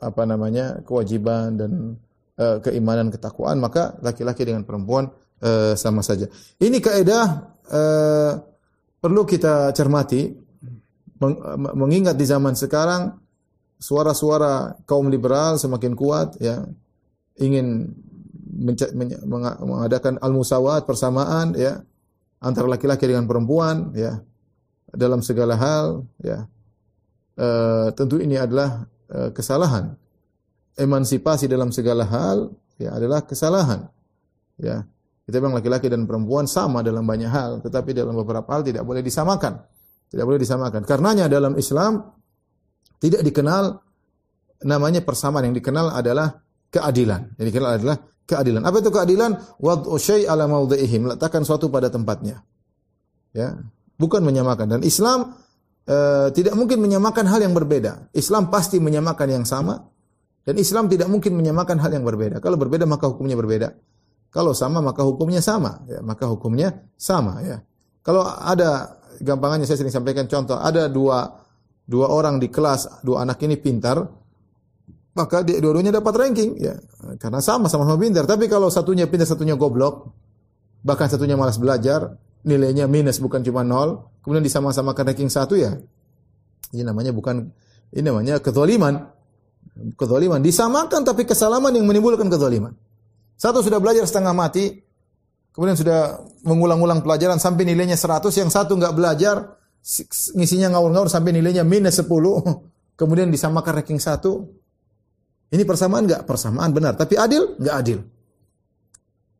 apa 0.00 0.22
namanya 0.24 0.80
kewajiban 0.82 1.60
dan 1.60 2.00
uh, 2.40 2.56
keimanan 2.64 3.12
ketakwaan 3.12 3.60
maka 3.60 4.00
laki-laki 4.00 4.48
dengan 4.48 4.64
perempuan 4.64 5.12
uh, 5.44 5.76
sama 5.76 6.00
saja. 6.00 6.26
Ini 6.56 6.80
kaidah 6.80 7.26
uh, 7.68 8.32
perlu 8.98 9.28
kita 9.28 9.76
cermati. 9.76 10.48
Mengingat 11.76 12.16
di 12.16 12.24
zaman 12.24 12.56
sekarang 12.56 13.12
suara-suara 13.76 14.72
kaum 14.88 15.12
liberal 15.12 15.60
semakin 15.60 15.92
kuat 15.92 16.40
ya. 16.40 16.64
Ingin 17.36 17.92
mengadakan 19.60 20.16
al-musawat 20.16 20.88
persamaan 20.88 21.52
ya 21.60 21.84
antara 22.40 22.72
laki-laki 22.72 23.04
dengan 23.04 23.28
perempuan 23.28 23.92
ya. 23.92 24.24
Dalam 24.96 25.20
segala 25.20 25.60
hal 25.60 26.08
ya. 26.24 26.48
E, 27.36 27.48
tentu 27.92 28.16
ini 28.16 28.40
adalah 28.40 28.88
e, 29.12 29.28
kesalahan 29.36 29.99
emansipasi 30.80 31.44
dalam 31.44 31.68
segala 31.68 32.08
hal 32.08 32.48
ya 32.80 32.96
adalah 32.96 33.28
kesalahan. 33.28 33.84
Ya. 34.56 34.88
Kita 35.28 35.38
bilang 35.38 35.54
laki-laki 35.54 35.86
dan 35.86 36.08
perempuan 36.10 36.50
sama 36.50 36.82
dalam 36.82 37.06
banyak 37.06 37.30
hal, 37.30 37.50
tetapi 37.62 37.94
dalam 37.94 38.18
beberapa 38.18 38.50
hal 38.50 38.66
tidak 38.66 38.82
boleh 38.82 38.98
disamakan. 39.04 39.62
Tidak 40.10 40.26
boleh 40.26 40.42
disamakan. 40.42 40.82
Karenanya 40.82 41.30
dalam 41.30 41.54
Islam 41.54 42.02
tidak 42.98 43.22
dikenal 43.22 43.78
namanya 44.66 45.06
persamaan, 45.06 45.46
yang 45.46 45.54
dikenal 45.54 45.94
adalah 45.94 46.34
keadilan. 46.74 47.38
Yang 47.38 47.46
dikenal 47.54 47.70
adalah 47.78 47.96
keadilan. 48.26 48.62
Apa 48.66 48.76
itu 48.82 48.90
keadilan? 48.90 49.30
Wad'u 49.62 49.94
syai' 50.02 50.26
ala 50.26 50.50
mawdhi'ihi, 50.50 50.96
meletakkan 50.98 51.46
suatu 51.46 51.70
pada 51.70 51.94
tempatnya. 51.94 52.42
Ya, 53.30 53.54
bukan 53.94 54.26
menyamakan. 54.26 54.66
Dan 54.66 54.80
Islam 54.82 55.38
uh, 55.86 56.28
tidak 56.34 56.58
mungkin 56.58 56.82
menyamakan 56.82 57.30
hal 57.30 57.38
yang 57.38 57.54
berbeda. 57.54 58.10
Islam 58.10 58.50
pasti 58.50 58.82
menyamakan 58.82 59.28
yang 59.30 59.46
sama 59.46 59.78
dan 60.50 60.58
Islam 60.58 60.90
tidak 60.90 61.06
mungkin 61.06 61.38
menyamakan 61.38 61.78
hal 61.78 61.94
yang 61.94 62.02
berbeda. 62.02 62.42
Kalau 62.42 62.58
berbeda 62.58 62.82
maka 62.82 63.06
hukumnya 63.06 63.38
berbeda. 63.38 63.70
Kalau 64.34 64.50
sama 64.50 64.82
maka 64.82 65.06
hukumnya 65.06 65.38
sama, 65.38 65.86
ya, 65.86 66.02
maka 66.02 66.26
hukumnya 66.26 66.90
sama 66.98 67.38
ya. 67.46 67.62
Kalau 68.02 68.26
ada 68.26 68.98
gampangannya 69.22 69.62
saya 69.62 69.78
sering 69.78 69.94
sampaikan 69.94 70.26
contoh, 70.26 70.58
ada 70.58 70.90
dua 70.90 71.38
dua 71.86 72.10
orang 72.10 72.42
di 72.42 72.50
kelas, 72.50 73.06
dua 73.06 73.22
anak 73.22 73.38
ini 73.46 73.54
pintar, 73.62 74.02
maka 75.14 75.46
dua-duanya 75.46 76.02
dapat 76.02 76.18
ranking 76.18 76.58
ya. 76.58 76.74
Karena 77.22 77.38
sama 77.38 77.70
sama-sama 77.70 77.94
pintar. 77.94 78.26
Tapi 78.26 78.50
kalau 78.50 78.74
satunya 78.74 79.06
pintar, 79.06 79.30
satunya 79.30 79.54
goblok, 79.54 80.10
bahkan 80.82 81.06
satunya 81.06 81.38
malas 81.38 81.62
belajar, 81.62 82.18
nilainya 82.42 82.90
minus 82.90 83.22
bukan 83.22 83.38
cuma 83.46 83.62
nol, 83.62 84.02
kemudian 84.26 84.42
disama-samakan 84.42 85.14
ranking 85.14 85.30
satu 85.30 85.54
ya. 85.54 85.78
Ini 86.74 86.82
namanya 86.82 87.14
bukan 87.14 87.54
ini 87.94 88.02
namanya 88.02 88.42
kezaliman. 88.42 89.19
Kezaliman 89.96 90.44
disamakan 90.44 91.06
tapi 91.06 91.24
kesalaman 91.24 91.72
yang 91.72 91.88
menimbulkan 91.88 92.28
kezaliman. 92.28 92.76
Satu 93.40 93.64
sudah 93.64 93.80
belajar 93.80 94.04
setengah 94.04 94.36
mati, 94.36 94.76
kemudian 95.56 95.72
sudah 95.72 96.20
mengulang-ulang 96.44 97.00
pelajaran 97.00 97.40
sampai 97.40 97.64
nilainya 97.64 97.96
100, 97.96 98.28
yang 98.36 98.52
satu 98.52 98.76
nggak 98.76 98.92
belajar, 98.92 99.56
ngisinya 100.36 100.76
ngawur-ngawur 100.76 101.08
sampai 101.08 101.32
nilainya 101.32 101.64
minus 101.64 101.96
10, 101.96 102.04
kemudian 103.00 103.32
disamakan 103.32 103.80
ranking 103.80 103.96
satu. 103.96 104.44
Ini 105.50 105.64
persamaan 105.64 106.04
nggak? 106.04 106.28
Persamaan 106.28 106.70
benar. 106.70 106.94
Tapi 107.00 107.16
adil? 107.16 107.56
Nggak 107.56 107.76
adil. 107.80 107.98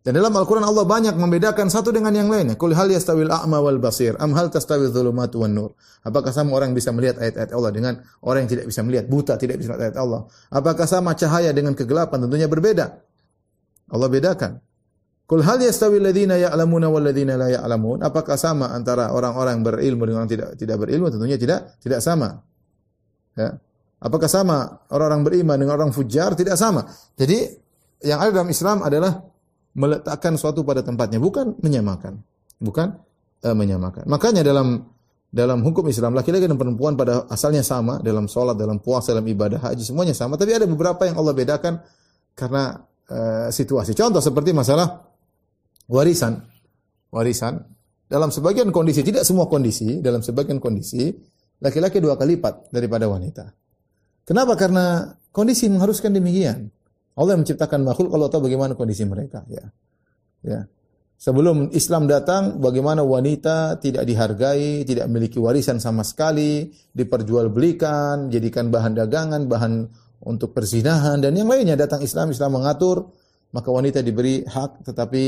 Dan 0.01 0.17
dalam 0.17 0.33
Al-Quran 0.33 0.65
Allah 0.65 0.89
banyak 0.89 1.13
membedakan 1.13 1.69
satu 1.69 1.93
dengan 1.93 2.17
yang 2.17 2.33
lainnya. 2.33 2.57
Kul 2.57 2.73
hal 2.73 2.89
yastawil 2.89 3.29
a'ma 3.29 3.61
wal 3.61 3.77
basir. 3.77 4.17
Am 4.17 4.33
hal 4.33 4.49
tastawi 4.49 4.89
dhulumat 4.89 5.29
wan 5.37 5.53
nur. 5.53 5.77
Apakah 6.01 6.33
sama 6.33 6.57
orang 6.57 6.73
bisa 6.73 6.89
melihat 6.89 7.21
ayat-ayat 7.21 7.53
Allah 7.53 7.69
dengan 7.69 7.93
orang 8.25 8.49
yang 8.49 8.53
tidak 8.57 8.67
bisa 8.73 8.81
melihat? 8.81 9.05
Buta 9.13 9.37
tidak 9.37 9.61
bisa 9.61 9.77
melihat 9.77 9.93
ayat 9.93 9.99
Allah. 10.01 10.25
Apakah 10.49 10.89
sama 10.89 11.13
cahaya 11.13 11.53
dengan 11.53 11.77
kegelapan? 11.77 12.17
Tentunya 12.25 12.49
berbeda. 12.49 12.97
Allah 13.93 14.09
bedakan. 14.09 14.65
Kul 15.29 15.45
hal 15.45 15.61
yastawi 15.61 16.01
alladziina 16.01 16.41
ya'lamuna 16.49 16.89
wal 16.89 17.05
ladziina 17.05 17.37
la 17.37 17.53
ya'lamun? 17.53 18.01
Apakah 18.01 18.41
sama 18.41 18.73
antara 18.73 19.13
orang-orang 19.13 19.61
berilmu 19.61 20.09
dengan 20.09 20.25
orang 20.25 20.33
tidak 20.33 20.49
tidak 20.57 20.81
berilmu? 20.81 21.13
Tentunya 21.13 21.37
tidak 21.37 21.77
tidak 21.77 22.01
sama. 22.01 22.41
Ya. 23.37 23.61
Apakah 24.01 24.33
sama 24.33 24.81
orang-orang 24.89 25.23
beriman 25.29 25.57
dengan 25.61 25.77
orang 25.77 25.93
fujar? 25.93 26.33
Tidak 26.33 26.57
sama. 26.57 26.89
Jadi 27.21 27.47
yang 28.01 28.17
ada 28.17 28.33
dalam 28.33 28.49
Islam 28.49 28.81
adalah 28.81 29.30
meletakkan 29.77 30.35
suatu 30.35 30.67
pada 30.67 30.83
tempatnya, 30.83 31.23
bukan 31.23 31.59
menyamakan. 31.63 32.21
Bukan 32.61 32.89
uh, 33.47 33.57
menyamakan. 33.57 34.05
Makanya 34.07 34.45
dalam 34.45 34.85
dalam 35.31 35.63
hukum 35.63 35.87
Islam 35.87 36.13
laki-laki 36.19 36.51
dan 36.51 36.59
perempuan 36.59 36.99
pada 36.99 37.25
asalnya 37.31 37.63
sama 37.63 38.03
dalam 38.03 38.27
sholat, 38.27 38.59
dalam 38.59 38.83
puasa, 38.83 39.15
dalam 39.15 39.27
ibadah 39.31 39.71
haji 39.71 39.83
semuanya 39.87 40.13
sama. 40.13 40.35
Tapi 40.35 40.53
ada 40.53 40.67
beberapa 40.67 41.07
yang 41.07 41.17
Allah 41.17 41.33
bedakan 41.33 41.79
karena 42.35 42.91
Eh, 43.11 43.49
situasi. 43.51 43.91
Contoh 43.91 44.23
seperti 44.23 44.55
masalah 44.55 45.03
warisan. 45.91 46.47
Warisan 47.11 47.59
dalam 48.07 48.31
sebagian 48.31 48.71
kondisi, 48.71 49.03
tidak 49.03 49.27
semua 49.27 49.51
kondisi, 49.51 49.99
dalam 49.99 50.23
sebagian 50.23 50.63
kondisi 50.63 51.11
laki-laki 51.59 51.99
dua 51.99 52.15
kali 52.15 52.39
lipat 52.39 52.71
daripada 52.71 53.11
wanita. 53.11 53.51
Kenapa? 54.23 54.55
Karena 54.55 55.11
kondisi 55.35 55.67
mengharuskan 55.67 56.15
demikian. 56.15 56.71
Allah 57.21 57.37
yang 57.37 57.45
menciptakan 57.45 57.85
makhluk, 57.85 58.17
Allah 58.17 58.33
tahu 58.33 58.49
bagaimana 58.49 58.73
kondisi 58.73 59.05
mereka. 59.05 59.45
Ya, 59.53 59.69
ya. 60.41 60.61
Sebelum 61.21 61.69
Islam 61.77 62.09
datang, 62.09 62.57
bagaimana 62.65 63.05
wanita 63.05 63.77
tidak 63.77 64.09
dihargai, 64.09 64.89
tidak 64.89 65.05
memiliki 65.05 65.37
warisan 65.37 65.77
sama 65.77 66.01
sekali, 66.01 66.73
diperjualbelikan, 66.97 68.33
jadikan 68.33 68.73
bahan 68.73 68.97
dagangan, 68.97 69.45
bahan 69.45 69.85
untuk 70.25 70.53
perzinahan 70.53 71.21
dan 71.21 71.33
yang 71.33 71.49
lainnya 71.49 71.77
datang 71.77 72.05
Islam 72.05 72.29
Islam 72.33 72.61
mengatur 72.61 73.09
maka 73.57 73.69
wanita 73.73 74.05
diberi 74.05 74.45
hak 74.45 74.85
tetapi 74.85 75.23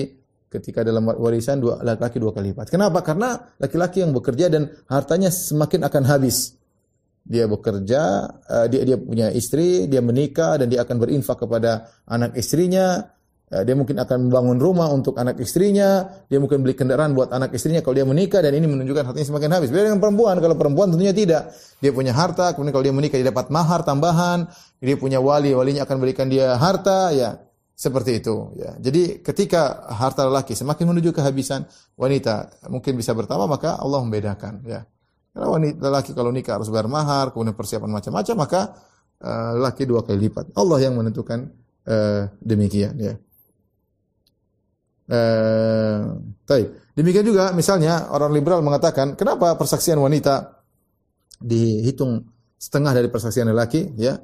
ketika 0.52 0.84
dalam 0.84 1.08
warisan 1.08 1.64
dua 1.64 1.80
laki-laki 1.80 2.20
dua 2.20 2.32
kali 2.36 2.52
lipat. 2.52 2.68
Kenapa? 2.68 3.00
Karena 3.00 3.40
laki-laki 3.56 4.04
yang 4.04 4.12
bekerja 4.12 4.52
dan 4.52 4.68
hartanya 4.92 5.32
semakin 5.32 5.88
akan 5.88 6.04
habis. 6.04 6.60
Dia 7.22 7.46
bekerja, 7.46 8.26
uh, 8.28 8.66
dia 8.66 8.82
dia 8.82 8.98
punya 8.98 9.30
istri, 9.30 9.86
dia 9.86 10.02
menikah 10.02 10.58
dan 10.58 10.66
dia 10.66 10.82
akan 10.82 10.96
berinfak 10.98 11.38
kepada 11.38 11.86
anak 12.06 12.34
istrinya, 12.34 13.12
Ya, 13.52 13.68
dia 13.68 13.76
mungkin 13.76 14.00
akan 14.00 14.32
membangun 14.32 14.56
rumah 14.56 14.88
untuk 14.88 15.12
anak 15.20 15.36
istrinya, 15.36 16.08
dia 16.32 16.40
mungkin 16.40 16.64
beli 16.64 16.72
kendaraan 16.72 17.12
buat 17.12 17.36
anak 17.36 17.52
istrinya 17.52 17.84
kalau 17.84 18.00
dia 18.00 18.08
menikah 18.08 18.40
dan 18.40 18.56
ini 18.56 18.64
menunjukkan 18.64 19.12
hartanya 19.12 19.28
semakin 19.28 19.52
habis. 19.52 19.68
Beda 19.68 19.92
dengan 19.92 20.00
perempuan, 20.00 20.40
kalau 20.40 20.56
perempuan 20.56 20.88
tentunya 20.88 21.12
tidak. 21.12 21.52
Dia 21.84 21.92
punya 21.92 22.16
harta, 22.16 22.56
kemudian 22.56 22.72
kalau 22.72 22.84
dia 22.88 22.96
menikah 22.96 23.20
dia 23.20 23.28
dapat 23.28 23.52
mahar 23.52 23.84
tambahan, 23.84 24.48
dia 24.80 24.96
punya 24.96 25.20
wali, 25.20 25.52
walinya 25.52 25.84
akan 25.84 25.96
berikan 26.00 26.32
dia 26.32 26.56
harta, 26.56 27.12
ya 27.12 27.44
seperti 27.76 28.24
itu. 28.24 28.56
Ya. 28.56 28.72
Jadi 28.80 29.20
ketika 29.20 29.84
harta 29.84 30.32
lelaki 30.32 30.56
semakin 30.56 30.88
menuju 30.88 31.12
kehabisan, 31.12 31.68
wanita 31.92 32.56
mungkin 32.72 32.96
bisa 32.96 33.12
bertambah 33.12 33.52
maka 33.52 33.76
Allah 33.76 34.00
membedakan. 34.00 34.64
Ya. 34.64 34.88
Karena 35.32 35.48
wanita 35.48 35.80
lelaki 35.80 36.12
kalau 36.12 36.28
nikah 36.28 36.60
harus 36.60 36.68
bayar 36.68 36.88
mahar, 36.92 37.32
kemudian 37.32 37.56
persiapan 37.56 37.88
macam-macam, 37.88 38.34
maka 38.36 38.60
uh, 39.24 39.50
lelaki 39.56 39.88
dua 39.88 40.04
kali 40.04 40.28
lipat. 40.28 40.52
Allah 40.52 40.78
yang 40.84 40.94
menentukan 40.94 41.48
uh, 41.88 42.28
demikian. 42.44 42.94
Ya. 43.00 43.16
Eh, 45.12 45.98
taib. 46.48 46.68
Demikian 46.96 47.26
juga 47.26 47.52
misalnya 47.52 48.08
orang 48.12 48.32
liberal 48.32 48.64
mengatakan, 48.64 49.12
kenapa 49.12 49.56
persaksian 49.60 50.00
wanita 50.00 50.64
dihitung 51.36 52.24
setengah 52.56 52.96
dari 52.96 53.08
persaksian 53.12 53.50
lelaki, 53.50 53.92
ya? 53.98 54.16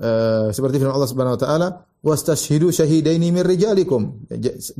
Eh, 0.00 0.48
seperti 0.56 0.80
firman 0.80 0.96
Allah 0.96 1.10
Subhanahu 1.12 1.36
wa 1.36 1.42
taala, 1.44 1.68
"Wastashhidu 2.00 2.72
syahidaini 2.72 3.28
min 3.28 3.44
rijalikum." 3.44 4.24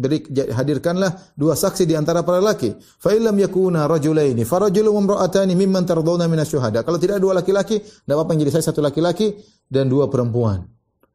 Beri 0.00 0.24
hadirkanlah 0.48 1.36
dua 1.36 1.52
saksi 1.52 1.84
di 1.84 1.92
antara 1.92 2.24
para 2.24 2.40
lelaki. 2.40 2.72
Fa 2.96 3.12
illam 3.12 3.36
yakuna 3.36 3.84
rajulaini 3.84 4.48
farajulun 4.48 4.96
imra'atani 4.96 5.52
mimman 5.52 5.84
tardawna 5.84 6.24
minasyuhada. 6.24 6.80
Kalau 6.88 6.96
tidak 6.96 7.20
dua 7.20 7.36
laki-laki, 7.36 7.84
tidak 7.84 8.16
apa-apa 8.16 8.32
yang 8.32 8.48
jadi 8.48 8.52
saya 8.56 8.72
satu 8.72 8.80
laki-laki 8.80 9.36
dan 9.68 9.92
dua 9.92 10.08
perempuan. 10.08 10.64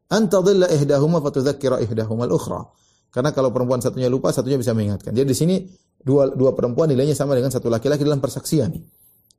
Anta 0.06 0.38
dhilla 0.38 0.70
ihdahuma 0.70 1.18
fatudzakkira 1.18 1.82
ihdahuma 1.82 2.30
al-ukhra. 2.30 2.62
Karena 3.10 3.34
kalau 3.34 3.50
perempuan 3.50 3.82
satunya 3.82 4.06
lupa, 4.06 4.30
satunya 4.30 4.54
bisa 4.54 4.70
mengingatkan. 4.70 5.10
Jadi 5.10 5.26
di 5.26 5.34
sini 5.34 5.56
dua, 5.98 6.30
dua 6.30 6.54
perempuan 6.54 6.86
nilainya 6.86 7.18
sama 7.18 7.34
dengan 7.34 7.50
satu 7.50 7.66
laki-laki 7.66 8.06
dalam 8.06 8.22
persaksian. 8.22 8.70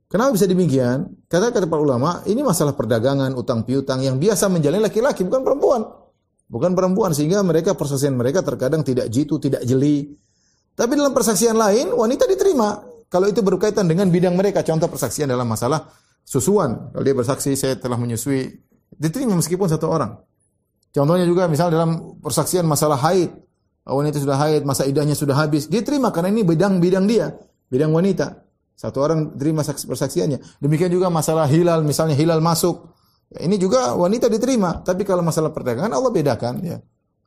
Kenapa 0.08 0.32
bisa 0.32 0.48
demikian? 0.48 1.04
Kata 1.28 1.52
kata 1.52 1.68
para 1.68 1.84
ulama, 1.84 2.24
ini 2.24 2.40
masalah 2.40 2.72
perdagangan, 2.72 3.36
utang 3.36 3.62
piutang 3.68 4.00
yang 4.00 4.16
biasa 4.16 4.48
menjalani 4.48 4.88
laki-laki, 4.88 5.20
bukan 5.24 5.44
perempuan. 5.44 5.84
Bukan 6.48 6.72
perempuan, 6.72 7.12
sehingga 7.12 7.44
mereka 7.44 7.76
persaksian 7.76 8.16
mereka 8.16 8.40
terkadang 8.40 8.80
tidak 8.80 9.12
jitu, 9.12 9.36
tidak 9.36 9.60
jeli. 9.68 10.16
Tapi 10.72 10.96
dalam 10.96 11.12
persaksian 11.12 11.52
lain, 11.60 11.92
wanita 11.92 12.24
diterima. 12.24 12.80
Kalau 13.12 13.28
itu 13.28 13.44
berkaitan 13.44 13.84
dengan 13.84 14.08
bidang 14.08 14.32
mereka, 14.32 14.64
contoh 14.64 14.88
persaksian 14.88 15.28
dalam 15.28 15.44
masalah 15.44 15.92
susuan. 16.24 16.88
Kalau 16.96 17.04
dia 17.04 17.12
bersaksi, 17.12 17.52
saya 17.52 17.76
telah 17.76 18.00
menyusui, 18.00 18.48
diterima 18.96 19.36
meskipun 19.36 19.68
satu 19.68 19.92
orang. 19.92 20.16
Contohnya 20.88 21.28
juga 21.28 21.52
misal 21.52 21.68
dalam 21.68 22.16
persaksian 22.24 22.64
masalah 22.64 22.96
haid 22.96 23.28
wanita 23.94 24.20
sudah 24.20 24.36
haid, 24.36 24.62
masa 24.68 24.84
idahnya 24.84 25.16
sudah 25.16 25.32
habis, 25.32 25.64
dia 25.64 25.80
terima 25.80 26.12
karena 26.12 26.28
ini 26.28 26.44
bidang-bidang 26.44 27.08
dia, 27.08 27.32
bidang 27.72 27.92
wanita. 27.92 28.47
Satu 28.78 29.02
orang 29.02 29.34
terima 29.34 29.66
persaksiannya. 29.66 30.62
Demikian 30.62 30.94
juga 30.94 31.10
masalah 31.10 31.50
hilal, 31.50 31.82
misalnya 31.82 32.14
hilal 32.14 32.38
masuk. 32.38 32.94
Ya, 33.34 33.50
ini 33.50 33.58
juga 33.58 33.98
wanita 33.98 34.30
diterima, 34.30 34.86
tapi 34.86 35.02
kalau 35.02 35.26
masalah 35.26 35.50
perdagangan 35.50 35.90
Allah 35.90 36.14
bedakan 36.14 36.62
ya. 36.62 36.78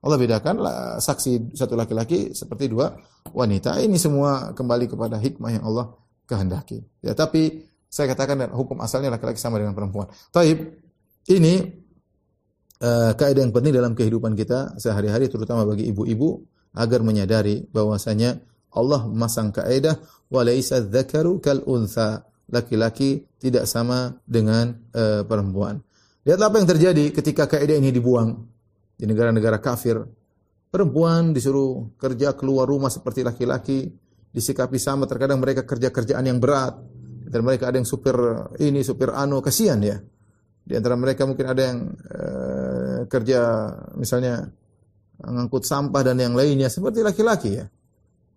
Allah 0.02 0.18
bedakan 0.18 0.56
saksi 0.98 1.54
satu 1.54 1.78
laki-laki 1.78 2.34
seperti 2.34 2.72
dua 2.72 2.96
wanita. 3.36 3.78
Ini 3.84 4.00
semua 4.00 4.56
kembali 4.56 4.90
kepada 4.90 5.20
hikmah 5.20 5.52
yang 5.54 5.68
Allah 5.68 5.94
kehendaki. 6.26 6.82
Ya, 7.04 7.14
tapi 7.14 7.68
saya 7.92 8.16
katakan 8.16 8.50
hukum 8.56 8.80
asalnya 8.80 9.12
laki-laki 9.12 9.38
sama 9.38 9.60
dengan 9.60 9.76
perempuan. 9.76 10.08
Taib, 10.32 10.58
ini 11.30 11.54
uh, 12.82 13.12
kaidah 13.14 13.44
yang 13.44 13.54
penting 13.54 13.76
dalam 13.76 13.94
kehidupan 13.94 14.34
kita 14.34 14.80
sehari-hari 14.80 15.28
terutama 15.30 15.68
bagi 15.68 15.92
ibu-ibu 15.92 16.48
agar 16.74 17.04
menyadari 17.04 17.68
bahwasanya 17.70 18.40
Allah 18.72 19.04
memasang 19.08 19.52
kaidah 19.52 20.00
walaisa 20.32 20.80
dzakaru 20.84 21.44
kal 21.44 21.64
untha 21.68 22.24
laki-laki 22.52 23.28
tidak 23.40 23.68
sama 23.68 24.16
dengan 24.28 24.76
uh, 24.96 25.24
perempuan. 25.24 25.80
Lihat 26.28 26.40
apa 26.40 26.56
yang 26.62 26.68
terjadi 26.68 27.06
ketika 27.12 27.48
kaidah 27.48 27.80
ini 27.80 27.92
dibuang. 27.92 28.48
di 29.02 29.10
negara-negara 29.10 29.58
kafir, 29.58 29.98
perempuan 30.70 31.34
disuruh 31.34 31.90
kerja 31.98 32.38
keluar 32.38 32.70
rumah 32.70 32.94
seperti 32.94 33.26
laki-laki, 33.26 33.90
disikapi 34.30 34.78
sama 34.78 35.10
terkadang 35.10 35.42
mereka 35.42 35.68
kerja 35.68 35.92
kerjaan 35.92 36.22
yang 36.22 36.38
berat 36.38 36.78
dan 37.32 37.42
mereka 37.44 37.72
ada 37.72 37.80
yang 37.80 37.88
supir 37.88 38.16
ini 38.64 38.84
supir 38.84 39.12
anu 39.12 39.44
kasihan 39.44 39.80
ya 39.84 40.00
di 40.62 40.74
antara 40.78 40.96
mereka 40.96 41.28
mungkin 41.28 41.46
ada 41.48 41.62
yang 41.62 41.80
uh, 41.92 43.00
kerja 43.12 43.40
misalnya 44.00 44.48
mengangkut 45.22 45.68
sampah 45.68 46.02
dan 46.06 46.18
yang 46.20 46.34
lainnya 46.36 46.72
seperti 46.72 47.04
laki-laki 47.04 47.60
ya 47.60 47.66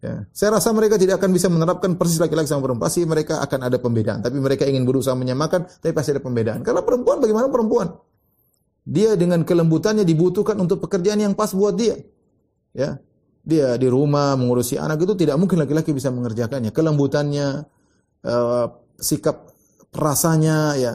Ya. 0.04 0.28
Saya 0.36 0.60
rasa 0.60 0.68
mereka 0.76 1.00
tidak 1.00 1.16
akan 1.16 1.32
bisa 1.32 1.48
menerapkan 1.48 1.96
persis 1.96 2.20
laki-laki 2.20 2.44
sama 2.44 2.60
perempuan. 2.68 2.84
Pasti 2.84 3.00
mereka 3.08 3.40
akan 3.40 3.60
ada 3.72 3.80
pembedaan. 3.80 4.20
Tapi 4.20 4.36
mereka 4.36 4.68
ingin 4.68 4.84
berusaha 4.84 5.16
menyamakan, 5.16 5.64
tapi 5.80 5.96
pasti 5.96 6.12
ada 6.12 6.20
pembedaan. 6.20 6.60
Karena 6.60 6.84
perempuan 6.84 7.24
bagaimana 7.24 7.48
perempuan? 7.48 7.88
Dia 8.84 9.16
dengan 9.16 9.40
kelembutannya 9.48 10.04
dibutuhkan 10.04 10.60
untuk 10.60 10.84
pekerjaan 10.84 11.24
yang 11.24 11.32
pas 11.32 11.56
buat 11.56 11.72
dia. 11.72 11.96
Ya 12.76 13.00
dia 13.44 13.76
di 13.76 13.86
rumah 13.92 14.34
mengurusi 14.40 14.80
anak 14.80 15.04
itu 15.04 15.12
tidak 15.14 15.36
mungkin 15.36 15.60
laki-laki 15.60 15.92
bisa 15.92 16.08
mengerjakannya. 16.08 16.72
Kelembutannya, 16.72 17.68
uh, 18.24 18.66
sikap 18.96 19.52
perasanya, 19.92 20.72
ya, 20.80 20.92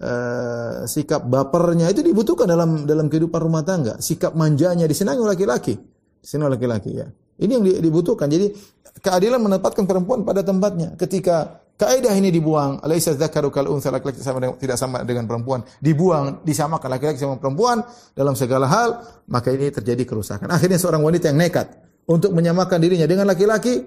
uh, 0.00 0.88
sikap 0.88 1.28
bapernya 1.28 1.92
itu 1.92 2.00
dibutuhkan 2.00 2.48
dalam 2.48 2.88
dalam 2.88 3.12
kehidupan 3.12 3.40
rumah 3.44 3.62
tangga. 3.62 4.00
Sikap 4.00 4.32
manjanya 4.32 4.88
disenangi 4.88 5.20
laki-laki, 5.20 5.76
disenangi 6.24 6.56
laki-laki 6.56 6.90
ya. 6.96 7.06
Ini 7.40 7.52
yang 7.56 7.64
dibutuhkan. 7.64 8.28
Jadi 8.28 8.52
keadilan 9.00 9.40
menempatkan 9.40 9.88
perempuan 9.88 10.22
pada 10.22 10.44
tempatnya. 10.44 10.92
Ketika 11.00 11.64
kaidah 11.80 12.12
ini 12.12 12.28
dibuang, 12.28 12.84
alaisa 12.84 13.16
dzakaru 13.16 13.48
kal 13.48 13.72
unsa 13.72 13.88
laki-laki 13.88 14.20
sama 14.20 14.44
dengan, 14.44 14.60
tidak 14.60 14.76
sama 14.76 15.00
dengan 15.00 15.24
perempuan, 15.24 15.64
dibuang, 15.80 16.44
disamakan 16.44 16.88
laki-laki 16.92 17.16
sama 17.16 17.40
perempuan 17.40 17.80
dalam 18.12 18.36
segala 18.36 18.68
hal, 18.68 19.00
maka 19.32 19.48
ini 19.56 19.72
terjadi 19.72 20.04
kerusakan. 20.04 20.52
Akhirnya 20.52 20.76
seorang 20.76 21.00
wanita 21.00 21.32
yang 21.32 21.40
nekat 21.40 21.72
untuk 22.04 22.36
menyamakan 22.36 22.76
dirinya 22.76 23.08
dengan 23.08 23.24
laki-laki, 23.24 23.80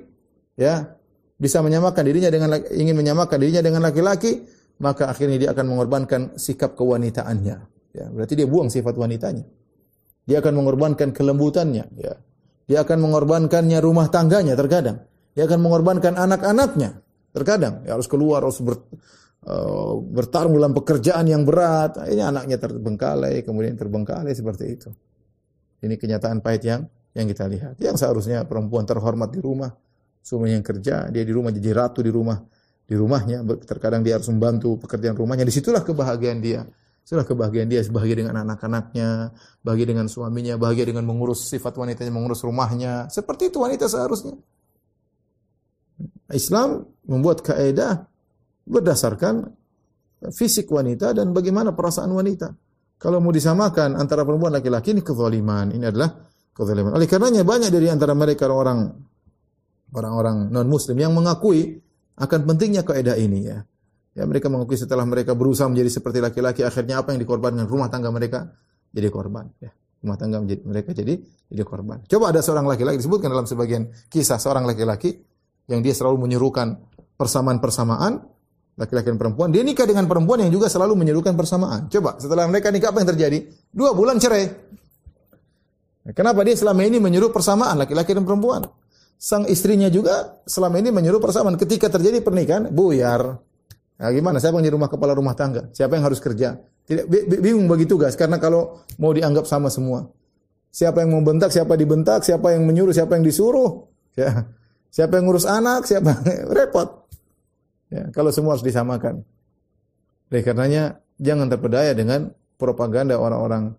ya 0.58 0.98
bisa 1.38 1.62
menyamakan 1.62 2.04
dirinya 2.10 2.30
dengan 2.34 2.58
ingin 2.74 2.98
menyamakan 2.98 3.38
dirinya 3.38 3.62
dengan 3.62 3.86
laki-laki, 3.86 4.42
maka 4.82 5.14
akhirnya 5.14 5.38
dia 5.38 5.50
akan 5.54 5.66
mengorbankan 5.70 6.22
sikap 6.42 6.74
kewanitaannya. 6.74 7.58
Ya, 7.94 8.06
berarti 8.10 8.34
dia 8.34 8.50
buang 8.50 8.74
sifat 8.74 8.98
wanitanya. 8.98 9.46
Dia 10.26 10.42
akan 10.42 10.54
mengorbankan 10.58 11.14
kelembutannya. 11.14 11.86
Ya. 11.94 12.18
Dia 12.64 12.88
akan 12.88 12.98
mengorbankannya 13.04 13.80
rumah 13.84 14.08
tangganya 14.08 14.56
terkadang. 14.56 15.04
Dia 15.36 15.50
akan 15.50 15.60
mengorbankan 15.60 16.16
anak-anaknya 16.16 17.04
terkadang. 17.34 17.84
Ya, 17.84 17.98
harus 17.98 18.08
keluar, 18.08 18.46
harus 18.46 18.62
ber, 18.62 18.80
uh, 19.44 20.00
bertarung 20.00 20.56
dalam 20.56 20.72
pekerjaan 20.72 21.26
yang 21.28 21.44
berat. 21.44 22.00
Ini 22.08 22.24
anaknya 22.24 22.62
terbengkalai, 22.62 23.44
kemudian 23.44 23.76
terbengkalai 23.76 24.32
seperti 24.32 24.66
itu. 24.70 24.90
Ini 25.84 26.00
kenyataan 26.00 26.40
pahit 26.40 26.64
yang 26.64 26.88
yang 27.12 27.28
kita 27.28 27.46
lihat. 27.50 27.76
Yang 27.82 28.06
seharusnya 28.06 28.48
perempuan 28.48 28.88
terhormat 28.88 29.34
di 29.34 29.44
rumah, 29.44 29.74
suaminya 30.24 30.56
yang 30.56 30.66
kerja, 30.66 30.96
dia 31.12 31.24
di 31.26 31.34
rumah 31.36 31.52
jadi 31.52 31.70
ratu 31.76 32.00
di 32.00 32.14
rumah, 32.14 32.40
di 32.88 32.96
rumahnya. 32.96 33.44
Terkadang 33.68 34.02
dia 34.06 34.16
harus 34.16 34.30
membantu 34.32 34.80
pekerjaan 34.80 35.18
rumahnya. 35.18 35.44
Di 35.44 35.54
situlah 35.54 35.84
kebahagiaan 35.84 36.40
dia. 36.40 36.64
Itulah 37.04 37.28
kebahagiaan 37.28 37.68
dia, 37.68 37.84
bahagia 37.92 38.24
dengan 38.24 38.40
anak-anaknya, 38.48 39.36
bahagia 39.60 39.88
dengan 39.92 40.08
suaminya, 40.08 40.56
bahagia 40.56 40.88
dengan 40.88 41.04
mengurus 41.04 41.52
sifat 41.52 41.76
wanitanya, 41.76 42.16
mengurus 42.16 42.48
rumahnya. 42.48 43.12
Seperti 43.12 43.52
itu 43.52 43.60
wanita 43.60 43.92
seharusnya. 43.92 44.40
Islam 46.32 46.88
membuat 47.04 47.44
kaidah 47.44 48.08
berdasarkan 48.64 49.52
fisik 50.32 50.72
wanita 50.72 51.12
dan 51.12 51.36
bagaimana 51.36 51.76
perasaan 51.76 52.16
wanita. 52.16 52.56
Kalau 52.96 53.20
mau 53.20 53.36
disamakan 53.36 54.00
antara 54.00 54.24
perempuan 54.24 54.56
laki-laki 54.56 54.96
ini 54.96 55.04
kezaliman. 55.04 55.76
Ini 55.76 55.92
adalah 55.92 56.16
kezaliman. 56.56 56.96
Oleh 56.96 57.04
karenanya 57.12 57.44
banyak 57.44 57.68
dari 57.68 57.92
antara 57.92 58.16
mereka 58.16 58.48
orang 58.48 58.96
orang-orang 59.92 60.48
non 60.48 60.72
muslim 60.72 60.96
yang 60.96 61.12
mengakui 61.12 61.84
akan 62.16 62.40
pentingnya 62.48 62.88
kaidah 62.88 63.20
ini 63.20 63.52
ya. 63.52 63.60
Ya 64.14 64.30
mereka 64.30 64.46
mengakui 64.46 64.78
setelah 64.78 65.04
mereka 65.10 65.34
berusaha 65.34 65.66
menjadi 65.66 65.90
seperti 65.90 66.22
laki-laki 66.22 66.62
akhirnya 66.62 67.02
apa 67.02 67.18
yang 67.18 67.20
dikorbankan 67.26 67.66
rumah 67.66 67.90
tangga 67.90 68.14
mereka 68.14 68.54
jadi 68.94 69.10
korban 69.10 69.50
ya. 69.58 69.74
Rumah 70.04 70.18
tangga 70.20 70.38
menjadi, 70.44 70.62
mereka 70.68 70.90
jadi 70.94 71.14
jadi 71.50 71.64
korban. 71.66 72.06
Coba 72.06 72.30
ada 72.30 72.46
seorang 72.46 72.70
laki-laki 72.70 73.02
disebutkan 73.02 73.34
dalam 73.34 73.50
sebagian 73.50 73.90
kisah 74.12 74.38
seorang 74.38 74.70
laki-laki 74.70 75.18
yang 75.66 75.82
dia 75.82 75.96
selalu 75.98 76.30
menyuruhkan 76.30 76.78
persamaan-persamaan 77.18 78.22
laki-laki 78.78 79.08
dan 79.10 79.18
perempuan. 79.18 79.50
Dia 79.50 79.66
nikah 79.66 79.86
dengan 79.86 80.06
perempuan 80.06 80.46
yang 80.46 80.52
juga 80.54 80.70
selalu 80.70 80.94
menyerukan 80.98 81.34
persamaan. 81.34 81.90
Coba 81.90 82.18
setelah 82.22 82.46
mereka 82.46 82.70
nikah 82.70 82.94
apa 82.94 83.02
yang 83.02 83.10
terjadi? 83.16 83.40
Dua 83.74 83.94
bulan 83.98 84.22
cerai. 84.22 84.46
Kenapa 86.12 86.44
dia 86.44 86.52
selama 86.60 86.84
ini 86.84 87.00
menyuruh 87.00 87.32
persamaan 87.32 87.80
laki-laki 87.80 88.12
dan 88.12 88.28
perempuan? 88.28 88.68
Sang 89.16 89.48
istrinya 89.48 89.88
juga 89.88 90.44
selama 90.44 90.84
ini 90.84 90.92
menyuruh 90.92 91.24
persamaan. 91.24 91.56
Ketika 91.56 91.88
terjadi 91.88 92.20
pernikahan, 92.20 92.68
buyar. 92.76 93.40
Nah, 94.04 94.12
gimana? 94.12 94.36
Siapa 94.36 94.60
yang 94.60 94.68
jadi 94.68 94.76
rumah 94.76 94.92
kepala 94.92 95.16
rumah 95.16 95.32
tangga? 95.32 95.72
Siapa 95.72 95.96
yang 95.96 96.04
harus 96.04 96.20
kerja? 96.20 96.60
Tidak 96.84 97.08
bingung 97.40 97.72
bagi 97.72 97.88
tugas 97.88 98.20
karena 98.20 98.36
kalau 98.36 98.84
mau 99.00 99.16
dianggap 99.16 99.48
sama 99.48 99.72
semua. 99.72 100.12
Siapa 100.76 101.08
yang 101.08 101.16
membentak, 101.16 101.56
siapa 101.56 101.80
dibentak, 101.80 102.28
siapa 102.28 102.52
yang 102.52 102.68
menyuruh, 102.68 102.92
siapa 102.92 103.16
yang 103.16 103.24
disuruh. 103.24 103.88
Ya. 104.20 104.52
Siapa 104.92 105.16
yang 105.16 105.32
ngurus 105.32 105.48
anak, 105.48 105.88
siapa 105.88 106.20
repot. 106.60 107.08
Ya, 107.88 108.12
kalau 108.12 108.36
semua 108.36 108.60
harus 108.60 108.66
disamakan. 108.68 109.24
Oleh 110.28 110.44
karenanya 110.44 111.00
jangan 111.16 111.48
terpedaya 111.48 111.96
dengan 111.96 112.36
propaganda 112.60 113.16
orang-orang 113.16 113.72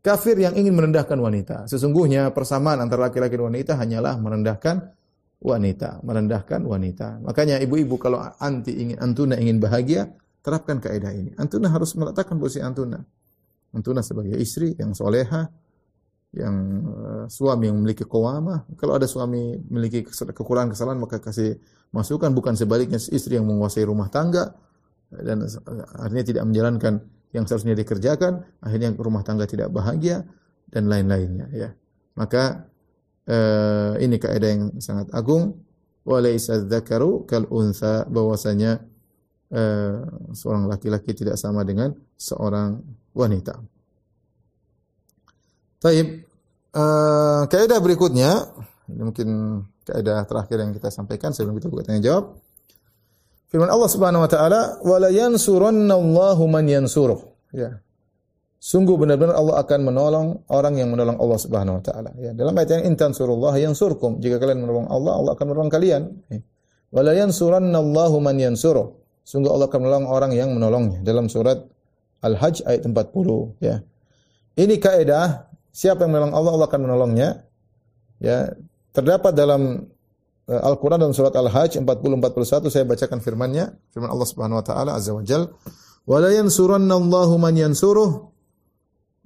kafir 0.00 0.40
yang 0.40 0.56
ingin 0.56 0.72
merendahkan 0.72 1.20
wanita. 1.20 1.68
Sesungguhnya 1.68 2.32
persamaan 2.32 2.80
antara 2.80 3.12
laki-laki 3.12 3.36
dan 3.36 3.52
wanita 3.52 3.72
hanyalah 3.76 4.16
merendahkan 4.16 4.88
wanita, 5.40 6.04
merendahkan 6.04 6.60
wanita. 6.62 7.24
Makanya 7.24 7.58
ibu-ibu 7.64 7.96
kalau 7.96 8.20
anti 8.20 8.76
ingin 8.76 9.00
antuna 9.00 9.40
ingin 9.40 9.56
bahagia, 9.56 10.12
terapkan 10.44 10.80
kaidah 10.80 11.12
ini. 11.12 11.32
Antuna 11.40 11.72
harus 11.72 11.96
meletakkan 11.96 12.36
posisi 12.36 12.60
antuna. 12.60 13.00
Antuna 13.72 14.04
sebagai 14.04 14.36
istri 14.36 14.76
yang 14.76 14.92
soleha, 14.92 15.48
yang 16.30 16.56
uh, 16.86 17.24
suami 17.26 17.72
yang 17.72 17.76
memiliki 17.80 18.06
kewama. 18.06 18.68
Kalau 18.78 18.94
ada 18.94 19.08
suami 19.08 19.58
memiliki 19.66 20.06
kekurangan 20.06 20.70
kesalahan 20.70 21.00
maka 21.02 21.18
kasih 21.18 21.58
masukan 21.90 22.30
bukan 22.30 22.54
sebaliknya 22.54 23.02
istri 23.02 23.34
yang 23.34 23.50
menguasai 23.50 23.82
rumah 23.82 24.06
tangga 24.12 24.54
dan 25.10 25.42
artinya 25.98 26.22
tidak 26.22 26.44
menjalankan 26.46 27.02
yang 27.34 27.46
seharusnya 27.46 27.74
dikerjakan, 27.78 28.46
akhirnya 28.62 28.94
rumah 28.94 29.26
tangga 29.26 29.46
tidak 29.46 29.74
bahagia 29.74 30.22
dan 30.70 30.86
lain-lainnya 30.86 31.50
ya. 31.50 31.74
Maka 32.14 32.69
uh, 33.30 33.94
ini 34.02 34.18
kaidah 34.18 34.50
yang 34.50 34.64
sangat 34.82 35.06
agung 35.14 35.62
walaysa 36.02 36.66
dzakaru 36.66 37.24
kal 37.30 37.46
unsa 37.54 38.04
bahwasanya 38.10 38.82
uh, 39.54 39.94
seorang 40.34 40.66
laki-laki 40.66 41.14
tidak 41.14 41.38
sama 41.38 41.62
dengan 41.62 41.94
seorang 42.18 42.82
wanita. 43.14 43.62
Taib 45.80 46.26
uh, 46.74 47.46
kaidah 47.46 47.78
berikutnya 47.78 48.30
ini 48.90 49.02
mungkin 49.06 49.28
kaidah 49.86 50.26
terakhir 50.26 50.58
yang 50.60 50.72
kita 50.74 50.90
sampaikan 50.90 51.30
sebelum 51.30 51.56
kita 51.56 51.70
buka 51.70 51.86
tanya 51.86 52.02
jawab. 52.02 52.24
Firman 53.50 53.70
Allah 53.70 53.90
Subhanahu 53.90 54.22
wa 54.22 54.30
taala, 54.30 54.78
"Wa 54.82 54.96
la 55.02 55.10
man 56.46 56.64
yansuruh." 56.66 57.18
Ya. 57.50 57.82
Sungguh 58.60 58.92
benar-benar 59.00 59.40
Allah 59.40 59.64
akan 59.64 59.80
menolong 59.88 60.26
orang 60.52 60.76
yang 60.76 60.92
menolong 60.92 61.16
Allah 61.16 61.38
Subhanahu 61.40 61.80
wa 61.80 61.82
taala. 61.82 62.12
Ya, 62.20 62.36
dalam 62.36 62.52
ayat 62.60 62.76
yang 62.76 62.92
intan 62.92 63.16
surullah 63.16 63.56
yansurkum. 63.56 64.20
Jika 64.20 64.36
kalian 64.36 64.60
menolong 64.60 64.84
Allah, 64.92 65.16
Allah 65.16 65.32
akan 65.32 65.46
menolong 65.48 65.72
kalian. 65.72 66.02
Ya. 66.28 66.44
Wa 66.92 67.00
la 67.00 67.16
yansurannallahu 67.16 68.16
man 68.20 68.36
yansuruh. 68.36 69.00
Sungguh 69.24 69.48
Allah 69.48 69.64
akan 69.72 69.80
menolong 69.80 70.06
orang 70.12 70.32
yang 70.36 70.52
menolongnya. 70.52 71.00
Dalam 71.00 71.32
surat 71.32 71.56
Al-Hajj 72.20 72.68
ayat 72.68 72.84
40, 72.84 73.64
ya. 73.64 73.80
Ini 74.60 74.76
kaidah, 74.76 75.48
siapa 75.72 76.04
yang 76.04 76.12
menolong 76.12 76.36
Allah, 76.36 76.50
Allah 76.60 76.68
akan 76.68 76.80
menolongnya. 76.84 77.48
Ya, 78.20 78.52
terdapat 78.92 79.32
dalam 79.32 79.88
Eh, 80.50 80.58
Al-Quran 80.58 80.98
dalam 80.98 81.14
surat 81.14 81.30
Al-Hajj 81.30 81.78
40-41 81.78 82.74
saya 82.74 82.82
bacakan 82.82 83.22
firmannya. 83.22 83.70
Firman 83.94 84.10
Allah 84.10 84.26
Subhanahu 84.26 84.58
Wa 84.58 84.66
Taala 84.66 84.90
Azza 84.98 85.14
wa 85.14 85.22
Jal. 85.22 85.46
Wa 86.02 86.18
la 86.18 86.34
yansurannallahu 86.34 87.38
man 87.38 87.54
yansuruh. 87.54 88.34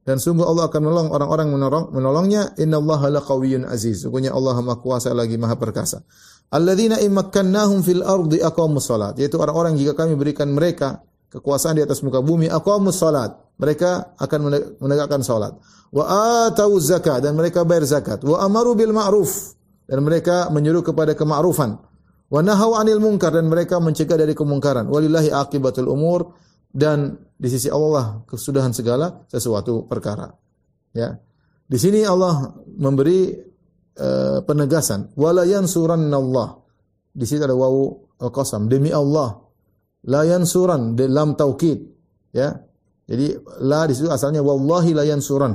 Dan 0.05 0.21
sungguh 0.21 0.45
Allah 0.45 0.69
akan 0.69 0.81
menolong 0.85 1.09
orang-orang 1.17 1.49
menolong, 1.49 1.85
menolongnya. 1.89 2.53
Inna 2.61 2.77
Allah 2.77 3.21
laqawiyyun 3.21 3.65
aziz. 3.65 4.05
Sungguhnya 4.05 4.37
Allah 4.37 4.61
maha 4.61 4.77
kuasa 4.77 5.17
lagi 5.17 5.41
maha 5.41 5.57
perkasa. 5.57 6.05
Alladzina 6.53 7.01
immakkannahum 7.01 7.81
fil 7.81 8.05
ardi 8.05 8.45
aqamus 8.45 8.85
salat. 8.85 9.17
Yaitu 9.17 9.41
orang-orang 9.41 9.81
jika 9.81 9.97
kami 9.97 10.13
berikan 10.13 10.53
mereka 10.53 11.01
kekuasaan 11.33 11.81
di 11.81 11.83
atas 11.83 12.05
muka 12.05 12.21
bumi 12.21 12.53
aqamus 12.53 13.01
salat. 13.01 13.33
Mereka 13.57 14.21
akan 14.21 14.41
menegakkan 14.77 15.25
salat. 15.25 15.57
Wa 15.89 16.05
atau 16.53 16.77
zakat 16.77 17.25
dan 17.25 17.33
mereka 17.33 17.65
bayar 17.65 17.89
zakat. 17.89 18.21
Wa 18.29 18.45
amaru 18.45 18.77
bil 18.77 18.93
ma'ruf 18.93 19.57
dan 19.89 20.05
mereka 20.05 20.53
menyuruh 20.53 20.85
kepada 20.85 21.17
kema'rufan. 21.17 21.81
Wa 22.29 22.45
nahaw 22.45 22.77
'anil 22.77 23.01
munkar 23.01 23.33
dan 23.33 23.49
mereka 23.49 23.81
mencegah 23.81 24.21
dari 24.21 24.37
kemungkaran. 24.37 24.85
Walillahi 24.85 25.33
aqibatul 25.33 25.89
umur 25.89 26.37
dan 26.75 27.15
di 27.39 27.47
sisi 27.47 27.71
Allah 27.71 28.27
kesudahan 28.27 28.75
segala 28.75 29.23
sesuatu 29.31 29.87
perkara. 29.87 30.27
Ya. 30.91 31.15
Di 31.65 31.79
sini 31.79 32.03
Allah 32.03 32.51
memberi 32.67 33.31
uh, 34.03 34.43
penegasan 34.43 35.15
wala 35.15 35.47
yansurannallah. 35.47 36.59
Di 37.15 37.25
sini 37.25 37.47
ada 37.47 37.55
wawu 37.55 38.19
qasam 38.35 38.67
demi 38.67 38.91
Allah. 38.91 39.39
La 40.05 40.27
yansuran 40.27 40.99
dalam 40.99 41.39
taukid 41.39 41.79
ya. 42.35 42.53
Jadi 43.05 43.39
la 43.63 43.87
di 43.87 43.95
situ 43.95 44.11
asalnya 44.11 44.43
wallahi 44.43 44.91
la 44.93 45.07
yansuran. 45.07 45.55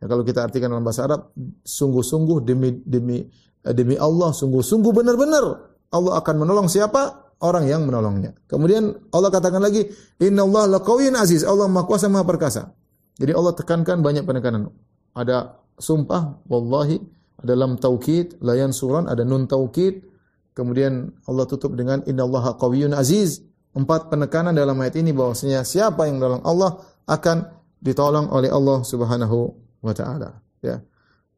Ya, 0.00 0.08
kalau 0.08 0.24
kita 0.24 0.48
artikan 0.48 0.72
dalam 0.72 0.82
bahasa 0.82 1.04
Arab 1.04 1.36
sungguh-sungguh 1.60 2.40
demi 2.40 2.72
demi 2.80 3.20
eh, 3.60 3.74
demi 3.76 4.00
Allah 4.00 4.32
sungguh-sungguh 4.32 4.90
benar-benar 4.96 5.44
Allah 5.92 6.12
akan 6.16 6.34
menolong 6.40 6.66
siapa? 6.72 7.29
Orang 7.40 7.64
yang 7.64 7.88
menolongnya. 7.88 8.36
Kemudian 8.44 8.92
Allah 9.16 9.32
katakan 9.32 9.64
lagi, 9.64 9.88
Inna 10.20 10.44
Allah 10.44 10.76
laqawiyyun 10.76 11.16
aziz. 11.16 11.40
Allah 11.40 11.72
Maha 11.72 11.88
Kuasa 11.88 12.12
Maha 12.12 12.28
Perkasa. 12.28 12.76
Jadi 13.16 13.32
Allah 13.32 13.56
tekankan 13.56 14.04
banyak 14.04 14.28
penekanan. 14.28 14.68
Ada 15.16 15.56
sumpah, 15.80 16.44
wallahi, 16.44 17.00
ada 17.40 17.56
lam 17.56 17.80
taukid, 17.80 18.36
layan 18.44 18.76
suran, 18.76 19.08
ada 19.08 19.24
nun 19.24 19.48
taukid. 19.48 20.04
Kemudian 20.52 21.16
Allah 21.24 21.48
tutup 21.48 21.72
dengan 21.72 22.04
Inna 22.04 22.28
Allah 22.28 22.52
qawiyyun 22.60 22.92
aziz. 22.92 23.40
Empat 23.72 24.12
penekanan 24.12 24.52
dalam 24.52 24.76
ayat 24.82 25.00
ini 25.00 25.16
bahwasanya 25.16 25.64
siapa 25.64 26.04
yang 26.04 26.20
menolong 26.20 26.44
Allah 26.44 26.84
akan 27.08 27.48
ditolong 27.80 28.28
oleh 28.28 28.52
Allah 28.52 28.84
Subhanahu 28.84 29.56
wa 29.80 29.94
taala. 29.96 30.44
Ya. 30.60 30.84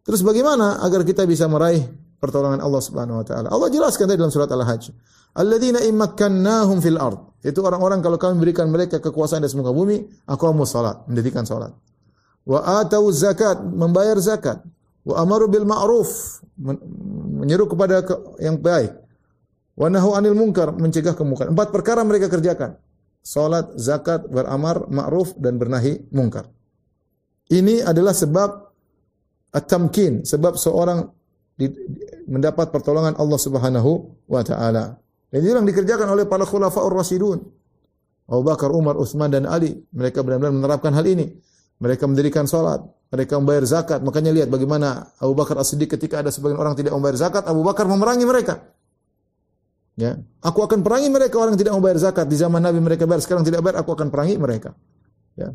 Terus 0.02 0.26
bagaimana 0.26 0.82
agar 0.82 1.06
kita 1.06 1.22
bisa 1.30 1.46
meraih 1.46 1.86
pertolongan 2.22 2.62
Allah 2.62 2.78
Subhanahu 2.78 3.18
wa 3.18 3.26
taala. 3.26 3.50
Allah 3.50 3.66
jelaskan 3.66 4.06
tadi 4.06 4.22
dalam 4.22 4.30
surat 4.30 4.46
Al-Hajj. 4.46 4.94
Alladzina 5.34 5.82
immakkannahum 5.82 6.78
fil 6.78 6.94
ard. 6.94 7.42
Itu 7.42 7.66
orang-orang 7.66 7.98
kalau 7.98 8.14
kami 8.14 8.38
berikan 8.38 8.70
mereka 8.70 9.02
kekuasaan 9.02 9.42
di 9.42 9.50
muka 9.58 9.74
bumi, 9.74 10.06
aqamus 10.30 10.70
salat, 10.70 11.02
mendirikan 11.10 11.42
salat. 11.42 11.74
Wa 12.46 12.86
atau 12.86 13.10
zakat, 13.10 13.58
membayar 13.58 14.14
zakat. 14.22 14.62
Wa 15.02 15.18
amaru 15.18 15.50
bil 15.50 15.66
ma'ruf, 15.66 16.38
menyeru 17.42 17.66
kepada 17.66 18.06
yang 18.38 18.62
baik. 18.62 18.94
Wa 19.74 19.90
nahu 19.90 20.14
anil 20.14 20.38
munkar, 20.38 20.70
mencegah 20.70 21.18
kemungkaran. 21.18 21.50
Empat 21.50 21.74
perkara 21.74 22.06
mereka 22.06 22.30
kerjakan. 22.30 22.78
Salat, 23.18 23.74
zakat, 23.74 24.30
beramar 24.30 24.86
ma'ruf 24.86 25.34
dan 25.34 25.58
bernahi 25.58 26.06
mungkar. 26.14 26.46
Ini 27.50 27.82
adalah 27.82 28.14
sebab 28.14 28.50
at-tamkin, 29.50 30.22
sebab 30.22 30.54
seorang 30.54 31.10
mendapat 32.28 32.72
pertolongan 32.72 33.14
Allah 33.16 33.40
Subhanahu 33.40 33.90
wa 34.28 34.42
taala. 34.42 34.96
Dan 35.32 35.40
ini 35.44 35.52
yang 35.52 35.68
dikerjakan 35.68 36.08
oleh 36.12 36.28
para 36.28 36.44
khulafaur 36.44 36.92
rasyidun. 36.92 37.40
Abu 38.28 38.42
Bakar, 38.44 38.72
Umar, 38.72 38.96
Utsman 38.96 39.28
dan 39.32 39.44
Ali. 39.48 39.76
Mereka 39.92 40.24
benar-benar 40.24 40.52
menerapkan 40.52 40.92
hal 40.92 41.04
ini. 41.04 41.32
Mereka 41.82 42.06
mendirikan 42.06 42.46
salat, 42.46 42.78
mereka 43.10 43.36
membayar 43.42 43.66
zakat. 43.66 44.00
Makanya 44.06 44.30
lihat 44.30 44.48
bagaimana 44.48 45.12
Abu 45.18 45.34
Bakar 45.34 45.58
As-Siddiq 45.58 45.98
ketika 45.98 46.22
ada 46.22 46.30
sebagian 46.30 46.56
orang 46.62 46.78
tidak 46.78 46.94
membayar 46.94 47.18
zakat, 47.18 47.42
Abu 47.44 47.66
Bakar 47.66 47.90
memerangi 47.90 48.22
mereka. 48.22 48.62
Ya, 49.92 50.16
aku 50.40 50.64
akan 50.64 50.80
perangi 50.80 51.12
mereka 51.12 51.36
orang 51.36 51.52
yang 51.52 51.68
tidak 51.68 51.74
membayar 51.76 51.98
zakat 52.00 52.24
di 52.24 52.36
zaman 52.38 52.64
Nabi 52.64 52.80
mereka 52.80 53.04
bayar, 53.04 53.20
sekarang 53.20 53.44
tidak 53.44 53.60
bayar, 53.60 53.84
aku 53.84 53.92
akan 53.92 54.08
perangi 54.08 54.40
mereka. 54.40 54.72
Ya. 55.36 55.52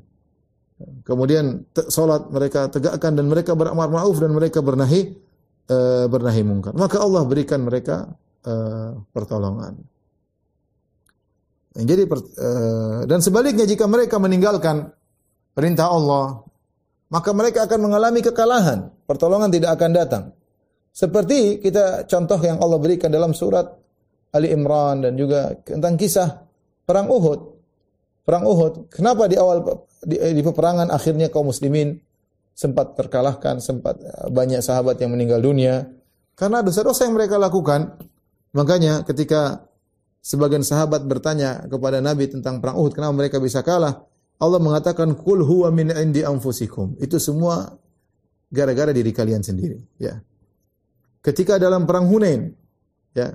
Kemudian 1.10 1.66
salat 1.90 2.30
mereka 2.30 2.70
tegakkan 2.70 3.18
dan 3.18 3.26
mereka 3.26 3.58
beramar 3.58 3.90
ma'ruf 3.90 4.22
dan 4.22 4.30
mereka 4.30 4.62
bernahi 4.62 5.18
uh, 5.70 6.06
bernahi 6.08 6.44
mungkar. 6.44 6.74
Maka 6.74 7.00
Allah 7.04 7.24
berikan 7.28 7.64
mereka 7.64 8.08
uh, 8.48 8.98
pertolongan. 9.12 9.78
Jadi 11.78 12.04
uh, 12.10 13.06
dan 13.06 13.22
sebaliknya 13.22 13.70
jika 13.70 13.86
mereka 13.86 14.18
meninggalkan 14.18 14.90
perintah 15.54 15.94
Allah, 15.94 16.42
maka 17.14 17.30
mereka 17.38 17.70
akan 17.70 17.80
mengalami 17.86 18.26
kekalahan. 18.26 18.90
Pertolongan 19.06 19.54
tidak 19.54 19.78
akan 19.78 19.92
datang. 19.94 20.24
Seperti 20.90 21.62
kita 21.62 22.10
contoh 22.10 22.42
yang 22.42 22.58
Allah 22.58 22.82
berikan 22.82 23.14
dalam 23.14 23.30
surat 23.38 23.70
Ali 24.34 24.50
Imran 24.50 25.06
dan 25.06 25.14
juga 25.14 25.54
tentang 25.62 25.94
kisah 25.94 26.42
perang 26.84 27.06
Uhud. 27.06 27.40
Perang 28.26 28.44
Uhud. 28.50 28.90
Kenapa 28.90 29.30
di 29.30 29.38
awal 29.38 29.62
di, 30.02 30.18
di 30.18 30.42
peperangan 30.42 30.90
akhirnya 30.90 31.30
kaum 31.30 31.54
muslimin 31.54 31.94
sempat 32.58 32.98
terkalahkan, 32.98 33.62
sempat 33.62 34.02
eh, 34.02 34.34
banyak 34.34 34.66
sahabat 34.66 34.98
yang 34.98 35.14
meninggal 35.14 35.38
dunia 35.38 35.86
karena 36.34 36.66
dosa-dosa 36.66 37.06
yang 37.06 37.14
mereka 37.14 37.38
lakukan. 37.38 38.02
Makanya 38.58 39.06
ketika 39.06 39.70
sebagian 40.26 40.66
sahabat 40.66 41.06
bertanya 41.06 41.70
kepada 41.70 42.02
Nabi 42.02 42.26
tentang 42.26 42.58
perang 42.58 42.82
Uhud, 42.82 42.98
kenapa 42.98 43.14
mereka 43.14 43.38
bisa 43.38 43.62
kalah? 43.62 44.02
Allah 44.42 44.62
mengatakan 44.62 45.14
kul 45.14 45.46
huwa 45.46 45.70
min 45.70 45.94
indi 45.94 46.26
anfusikum. 46.26 46.98
Itu 46.98 47.22
semua 47.22 47.78
gara-gara 48.50 48.90
diri 48.90 49.10
kalian 49.14 49.42
sendiri, 49.46 49.78
ya. 50.02 50.18
Ketika 51.22 51.60
dalam 51.60 51.84
perang 51.90 52.08
Hunain, 52.08 52.54
ya, 53.18 53.34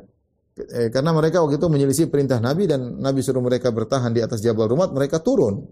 eh, 0.57 0.89
karena 0.89 1.11
mereka 1.13 1.43
waktu 1.43 1.59
itu 1.59 1.69
menyelisih 1.69 2.07
perintah 2.09 2.39
Nabi 2.39 2.71
dan 2.71 3.03
Nabi 3.03 3.21
suruh 3.21 3.43
mereka 3.43 3.69
bertahan 3.75 4.15
di 4.15 4.23
atas 4.23 4.41
Jabal 4.41 4.71
Rumat, 4.71 4.95
mereka 4.95 5.21
turun. 5.21 5.67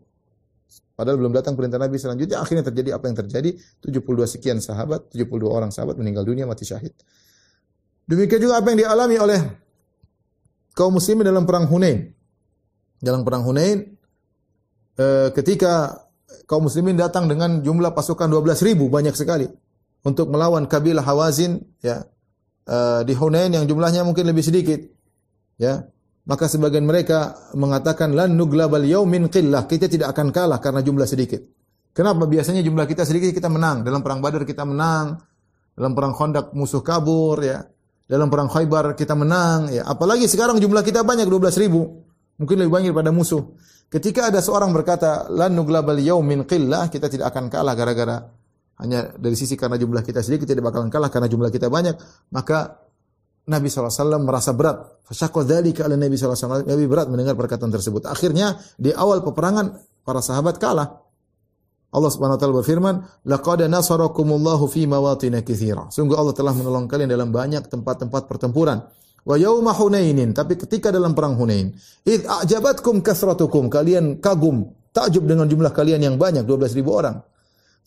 Padahal 1.01 1.17
belum 1.17 1.33
datang 1.33 1.57
perintah 1.57 1.81
Nabi 1.81 1.97
selanjutnya. 1.97 2.45
Akhirnya 2.45 2.61
terjadi 2.61 3.01
apa 3.01 3.09
yang 3.09 3.17
terjadi. 3.25 3.57
72 3.81 4.37
sekian 4.37 4.61
sahabat, 4.61 5.09
72 5.09 5.49
orang 5.49 5.73
sahabat 5.73 5.97
meninggal 5.97 6.29
dunia 6.29 6.45
mati 6.45 6.69
syahid. 6.69 6.93
Demikian 8.05 8.37
juga 8.37 8.61
apa 8.61 8.69
yang 8.69 8.85
dialami 8.85 9.17
oleh 9.17 9.41
kaum 10.77 10.93
muslimin 10.93 11.25
dalam 11.25 11.49
perang 11.49 11.65
Hunain. 11.73 12.05
Dalam 13.01 13.25
perang 13.25 13.49
Hunain, 13.49 13.97
eh, 15.01 15.29
ketika 15.33 16.05
kaum 16.45 16.69
muslimin 16.69 17.01
datang 17.01 17.33
dengan 17.33 17.65
jumlah 17.65 17.97
pasukan 17.97 18.29
12 18.29 18.61
ribu, 18.61 18.93
banyak 18.93 19.17
sekali. 19.17 19.49
Untuk 20.05 20.29
melawan 20.29 20.69
kabilah 20.69 21.01
Hawazin, 21.01 21.65
ya, 21.81 22.05
eh, 22.69 23.01
di 23.09 23.17
Hunain 23.17 23.49
yang 23.49 23.65
jumlahnya 23.65 24.05
mungkin 24.05 24.29
lebih 24.29 24.45
sedikit. 24.45 24.85
Ya, 25.57 25.89
maka 26.29 26.45
sebagian 26.47 26.85
mereka 26.85 27.51
mengatakan 27.57 28.13
lan 28.13 28.37
nuglabal 28.37 28.85
yaumin 28.85 29.33
qillah, 29.33 29.65
kita 29.65 29.89
tidak 29.89 30.13
akan 30.13 30.29
kalah 30.35 30.61
karena 30.61 30.85
jumlah 30.85 31.09
sedikit. 31.09 31.41
Kenapa? 31.91 32.29
Biasanya 32.29 32.63
jumlah 32.63 32.87
kita 32.87 33.03
sedikit 33.03 33.35
kita 33.35 33.51
menang. 33.51 33.83
Dalam 33.83 34.05
perang 34.05 34.23
Badar 34.23 34.47
kita 34.47 34.63
menang. 34.63 35.19
Dalam 35.75 35.93
perang 35.97 36.15
Khandaq 36.15 36.55
musuh 36.55 36.85
kabur 36.87 37.41
ya. 37.43 37.67
Dalam 38.07 38.31
perang 38.31 38.51
Khaybar 38.51 38.95
kita 38.95 39.15
menang 39.19 39.71
ya. 39.75 39.83
Apalagi 39.87 40.31
sekarang 40.31 40.63
jumlah 40.63 40.87
kita 40.87 41.03
banyak 41.03 41.27
12 41.27 41.63
ribu. 41.67 42.07
Mungkin 42.39 42.57
lebih 42.63 42.73
banyak 42.73 42.93
pada 42.95 43.11
musuh. 43.11 43.59
Ketika 43.91 44.31
ada 44.31 44.39
seorang 44.39 44.71
berkata 44.71 45.27
lan 45.35 45.51
nuglabal 45.59 45.99
yaumin 45.99 46.47
qillah, 46.47 46.87
kita 46.95 47.11
tidak 47.11 47.35
akan 47.35 47.51
kalah 47.51 47.75
gara-gara 47.75 48.23
hanya 48.81 49.13
dari 49.13 49.37
sisi 49.37 49.61
karena 49.61 49.77
jumlah 49.77 50.01
kita 50.01 50.25
sedikit 50.25 50.49
tidak 50.49 50.73
bakalan 50.73 50.89
kalah 50.89 51.13
karena 51.13 51.29
jumlah 51.29 51.53
kita 51.53 51.69
banyak, 51.69 52.01
maka 52.33 52.81
Nabi 53.49 53.73
SAW 53.73 54.21
merasa 54.21 54.53
berat. 54.53 55.01
Fasyakwa 55.09 55.43
dzalika 55.47 55.89
ala 55.89 55.97
Nabi 55.97 56.15
SAW. 56.19 56.67
Nabi 56.67 56.85
berat 56.85 57.09
mendengar 57.09 57.39
perkataan 57.39 57.73
tersebut. 57.73 58.05
Akhirnya 58.11 58.61
di 58.77 58.93
awal 58.93 59.25
peperangan 59.25 59.81
para 60.05 60.21
sahabat 60.21 60.61
kalah. 60.61 61.01
Allah 61.91 62.11
Subhanahu 62.15 62.39
wa 62.39 62.41
taala 62.41 62.55
berfirman, 62.63 62.95
"Laqad 63.27 63.67
nasarakumullahu 63.67 64.71
fi 64.71 64.87
mawatin 64.87 65.35
katsira." 65.43 65.91
Sungguh 65.91 66.15
Allah 66.15 66.31
telah 66.31 66.55
menolong 66.55 66.87
kalian 66.87 67.11
dalam 67.11 67.35
banyak 67.35 67.67
tempat-tempat 67.67 68.31
pertempuran. 68.31 68.79
Wa 69.27 69.35
yauma 69.35 69.75
Hunainin, 69.75 70.31
tapi 70.31 70.55
ketika 70.55 70.95
dalam 70.95 71.13
perang 71.13 71.35
Hunain, 71.35 71.75
id 72.07 72.25
a'jabatkum 72.25 73.03
kasratukum, 73.03 73.67
kalian 73.69 74.23
kagum, 74.23 74.71
takjub 74.95 75.27
dengan 75.27 75.51
jumlah 75.51 75.75
kalian 75.75 76.01
yang 76.01 76.17
banyak, 76.17 76.47
12 76.47 76.73
ribu 76.73 76.95
orang. 76.95 77.21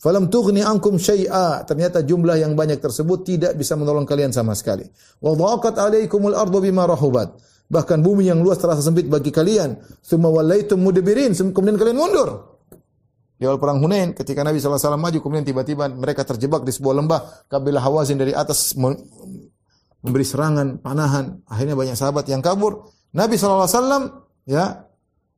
Falam 0.04 0.28
tughni 0.28 0.60
ankum 0.60 1.00
syai'a. 1.00 1.64
Ternyata 1.64 2.04
jumlah 2.04 2.36
yang 2.36 2.52
banyak 2.52 2.76
tersebut 2.76 3.24
tidak 3.24 3.56
bisa 3.56 3.72
menolong 3.72 4.04
kalian 4.04 4.36
sama 4.36 4.52
sekali. 4.52 4.84
Wa 5.24 5.32
dhaqat 5.32 5.80
'alaikumul 5.80 6.36
ardu 6.36 6.60
bima 6.60 6.84
rahubat. 6.84 7.40
Bahkan 7.72 8.04
bumi 8.04 8.28
yang 8.28 8.44
luas 8.44 8.60
terasa 8.60 8.84
sempit 8.84 9.08
bagi 9.08 9.32
kalian. 9.32 9.80
Tsumma 10.04 10.28
wallaitum 10.28 10.76
mudbirin. 10.76 11.32
Kemudian 11.32 11.80
kalian 11.80 11.96
mundur. 11.96 12.28
Di 13.40 13.48
awal 13.48 13.56
perang 13.56 13.80
Hunain 13.80 14.12
ketika 14.12 14.44
Nabi 14.44 14.60
SAW 14.60 15.00
maju 15.00 15.18
kemudian 15.24 15.42
tiba-tiba 15.42 15.88
mereka 15.88 16.22
terjebak 16.22 16.62
di 16.62 16.70
sebuah 16.70 16.94
lembah 17.02 17.20
kabilah 17.50 17.82
Hawazin 17.82 18.20
dari 18.20 18.30
atas 18.30 18.76
memberi 18.76 20.26
serangan, 20.28 20.84
panahan. 20.84 21.48
Akhirnya 21.48 21.80
banyak 21.80 21.96
sahabat 21.96 22.28
yang 22.28 22.44
kabur. 22.44 22.92
Nabi 23.16 23.40
SAW 23.40 23.72
ya 24.44 24.84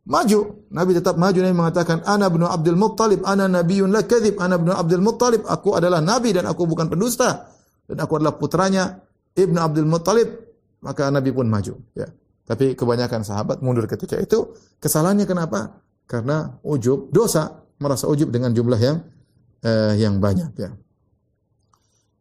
maju. 0.07 0.71
Nabi 0.71 0.91
tetap 0.95 1.19
maju. 1.19 1.39
Nabi 1.43 1.55
mengatakan, 1.55 2.07
Ana 2.07 2.31
bin 2.31 2.47
Abdul 2.47 2.79
Muttalib, 2.79 3.27
Ana 3.27 3.51
nabiyun 3.51 3.91
la 3.91 4.07
kadhib, 4.07 4.39
Ana 4.39 4.57
bin 4.57 4.71
Abdul 4.73 5.03
Muttalib, 5.03 5.43
aku 5.45 5.75
adalah 5.75 5.99
nabi 5.99 6.33
dan 6.33 6.47
aku 6.47 6.65
bukan 6.65 6.87
pendusta. 6.87 7.51
Dan 7.87 8.03
aku 8.03 8.19
adalah 8.19 8.35
putranya 8.39 9.03
Ibnu 9.35 9.59
Abdul 9.59 9.87
Muttalib. 9.87 10.29
Maka 10.83 11.11
Nabi 11.11 11.35
pun 11.35 11.51
maju. 11.51 11.75
Ya. 11.99 12.07
Tapi 12.47 12.79
kebanyakan 12.79 13.27
sahabat 13.27 13.59
mundur 13.59 13.91
ketika 13.91 14.15
itu. 14.19 14.55
Kesalahannya 14.79 15.27
kenapa? 15.27 15.83
Karena 16.07 16.55
ujub, 16.63 17.11
dosa. 17.11 17.67
Merasa 17.83 18.07
ujub 18.07 18.31
dengan 18.31 18.55
jumlah 18.55 18.79
yang 18.79 19.03
uh, 19.67 19.95
yang 19.99 20.23
banyak. 20.23 20.55
Ya. 20.55 20.71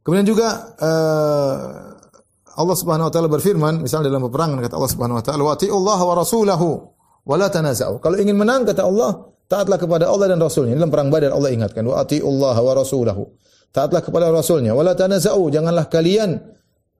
Kemudian 0.02 0.26
juga 0.26 0.76
uh, 0.82 1.66
Allah 2.56 2.78
Subhanahu 2.78 3.08
wa 3.10 3.14
taala 3.14 3.30
berfirman, 3.30 3.86
misalnya 3.86 4.10
dalam 4.10 4.26
peperangan 4.30 4.62
kata 4.66 4.76
Allah 4.78 4.92
Subhanahu 4.92 5.18
wa 5.18 5.24
taala, 5.26 5.42
"Wa 5.46 5.56
Allah 5.58 6.00
wa 6.02 6.14
rasulahu 6.18 6.95
wala 7.26 7.49
tanaza'u. 7.49 7.99
Kalau 7.99 8.15
ingin 8.21 8.38
menang 8.38 8.63
kata 8.63 8.86
Allah, 8.86 9.34
taatlah 9.49 9.82
kepada 9.82 10.05
Allah 10.07 10.32
dan 10.32 10.39
Rasulnya. 10.39 10.78
Dalam 10.78 10.93
perang 10.93 11.09
Badar 11.09 11.34
Allah 11.34 11.51
ingatkan, 11.51 11.84
wa 11.84 11.99
atiullaha 11.99 12.61
wa 12.61 12.73
rasulahu. 12.78 13.23
taatlah 13.76 13.99
kepada 13.99 14.32
rasulnya. 14.32 14.71
Wala 14.71 14.95
tanaza'u, 14.95 15.51
janganlah 15.51 15.91
kalian 15.91 16.39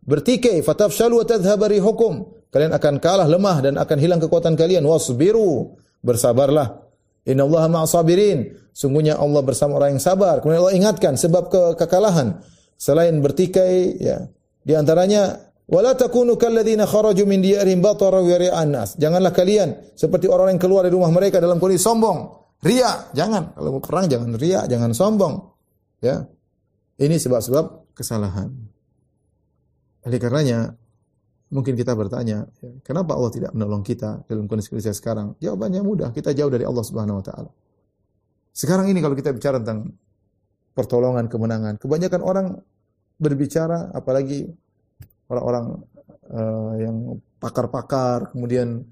bertikai, 0.04 0.60
fatafshalu 0.60 1.24
wa 1.24 1.26
tadhhabu 1.26 1.72
rihukum. 1.72 2.14
Kalian 2.52 2.76
akan 2.76 3.00
kalah 3.00 3.28
lemah 3.32 3.64
dan 3.64 3.74
akan 3.80 3.98
hilang 4.00 4.20
kekuatan 4.20 4.60
kalian. 4.60 4.84
Wasbiru, 4.84 5.76
bersabarlah. 6.04 6.84
Innallaha 7.24 7.72
ma'asabirin. 7.72 8.60
Sungguhnya 8.76 9.16
Allah 9.16 9.40
bersama 9.40 9.80
orang 9.80 9.96
yang 9.96 10.04
sabar. 10.04 10.44
Kemudian 10.44 10.62
Allah 10.68 10.76
ingatkan 10.76 11.16
sebab 11.16 11.48
ke 11.48 11.80
kekalahan 11.80 12.44
selain 12.76 13.24
bertikai 13.24 14.04
ya 14.04 14.28
di 14.68 14.76
antaranya 14.76 15.40
wala 15.70 15.98
takunu 15.98 16.38
kalladzina 16.38 16.86
kharaju 16.86 17.24
min 17.26 17.42
diyarihim 17.42 17.82
batara 17.82 18.22
wa 18.22 18.38
ria'an 18.38 18.70
nas. 18.70 18.98
Janganlah 18.98 19.34
kalian 19.34 19.94
seperti 19.98 20.30
orang 20.30 20.56
yang 20.56 20.62
keluar 20.62 20.86
dari 20.86 20.94
rumah 20.94 21.10
mereka 21.10 21.42
dalam 21.42 21.58
kondisi 21.58 21.86
sombong, 21.86 22.30
ria. 22.62 23.10
Jangan. 23.14 23.58
Kalau 23.58 23.70
mau 23.78 23.82
perang 23.82 24.06
jangan 24.06 24.34
ria, 24.38 24.64
jangan 24.70 24.92
sombong. 24.94 25.34
Ya. 26.02 26.26
Ini 26.96 27.20
sebab-sebab 27.20 27.92
kesalahan. 27.98 28.54
Oleh 30.06 30.22
karenanya, 30.22 30.78
mungkin 31.50 31.74
kita 31.74 31.98
bertanya, 31.98 32.46
ya, 32.62 32.72
kenapa 32.86 33.18
Allah 33.18 33.32
tidak 33.34 33.52
menolong 33.58 33.82
kita 33.82 34.24
dalam 34.30 34.46
kondisi 34.46 34.70
kondisi 34.70 34.94
sekarang? 34.94 35.34
Jawabannya 35.42 35.82
mudah, 35.82 36.10
kita 36.14 36.32
jauh 36.32 36.48
dari 36.48 36.64
Allah 36.64 36.86
Subhanahu 36.86 37.20
wa 37.20 37.26
taala. 37.26 37.52
Sekarang 38.56 38.88
ini 38.88 39.04
kalau 39.04 39.18
kita 39.18 39.36
bicara 39.36 39.60
tentang 39.60 39.92
pertolongan, 40.72 41.28
kemenangan, 41.28 41.76
kebanyakan 41.82 42.22
orang 42.24 42.48
berbicara 43.20 43.92
apalagi 43.92 44.48
orang-orang 45.30 45.66
uh, 46.30 46.74
yang 46.78 46.96
pakar-pakar, 47.42 48.34
kemudian 48.34 48.86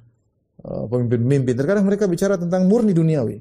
uh, 0.66 0.86
pemimpin-pemimpin, 0.90 1.54
terkadang 1.58 1.86
mereka 1.86 2.06
bicara 2.06 2.38
tentang 2.38 2.66
murni 2.70 2.94
duniawi. 2.94 3.38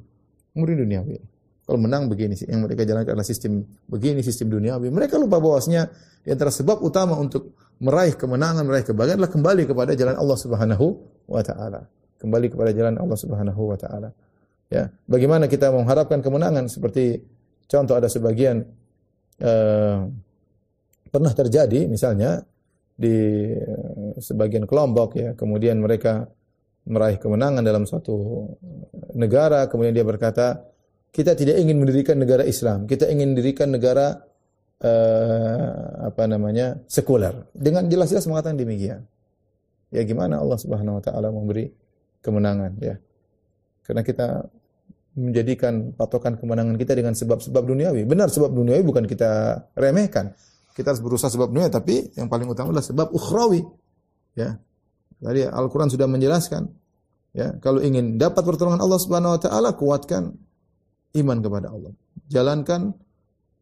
Murni 0.57 0.77
duniawi. 0.77 1.17
Kalau 1.63 1.79
menang 1.79 2.11
begini 2.11 2.35
sih, 2.35 2.51
yang 2.51 2.67
mereka 2.67 2.83
jalankan 2.83 3.15
adalah 3.15 3.25
sistem 3.25 3.63
begini, 3.87 4.21
sistem 4.21 4.51
duniawi. 4.51 4.91
Mereka 4.91 5.15
lupa 5.17 5.39
bahwasanya 5.39 5.89
di 6.27 6.29
antara 6.35 6.51
sebab 6.51 6.83
utama 6.83 7.15
untuk 7.17 7.55
meraih 7.79 8.19
kemenangan, 8.19 8.67
meraih 8.67 8.87
kebahagiaan 8.87 9.19
adalah 9.23 9.33
kembali 9.33 9.63
kepada 9.71 9.93
jalan 9.95 10.15
Allah 10.19 10.39
Subhanahu 10.39 10.87
wa 11.31 11.43
taala. 11.43 11.81
Kembali 12.19 12.47
kepada 12.51 12.71
jalan 12.75 12.99
Allah 12.99 13.19
Subhanahu 13.19 13.63
wa 13.73 13.79
taala. 13.79 14.11
Ya, 14.73 14.89
bagaimana 15.07 15.47
kita 15.47 15.69
mengharapkan 15.69 16.25
kemenangan 16.25 16.67
seperti 16.67 17.21
contoh 17.69 17.95
ada 17.95 18.09
sebagian 18.09 18.65
uh, 19.45 19.99
pernah 21.13 21.33
terjadi 21.37 21.87
misalnya 21.87 22.41
di 22.95 23.49
uh, 23.57 24.17
sebagian 24.21 24.69
kelompok 24.69 25.17
ya, 25.19 25.31
kemudian 25.35 25.81
mereka 25.81 26.29
meraih 26.87 27.19
kemenangan 27.19 27.63
dalam 27.63 27.87
suatu 27.87 28.49
negara, 29.15 29.71
kemudian 29.71 29.95
dia 29.95 30.07
berkata, 30.07 30.67
kita 31.13 31.37
tidak 31.37 31.61
ingin 31.61 31.79
mendirikan 31.79 32.19
negara 32.19 32.43
Islam, 32.43 32.89
kita 32.89 33.07
ingin 33.07 33.37
mendirikan 33.37 33.71
negara 33.71 34.25
uh, 34.83 36.09
apa 36.11 36.25
namanya 36.27 36.81
sekuler. 36.91 37.47
Dengan 37.55 37.87
jelas-jelas 37.87 38.27
mengatakan 38.27 38.59
demikian. 38.59 39.07
Ya 39.93 40.03
gimana 40.09 40.41
Allah 40.41 40.57
Subhanahu 40.57 40.99
wa 40.99 41.03
taala 41.05 41.29
memberi 41.29 41.69
kemenangan 42.25 42.73
ya. 42.81 42.97
Karena 43.85 44.01
kita 44.01 44.49
menjadikan 45.13 45.93
patokan 45.93 46.41
kemenangan 46.41 46.81
kita 46.81 46.97
dengan 46.97 47.13
sebab-sebab 47.13 47.61
duniawi. 47.61 48.09
Benar 48.09 48.33
sebab 48.33 48.49
duniawi 48.57 48.81
bukan 48.81 49.05
kita 49.05 49.61
remehkan. 49.77 50.33
Kita 50.73 50.93
harus 50.93 51.05
berusaha 51.05 51.29
sebab 51.29 51.53
dunia 51.53 51.69
tapi 51.69 52.13
yang 52.17 52.27
paling 52.33 52.49
utama 52.49 52.73
adalah 52.73 52.85
sebab 52.85 53.13
ukhrawi. 53.13 53.61
Ya. 54.37 54.57
Tadi 55.23 55.47
Al-Qur'an 55.47 55.93
sudah 55.93 56.09
menjelaskan 56.11 56.67
ya, 57.37 57.55
kalau 57.63 57.79
ingin 57.79 58.19
dapat 58.19 58.43
pertolongan 58.43 58.83
Allah 58.83 58.99
Subhanahu 58.99 59.39
wa 59.39 59.41
taala 59.41 59.71
kuatkan 59.79 60.33
iman 61.15 61.39
kepada 61.39 61.69
Allah. 61.71 61.93
Jalankan 62.27 62.97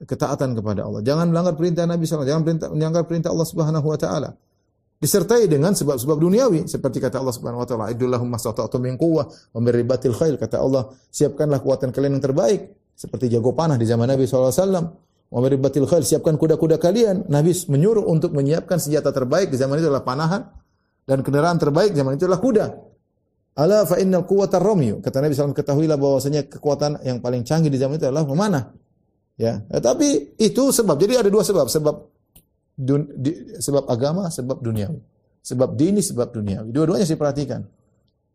ketaatan 0.04 0.56
kepada 0.56 0.88
Allah. 0.88 1.00
Jangan 1.04 1.28
melanggar 1.28 1.54
perintah 1.58 1.84
Nabi 1.84 2.08
SAW. 2.08 2.24
Jangan 2.24 2.44
perintah, 2.44 2.68
melanggar 2.72 3.04
perintah 3.04 3.30
Allah 3.34 3.48
Subhanahu 3.48 3.84
Wa 3.84 3.98
Taala. 4.00 4.30
Disertai 5.00 5.48
dengan 5.48 5.72
sebab-sebab 5.72 6.16
duniawi 6.20 6.68
seperti 6.68 7.00
kata 7.00 7.20
Allah 7.20 7.32
Subhanahu 7.32 7.64
Wa 7.64 7.68
Taala, 7.68 7.84
"Idullahu 7.92 8.24
mastata'tum 8.28 8.80
min 8.84 9.00
quwwah 9.00 9.24
wa 9.28 9.60
min 9.60 9.72
ribatil 9.72 10.12
khail." 10.12 10.36
Kata 10.36 10.60
Allah, 10.60 10.92
siapkanlah 11.08 11.60
kekuatan 11.60 11.88
kalian 11.92 12.20
yang 12.20 12.24
terbaik 12.24 12.68
seperti 12.96 13.32
jago 13.32 13.56
panah 13.56 13.80
di 13.80 13.88
zaman 13.88 14.08
Nabi 14.08 14.28
SAW. 14.28 15.09
Wa 15.30 15.38
min 15.38 15.50
ribatil 15.54 15.86
khail, 15.86 16.02
siapkan 16.02 16.34
kuda-kuda 16.34 16.82
kalian. 16.82 17.30
Nabi 17.30 17.54
menyuruh 17.54 18.02
untuk 18.02 18.34
menyiapkan 18.34 18.82
senjata 18.82 19.14
terbaik 19.14 19.54
di 19.54 19.56
zaman 19.56 19.78
itu 19.78 19.86
adalah 19.86 20.02
panahan 20.02 20.42
dan 21.06 21.22
kendaraan 21.22 21.54
terbaik 21.54 21.94
zaman 21.94 22.18
itu 22.18 22.26
adalah 22.26 22.42
kuda. 22.42 22.66
Ala 23.58 23.86
fa 23.86 24.02
innal 24.02 24.26
quwwata 24.26 24.58
ramyu. 24.58 24.98
Kata 24.98 25.22
Nabi 25.22 25.34
SAW 25.34 25.54
ketahuilah 25.54 25.98
bahwasanya 25.98 26.50
kekuatan 26.50 27.02
yang 27.06 27.22
paling 27.22 27.46
canggih 27.46 27.70
di 27.70 27.78
zaman 27.78 27.98
itu 27.98 28.10
adalah 28.10 28.26
memanah. 28.26 28.74
Ya, 29.40 29.62
tapi 29.80 30.36
itu 30.36 30.68
sebab. 30.68 31.00
Jadi 31.00 31.16
ada 31.16 31.30
dua 31.32 31.40
sebab, 31.40 31.66
sebab 31.70 31.94
dun, 32.76 33.08
di, 33.16 33.56
sebab 33.56 33.88
agama, 33.88 34.28
sebab 34.28 34.60
duniawi. 34.60 35.00
Sebab 35.40 35.78
dini, 35.78 36.04
sebab 36.04 36.28
duniawi. 36.34 36.68
Dua-duanya 36.74 37.08
saya 37.08 37.16
perhatikan. 37.16 37.64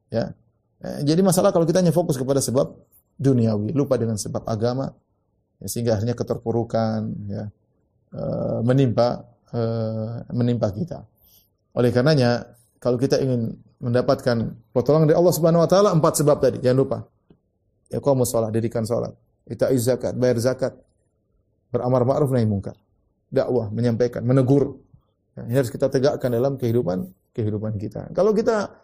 Ya. 0.09 0.33
Eh, 0.81 1.05
jadi 1.05 1.21
masalah 1.21 1.53
kalau 1.53 1.67
kita 1.69 1.85
hanya 1.85 1.93
fokus 1.93 2.17
kepada 2.17 2.41
sebab 2.41 2.73
duniawi, 3.21 3.71
lupa 3.77 4.01
dengan 4.01 4.17
sebab 4.17 4.49
agama, 4.49 4.89
ya, 5.62 5.68
sehingga 5.68 5.97
akhirnya 5.99 6.16
keterpurukan 6.18 6.99
ya, 7.30 7.43
e, 8.12 8.24
menimpa 8.64 9.24
e, 9.51 9.62
menimpa 10.34 10.72
kita. 10.72 11.03
Oleh 11.76 11.91
karenanya, 11.91 12.56
kalau 12.80 12.95
kita 12.95 13.20
ingin 13.20 13.56
mendapatkan 13.80 14.56
pertolongan 14.72 15.12
dari 15.12 15.18
Allah 15.20 15.36
Subhanahu 15.36 15.64
wa 15.64 15.70
taala 15.70 15.89
empat 15.91 16.14
sebab 16.24 16.38
tadi, 16.39 16.58
jangan 16.64 16.80
lupa. 16.80 16.97
Ya 17.91 18.01
kamu 18.01 18.26
salat, 18.26 18.49
dirikan 18.56 18.82
salat, 18.88 19.14
kita 19.45 19.70
zakat, 19.78 20.18
bayar 20.18 20.41
zakat, 20.41 20.74
beramar 21.70 22.01
ma'ruf 22.01 22.34
nahi 22.34 22.49
mungkar, 22.49 22.74
dakwah, 23.30 23.70
menyampaikan, 23.70 24.26
menegur. 24.26 24.82
Ya, 25.38 25.45
ini 25.45 25.53
harus 25.60 25.70
kita 25.70 25.91
tegakkan 25.91 26.32
dalam 26.32 26.58
kehidupan 26.58 27.06
kehidupan 27.36 27.76
kita. 27.76 28.10
Kalau 28.16 28.32
kita 28.32 28.72
eh, 28.72 28.76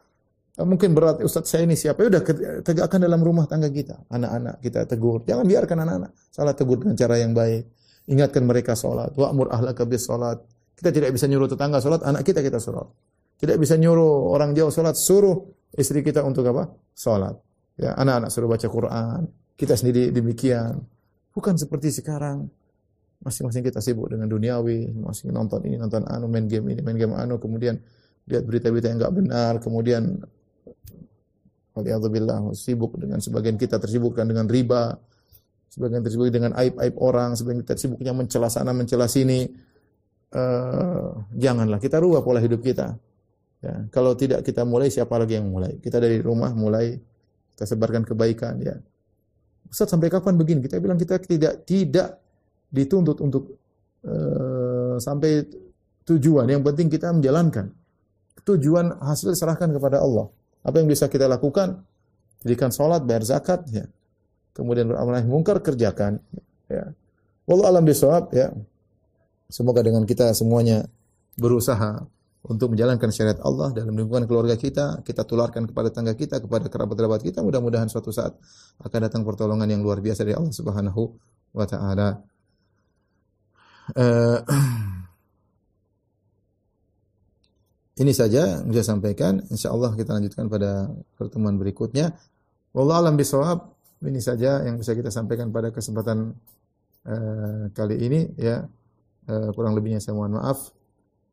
mungkin 0.64 0.96
berat 0.98 1.22
Ustaz 1.22 1.52
saya 1.52 1.64
ini 1.64 1.78
siapa? 1.78 2.04
Ya 2.06 2.18
udah 2.18 2.22
tegakkan 2.66 3.00
dalam 3.02 3.22
rumah 3.22 3.46
tangga 3.46 3.70
kita. 3.70 4.08
Anak-anak 4.10 4.62
kita 4.62 4.90
tegur. 4.90 5.24
Jangan 5.26 5.46
biarkan 5.46 5.78
anak-anak 5.86 6.12
salah 6.34 6.54
tegur 6.58 6.82
dengan 6.82 6.96
cara 6.98 7.16
yang 7.20 7.32
baik. 7.36 7.64
Ingatkan 8.10 8.44
mereka 8.44 8.74
salat. 8.74 9.14
Wa'mur 9.14 9.54
ahlaka 9.54 9.86
bis 9.86 10.10
salat. 10.10 10.42
Kita 10.76 10.90
tidak 10.90 11.14
bisa 11.14 11.30
nyuruh 11.30 11.46
tetangga 11.46 11.78
salat, 11.78 12.02
anak 12.02 12.26
kita 12.26 12.42
kita 12.42 12.58
salat. 12.58 12.90
Tidak 13.42 13.58
bisa 13.58 13.74
nyuruh 13.78 14.34
orang 14.34 14.54
jauh 14.54 14.70
sholat, 14.70 14.94
suruh 14.94 15.50
istri 15.74 16.06
kita 16.06 16.22
untuk 16.22 16.46
apa? 16.54 16.70
Sholat. 16.94 17.34
Ya, 17.78 17.98
anak-anak 17.98 18.30
suruh 18.30 18.46
baca 18.46 18.68
Quran. 18.70 19.26
Kita 19.58 19.74
sendiri 19.74 20.14
demikian. 20.14 20.78
Bukan 21.34 21.58
seperti 21.58 21.90
sekarang. 21.90 22.50
Masing-masing 23.22 23.62
kita 23.62 23.82
sibuk 23.82 24.10
dengan 24.10 24.26
duniawi, 24.26 24.94
masing 24.98 25.30
nonton 25.30 25.62
ini, 25.70 25.78
nonton 25.78 26.02
anu, 26.10 26.26
main 26.26 26.50
game 26.50 26.74
ini, 26.74 26.82
main 26.82 26.98
game 26.98 27.14
anu, 27.14 27.38
kemudian 27.38 27.78
lihat 28.26 28.50
berita-berita 28.50 28.90
yang 28.90 28.98
enggak 28.98 29.14
benar, 29.14 29.54
kemudian 29.62 30.22
Alhamdulillah 31.72 32.52
sibuk 32.52 33.00
dengan 33.00 33.24
sebagian 33.24 33.56
kita 33.56 33.80
tersibukkan 33.80 34.28
dengan 34.28 34.44
riba, 34.44 34.92
sebagian 35.72 36.04
tersibuk 36.04 36.28
dengan 36.28 36.52
aib-aib 36.60 36.96
orang, 37.00 37.40
sebagian 37.40 37.64
kita 37.64 37.80
sibuknya 37.80 38.12
mencela 38.12 38.52
sana, 38.52 38.76
mencela 38.76 39.08
sini. 39.08 39.48
Uh, 40.32 41.28
janganlah 41.36 41.80
kita 41.80 42.00
rubah 42.00 42.24
pola 42.24 42.40
hidup 42.44 42.64
kita. 42.64 42.96
Ya, 43.62 43.88
kalau 43.94 44.16
tidak 44.18 44.44
kita 44.44 44.68
mulai 44.68 44.92
siapa 44.92 45.16
lagi 45.16 45.40
yang 45.40 45.48
mulai? 45.48 45.80
Kita 45.80 46.00
dari 46.02 46.20
rumah 46.20 46.52
mulai 46.52 46.98
kita 47.56 47.64
sebarkan 47.68 48.04
kebaikan 48.04 48.58
ya. 48.60 48.76
Ustaz 49.72 49.92
sampai 49.92 50.12
kapan 50.12 50.36
begini? 50.36 50.60
Kita 50.66 50.76
bilang 50.84 51.00
kita 51.00 51.20
tidak 51.24 51.64
tidak 51.64 52.20
dituntut 52.68 53.24
untuk 53.24 53.56
uh, 54.04 55.00
sampai 55.00 55.48
tujuan. 56.04 56.52
Yang 56.52 56.64
penting 56.68 56.88
kita 56.92 57.08
menjalankan. 57.16 57.72
Tujuan 58.42 58.98
hasil 59.00 59.38
serahkan 59.38 59.70
kepada 59.72 60.02
Allah. 60.02 60.28
Apa 60.62 60.82
yang 60.82 60.88
bisa 60.90 61.10
kita 61.10 61.26
lakukan? 61.26 61.82
Jadikan 62.42 62.74
salat, 62.74 63.06
bayar 63.06 63.26
zakat 63.26 63.66
ya. 63.70 63.86
Kemudian 64.52 64.90
beramal 64.90 65.22
mungkar 65.26 65.62
kerjakan 65.64 66.22
ya. 66.68 66.92
Wallahu 67.46 67.68
alam 67.70 67.84
bisawab 67.86 68.34
ya. 68.34 68.54
Semoga 69.52 69.84
dengan 69.84 70.08
kita 70.08 70.32
semuanya 70.32 70.88
berusaha 71.36 72.08
untuk 72.42 72.74
menjalankan 72.74 73.10
syariat 73.14 73.38
Allah 73.46 73.70
dalam 73.70 73.94
lingkungan 73.94 74.26
keluarga 74.26 74.58
kita, 74.58 75.06
kita 75.06 75.22
tularkan 75.28 75.70
kepada 75.70 75.94
tangga 75.94 76.18
kita, 76.18 76.42
kepada 76.42 76.72
kerabat-kerabat 76.74 77.22
kita, 77.22 77.46
mudah-mudahan 77.46 77.86
suatu 77.86 78.10
saat 78.10 78.34
akan 78.82 79.00
datang 79.06 79.22
pertolongan 79.22 79.70
yang 79.70 79.86
luar 79.86 80.02
biasa 80.02 80.26
dari 80.26 80.34
Allah 80.34 80.54
Subhanahu 80.56 81.02
wa 81.54 81.66
taala. 81.70 82.10
Uh, 83.94 84.40
ini 88.00 88.16
saja 88.16 88.64
yang 88.64 88.72
saya 88.72 88.96
sampaikan. 88.96 89.44
Insya 89.52 89.76
Allah 89.76 89.92
kita 89.98 90.16
lanjutkan 90.16 90.48
pada 90.48 90.88
pertemuan 91.20 91.60
berikutnya. 91.60 92.16
Wallahu 92.72 93.00
alam 93.04 93.16
bisawab. 93.20 93.68
Ini 94.02 94.18
saja 94.24 94.64
yang 94.64 94.80
bisa 94.80 94.96
kita 94.96 95.12
sampaikan 95.12 95.52
pada 95.52 95.70
kesempatan 95.70 96.32
uh, 97.06 97.64
kali 97.76 97.96
ini 98.00 98.20
ya. 98.40 98.64
Uh, 99.28 99.52
kurang 99.54 99.76
lebihnya 99.76 100.00
saya 100.00 100.16
mohon 100.16 100.40
maaf. 100.40 100.72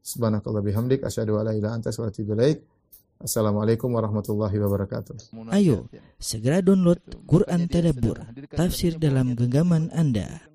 Subhanakallah 0.03 0.61
bihamdik 0.65 1.07
asyhadu 1.07 1.39
an 1.39 1.49
la 1.49 1.53
ilaha 1.55 1.79
anta 1.79 1.89
astaghfiruka 1.95 2.59
Assalamualaikum 3.19 3.91
warahmatullahi 3.91 4.63
wabarakatuh. 4.63 5.35
Ayo, 5.51 5.91
segera 6.23 6.63
download 6.63 7.03
Quran 7.27 7.67
Tadabbur, 7.67 8.23
tafsir 8.55 8.95
dalam 8.95 9.35
genggaman 9.35 9.91
Anda. 9.91 10.48